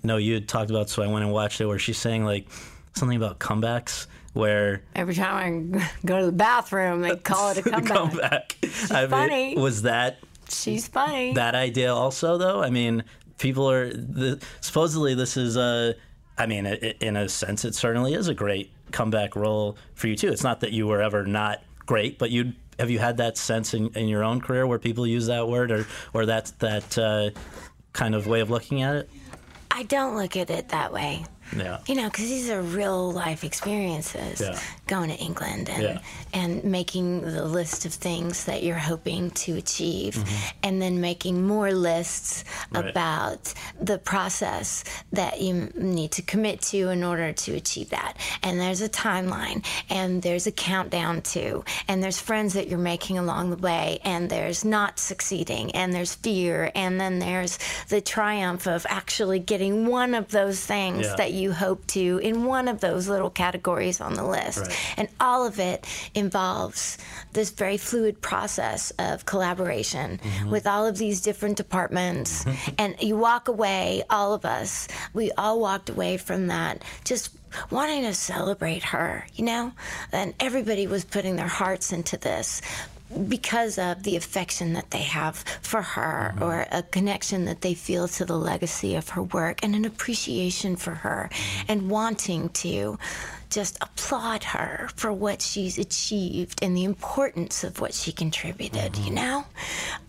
know 0.03 0.17
you 0.17 0.36
had 0.36 0.47
talked 0.47 0.69
about, 0.69 0.89
so 0.89 1.01
I 1.01 1.07
went 1.07 1.23
and 1.23 1.34
watched 1.34 1.59
it, 1.59 1.65
where 1.65 1.80
she's 1.80 1.97
saying 1.97 2.25
like 2.25 2.47
something 2.93 3.17
about 3.17 3.39
comebacks 3.39 4.07
where 4.34 4.84
every 4.95 5.15
time 5.15 5.73
I 5.75 5.89
go 6.05 6.19
to 6.19 6.25
the 6.28 6.32
bathroom, 6.32 7.01
they 7.01 7.15
call 7.15 7.51
it 7.51 7.57
a 7.57 7.63
comeback. 7.82 7.88
comeback. 7.88 8.57
She's 8.61 8.91
I 8.91 9.07
funny. 9.07 9.55
Mean, 9.55 9.61
was 9.61 9.82
that? 9.82 10.19
She's 10.49 10.88
funny. 10.88 11.34
That 11.34 11.55
idea 11.55 11.93
also, 11.93 12.38
though. 12.38 12.61
I 12.61 12.69
mean, 12.69 13.03
people 13.38 13.69
are 13.69 13.89
the, 13.89 14.41
supposedly 14.61 15.15
this 15.15 15.38
is 15.38 15.57
a. 15.57 15.95
I 16.38 16.45
mean, 16.45 16.67
it, 16.67 16.97
in 17.01 17.17
a 17.17 17.28
sense, 17.28 17.65
it 17.65 17.73
certainly 17.73 18.13
is 18.13 18.28
a 18.28 18.34
great 18.34 18.71
comeback 18.91 19.36
role 19.36 19.78
for 19.95 20.07
you 20.07 20.15
too. 20.15 20.30
It's 20.30 20.43
not 20.43 20.61
that 20.61 20.71
you 20.71 20.86
were 20.88 21.01
ever 21.01 21.25
not 21.25 21.63
great, 21.86 22.19
but 22.19 22.30
you 22.30 22.53
have 22.80 22.89
you 22.89 22.99
had 22.99 23.17
that 23.17 23.38
sense 23.38 23.73
in, 23.73 23.89
in 23.95 24.07
your 24.07 24.23
own 24.23 24.41
career 24.41 24.67
where 24.67 24.80
people 24.80 25.07
use 25.07 25.28
that 25.28 25.47
word 25.47 25.71
or 25.71 25.86
or 26.13 26.25
that 26.25 26.51
that 26.59 26.97
uh, 26.97 27.30
kind 27.93 28.15
of 28.15 28.28
way 28.28 28.41
of 28.41 28.49
looking 28.49 28.82
at 28.82 28.95
it? 28.95 29.09
I 29.71 29.84
don't 29.84 30.15
look 30.15 30.36
at 30.38 30.49
it 30.49 30.69
that 30.69 30.91
way. 30.91 31.25
Yeah. 31.55 31.79
You 31.87 31.95
know, 31.95 32.05
because 32.05 32.25
these 32.25 32.49
are 32.49 32.61
real 32.61 33.11
life 33.11 33.43
experiences. 33.43 34.41
Yeah. 34.41 34.59
Going 34.87 35.09
to 35.09 35.15
England 35.15 35.69
and 35.69 35.83
Yeah. 35.83 35.99
and 36.33 36.63
making 36.63 37.21
the 37.21 37.45
list 37.45 37.85
of 37.85 37.93
things 37.93 38.45
that 38.45 38.63
you're 38.63 38.75
hoping 38.77 39.31
to 39.31 39.55
achieve, 39.55 40.15
Mm-hmm. 40.15 40.57
and 40.63 40.81
then 40.81 41.01
making 41.01 41.45
more 41.47 41.71
lists 41.71 42.43
Right. 42.71 42.87
about 42.89 43.53
the 43.79 43.97
process 43.97 44.83
that 45.11 45.41
you 45.41 45.71
need 45.75 46.11
to 46.13 46.21
commit 46.21 46.61
to 46.63 46.89
in 46.89 47.03
order 47.03 47.31
to 47.33 47.55
achieve 47.55 47.89
that. 47.89 48.13
And 48.43 48.59
there's 48.59 48.81
a 48.81 48.89
timeline, 48.89 49.63
and 49.89 50.21
there's 50.21 50.47
a 50.47 50.51
countdown 50.51 51.21
to, 51.33 51.63
and 51.87 52.03
there's 52.03 52.19
friends 52.19 52.53
that 52.53 52.67
you're 52.67 52.79
making 52.79 53.17
along 53.17 53.49
the 53.51 53.57
way, 53.57 53.99
and 54.03 54.29
there's 54.29 54.63
not 54.65 54.99
succeeding, 54.99 55.71
and 55.71 55.93
there's 55.93 56.15
fear, 56.15 56.71
and 56.75 56.99
then 56.99 57.19
there's 57.19 57.57
the 57.89 58.01
triumph 58.01 58.67
of 58.67 58.85
actually 58.89 59.39
getting 59.39 59.85
one 59.87 60.13
of 60.13 60.29
those 60.29 60.59
things 60.59 61.05
Yeah. 61.05 61.15
that 61.17 61.31
you 61.38 61.53
hope 61.53 61.85
to 61.88 62.19
in 62.19 62.45
one 62.45 62.67
of 62.67 62.79
those 62.81 63.07
little 63.07 63.29
categories 63.29 64.01
on 64.01 64.15
the 64.15 64.23
list. 64.25 64.59
Right. 64.59 64.93
And 64.97 65.07
all 65.19 65.45
of 65.45 65.59
it 65.59 65.85
involves 66.13 66.97
this 67.33 67.51
very 67.51 67.77
fluid 67.77 68.21
process 68.21 68.91
of 68.99 69.25
collaboration 69.25 69.88
Mm-hmm. 70.17 70.49
with 70.49 70.67
all 70.67 70.85
of 70.85 70.97
these 70.97 71.21
different 71.21 71.57
departments. 71.57 72.45
and 72.77 72.95
you 73.01 73.17
walk 73.17 73.47
away, 73.47 74.03
all 74.09 74.33
of 74.33 74.45
us, 74.45 74.88
we 75.13 75.31
all 75.31 75.59
walked 75.59 75.89
away 75.89 76.17
from 76.17 76.47
that 76.47 76.83
just 77.03 77.35
wanting 77.69 78.03
to 78.03 78.13
celebrate 78.13 78.83
her, 78.83 79.25
you 79.35 79.45
know? 79.45 79.71
And 80.11 80.33
everybody 80.39 80.88
was 80.88 81.05
putting 81.05 81.35
their 81.35 81.47
hearts 81.47 81.91
into 81.93 82.17
this 82.17 82.61
because 83.27 83.77
of 83.77 84.03
the 84.03 84.15
affection 84.15 84.73
that 84.73 84.91
they 84.91 85.03
have 85.03 85.37
for 85.61 85.81
her 85.81 86.33
mm-hmm. 86.33 86.43
or 86.43 86.67
a 86.71 86.83
connection 86.83 87.45
that 87.45 87.61
they 87.61 87.73
feel 87.73 88.07
to 88.07 88.25
the 88.25 88.37
legacy 88.37 88.95
of 88.95 89.09
her 89.09 89.23
work 89.23 89.63
and 89.63 89.75
an 89.75 89.85
appreciation 89.85 90.75
for 90.75 90.91
her 90.91 91.29
mm-hmm. 91.31 91.71
and 91.71 91.89
wanting 91.89 92.49
to 92.49 92.97
just 93.49 93.77
applaud 93.79 94.43
her 94.43 94.89
for 94.95 95.13
what 95.13 95.41
she's 95.41 95.77
achieved 95.77 96.59
and 96.61 96.75
the 96.75 96.83
importance 96.83 97.63
of 97.63 97.79
what 97.79 97.93
she 97.93 98.11
contributed, 98.11 98.97
you 98.97 99.05
mm-hmm. 99.05 99.15
know? 99.15 99.45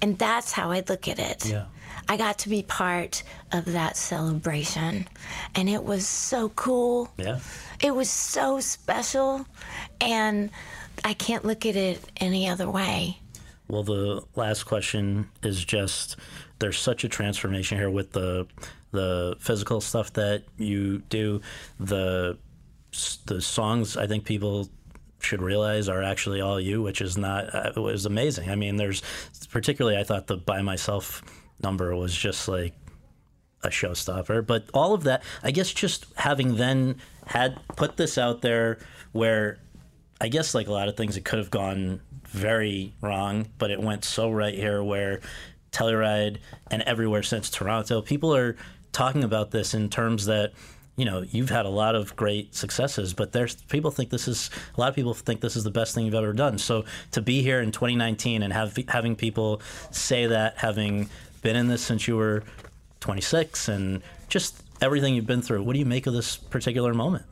And 0.02 0.18
that's 0.18 0.52
how 0.52 0.72
I 0.72 0.82
look 0.88 1.06
at 1.06 1.18
it. 1.18 1.46
Yeah. 1.46 1.66
I 2.10 2.16
got 2.16 2.38
to 2.38 2.48
be 2.48 2.62
part 2.62 3.22
of 3.52 3.66
that 3.66 3.96
celebration 3.96 5.06
and 5.54 5.68
it 5.68 5.84
was 5.84 6.08
so 6.08 6.48
cool. 6.50 7.10
Yeah. 7.16 7.38
It 7.80 7.94
was 7.94 8.10
so 8.10 8.58
special, 8.58 9.46
and 10.00 10.50
I 11.04 11.14
can't 11.14 11.44
look 11.44 11.66
at 11.66 11.76
it 11.76 12.00
any 12.18 12.48
other 12.48 12.70
way. 12.70 13.18
Well, 13.68 13.82
the 13.82 14.22
last 14.34 14.64
question 14.64 15.28
is 15.42 15.64
just 15.64 16.16
there's 16.58 16.78
such 16.78 17.04
a 17.04 17.08
transformation 17.08 17.78
here 17.78 17.90
with 17.90 18.12
the 18.12 18.46
the 18.90 19.36
physical 19.38 19.80
stuff 19.80 20.12
that 20.14 20.44
you 20.56 20.98
do, 21.10 21.42
the 21.78 22.38
the 23.26 23.40
songs. 23.40 23.96
I 23.96 24.06
think 24.06 24.24
people 24.24 24.68
should 25.20 25.42
realize 25.42 25.88
are 25.88 26.02
actually 26.02 26.40
all 26.40 26.60
you, 26.60 26.80
which 26.80 27.00
is 27.00 27.18
not 27.18 27.54
uh, 27.54 27.72
it 27.76 27.80
was 27.80 28.06
amazing. 28.06 28.48
I 28.48 28.54
mean, 28.54 28.76
there's 28.76 29.02
particularly 29.50 29.98
I 29.98 30.04
thought 30.04 30.26
the 30.26 30.36
by 30.36 30.62
myself 30.62 31.22
number 31.62 31.94
was 31.94 32.14
just 32.14 32.48
like 32.48 32.74
a 33.62 33.68
showstopper. 33.68 34.46
But 34.46 34.64
all 34.72 34.94
of 34.94 35.04
that, 35.04 35.22
I 35.42 35.50
guess, 35.50 35.72
just 35.72 36.06
having 36.16 36.56
then 36.56 36.96
had 37.26 37.58
put 37.76 37.96
this 37.96 38.16
out 38.16 38.42
there 38.42 38.78
where 39.12 39.58
I 40.20 40.28
guess 40.28 40.54
like 40.54 40.66
a 40.66 40.72
lot 40.72 40.88
of 40.88 40.96
things, 40.96 41.16
it 41.16 41.24
could 41.24 41.38
have 41.38 41.50
gone 41.50 42.00
very 42.24 42.92
wrong, 43.00 43.48
but 43.58 43.70
it 43.70 43.80
went 43.80 44.04
so 44.04 44.30
right 44.30 44.54
here 44.54 44.82
where 44.82 45.20
Telluride 45.72 46.38
and 46.70 46.82
everywhere 46.82 47.22
since 47.22 47.50
Toronto, 47.50 48.02
people 48.02 48.34
are 48.34 48.56
talking 48.92 49.22
about 49.22 49.50
this 49.50 49.74
in 49.74 49.88
terms 49.88 50.26
that 50.26 50.52
you 50.96 51.04
know 51.04 51.22
you've 51.30 51.50
had 51.50 51.66
a 51.66 51.70
lot 51.70 51.94
of 51.94 52.16
great 52.16 52.54
successes, 52.54 53.14
but 53.14 53.32
there's 53.32 53.54
people 53.54 53.90
think 53.90 54.10
this 54.10 54.26
is 54.26 54.50
a 54.76 54.80
lot 54.80 54.88
of 54.88 54.94
people 54.96 55.14
think 55.14 55.40
this 55.40 55.54
is 55.54 55.62
the 55.62 55.70
best 55.70 55.94
thing 55.94 56.04
you've 56.04 56.14
ever 56.14 56.32
done. 56.32 56.58
So 56.58 56.84
to 57.12 57.22
be 57.22 57.42
here 57.42 57.60
in 57.60 57.70
2019 57.70 58.42
and 58.42 58.52
have 58.52 58.76
having 58.88 59.14
people 59.14 59.62
say 59.92 60.26
that, 60.26 60.58
having 60.58 61.08
been 61.42 61.54
in 61.54 61.68
this 61.68 61.82
since 61.82 62.08
you 62.08 62.16
were 62.16 62.42
26 63.00 63.68
and 63.68 64.02
just 64.28 64.60
everything 64.82 65.14
you've 65.14 65.26
been 65.26 65.42
through, 65.42 65.62
what 65.62 65.74
do 65.74 65.78
you 65.78 65.86
make 65.86 66.06
of 66.08 66.14
this 66.14 66.36
particular 66.36 66.92
moment? 66.92 67.24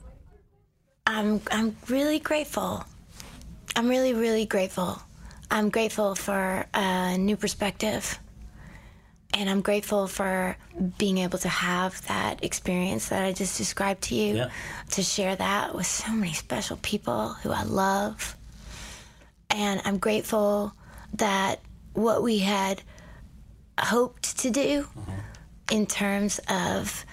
I'm 1.17 1.41
I'm 1.51 1.75
really 1.89 2.19
grateful. 2.19 2.85
I'm 3.75 3.89
really 3.89 4.13
really 4.13 4.45
grateful. 4.45 5.01
I'm 5.51 5.71
grateful 5.71 6.15
for 6.15 6.67
a 6.75 7.17
new 7.17 7.39
perspective. 7.39 8.19
And 9.33 9.49
I'm 9.49 9.63
grateful 9.63 10.09
for 10.09 10.57
being 10.99 11.19
able 11.19 11.39
to 11.39 11.49
have 11.49 12.07
that 12.09 12.45
experience 12.45 13.09
that 13.09 13.25
I 13.25 13.33
just 13.33 13.57
described 13.57 14.03
to 14.05 14.15
you, 14.15 14.37
Yeah. 14.37 14.51
to 14.91 15.03
share 15.03 15.35
that 15.37 15.75
with 15.75 15.87
so 15.87 16.13
many 16.13 16.35
special 16.35 16.77
people 16.83 17.31
who 17.43 17.51
I 17.51 17.63
love. 17.63 18.37
And 19.49 19.81
I'm 19.87 19.99
grateful 19.99 20.73
that 21.15 21.61
what 21.95 22.23
we 22.23 22.39
had 22.41 22.83
hoped 23.81 24.39
to 24.41 24.51
do 24.51 24.83
mm-hmm. 24.83 25.13
in 25.71 25.87
terms 25.87 26.41
of 26.49 27.05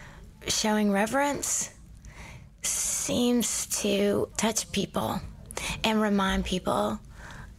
showing 0.47 0.91
reverence 0.91 1.72
seems 2.65 3.65
to 3.81 4.29
touch 4.37 4.71
people 4.71 5.21
and 5.83 6.01
remind 6.01 6.45
people 6.45 6.99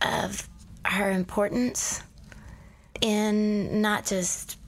of 0.02 0.48
her 0.84 1.10
importance 1.10 2.02
in 3.00 3.80
not 3.80 4.06
just 4.06 4.58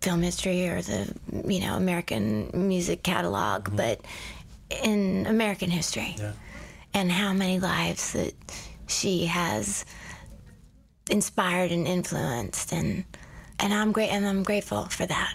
film 0.00 0.22
history 0.22 0.68
or 0.68 0.80
the 0.80 1.12
you 1.46 1.60
know 1.60 1.74
American 1.74 2.50
music 2.54 3.02
catalog, 3.02 3.64
mm-hmm. 3.64 3.76
but 3.76 4.00
in 4.82 5.26
American 5.26 5.70
history 5.70 6.16
and 6.94 7.10
how 7.10 7.32
many 7.32 7.58
lives 7.58 8.12
that 8.12 8.34
she 8.86 9.26
has 9.26 9.84
inspired 11.10 11.70
and 11.72 11.86
influenced. 11.86 12.72
And 12.72 13.04
and 13.58 13.72
I'm 13.72 13.92
great 13.92 14.10
and 14.10 14.26
I'm 14.26 14.42
grateful 14.42 14.84
for 14.84 15.06
that. 15.06 15.34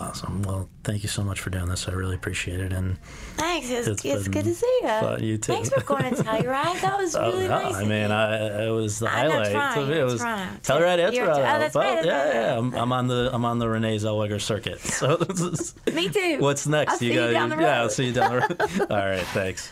Awesome. 0.00 0.40
Well, 0.42 0.66
thank 0.82 1.02
you 1.02 1.10
so 1.10 1.22
much 1.22 1.40
for 1.40 1.50
doing 1.50 1.66
this. 1.68 1.86
I 1.86 1.92
really 1.92 2.14
appreciate 2.14 2.58
it. 2.58 2.72
And 2.72 2.96
Thanks. 3.36 3.68
It's, 3.68 3.86
It's 3.86 4.02
it's, 4.04 4.28
good 4.28 4.44
to 4.44 4.54
see 4.54 4.78
you. 4.80 4.88
fun. 4.88 5.22
You 5.22 5.36
too. 5.36 5.52
Thanks 5.52 5.68
for 5.68 5.82
going 5.82 6.04
to 6.04 6.22
Telluride. 6.22 6.80
That 6.80 6.96
was 6.98 7.14
Oh, 7.20 7.30
really 7.30 7.48
no, 7.48 7.60
nice. 7.62 7.74
I 7.74 7.84
mean. 7.84 8.10
I, 8.10 8.66
it 8.66 8.70
was 8.70 8.98
the 9.00 9.10
I 9.12 9.24
know 9.24 9.32
highlight. 9.32 9.52
Toronto, 9.52 9.90
it 9.92 9.96
you're 9.96 10.04
was 10.06 10.20
Toronto. 10.22 10.54
Telluride 10.62 10.98
You're- 11.12 11.16
Toronto. 11.26 11.32
oh, 11.42 11.58
that's 11.58 11.74
But, 11.74 11.80
right, 11.96 12.04
yeah, 12.06 12.32
yeah. 12.32 12.58
I'm, 12.58 12.74
I'm 12.74 12.92
on 12.92 13.08
the 13.08 13.28
I'm 13.30 13.44
on 13.44 13.58
the 13.58 13.68
Renee 13.68 13.96
Zellweger 13.98 14.40
circuit. 14.40 14.80
So 15.00 15.16
this 15.16 15.40
is 15.40 15.74
Me 15.94 16.08
too. 16.08 16.38
what's 16.40 16.66
next? 16.66 16.92
I'll 16.92 16.98
see 16.98 17.08
you 17.08 17.14
got 17.14 17.30
down 17.32 17.48
the 17.50 17.56
yeah. 17.56 17.80
I'll 17.82 17.90
see 17.90 18.06
you 18.06 18.12
down 18.14 18.30
the 18.32 18.38
road. 18.40 18.80
All 18.90 18.96
right. 18.96 19.20
Thanks. 19.28 19.70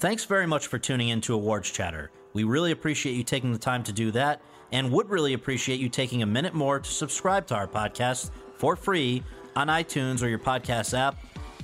Thanks 0.00 0.24
very 0.24 0.46
much 0.46 0.66
for 0.66 0.78
tuning 0.78 1.08
in 1.08 1.20
to 1.22 1.34
Awards 1.34 1.70
Chatter. 1.70 2.10
We 2.34 2.44
really 2.44 2.72
appreciate 2.72 3.14
you 3.14 3.22
taking 3.22 3.52
the 3.52 3.58
time 3.58 3.82
to 3.84 3.92
do 3.92 4.10
that 4.10 4.42
and 4.74 4.90
would 4.90 5.08
really 5.08 5.32
appreciate 5.34 5.78
you 5.78 5.88
taking 5.88 6.22
a 6.22 6.26
minute 6.26 6.52
more 6.52 6.80
to 6.80 6.90
subscribe 6.90 7.46
to 7.46 7.54
our 7.54 7.68
podcast 7.68 8.30
for 8.56 8.74
free 8.74 9.22
on 9.54 9.68
iTunes 9.68 10.20
or 10.20 10.28
your 10.28 10.38
podcast 10.38 10.98
app 10.98 11.16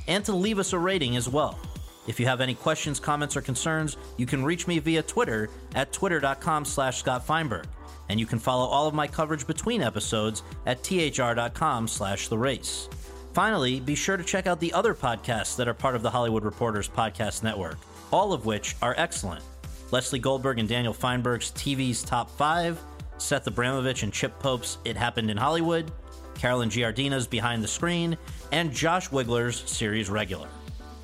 and 0.07 0.25
to 0.25 0.33
leave 0.33 0.61
us 0.61 0.73
a 0.73 0.79
rating 0.79 1.17
as 1.17 1.29
well. 1.29 1.59
If 2.07 2.21
you 2.21 2.27
have 2.27 2.41
any 2.41 2.55
questions, 2.55 3.01
comments, 3.01 3.37
or 3.37 3.43
concerns, 3.43 3.97
you 4.17 4.27
can 4.27 4.45
reach 4.45 4.67
me 4.69 4.79
via 4.79 5.03
Twitter 5.03 5.51
at 5.75 5.93
twitter.com 5.93 6.65
slash 6.65 7.01
Scott 7.01 7.27
Feinberg. 7.27 7.67
And 8.09 8.19
you 8.19 8.27
can 8.27 8.39
follow 8.39 8.67
all 8.67 8.87
of 8.87 8.95
my 8.95 9.07
coverage 9.07 9.47
between 9.47 9.83
episodes 9.83 10.45
at 10.67 10.83
thr.com 10.83 11.89
slash 11.89 12.29
the 12.29 12.39
race. 12.39 12.89
Finally, 13.35 13.81
be 13.81 13.95
sure 13.95 14.17
to 14.17 14.25
check 14.25 14.47
out 14.47 14.61
the 14.61 14.73
other 14.73 14.95
podcasts 14.95 15.57
that 15.57 15.69
are 15.69 15.75
part 15.75 15.95
of 15.97 16.03
the 16.03 16.11
Hollywood 16.11 16.45
Reporters 16.45 16.89
Podcast 16.89 17.43
Network, 17.43 17.79
all 18.13 18.33
of 18.33 18.47
which 18.47 18.77
are 18.83 18.95
excellent. 18.97 19.43
Lesley 19.91 20.21
Goldberg 20.21 20.61
and 20.61 20.69
Daniel 20.69 20.93
Feinberg's 20.93 21.51
TV's 21.53 22.03
Top 22.03 22.31
5, 22.31 22.81
Seth 23.21 23.47
Abramovich 23.47 24.03
and 24.03 24.13
Chip 24.13 24.39
Pope's 24.39 24.79
It 24.85 24.97
Happened 24.97 25.31
in 25.31 25.37
Hollywood, 25.37 25.91
Carolyn 26.35 26.71
Giardina's 26.71 27.27
Behind 27.27 27.63
the 27.63 27.69
Screen, 27.69 28.17
and 28.51 28.73
Josh 28.73 29.11
Wigler's 29.11 29.63
Series 29.71 30.09
Regular. 30.09 30.49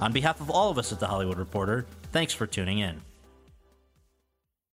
On 0.01 0.13
behalf 0.13 0.41
of 0.41 0.51
all 0.51 0.71
of 0.71 0.79
us 0.79 0.93
at 0.93 1.01
The 1.01 1.07
Hollywood 1.07 1.39
Reporter, 1.39 1.87
thanks 2.13 2.33
for 2.33 2.47
tuning 2.47 2.79
in. 2.79 3.01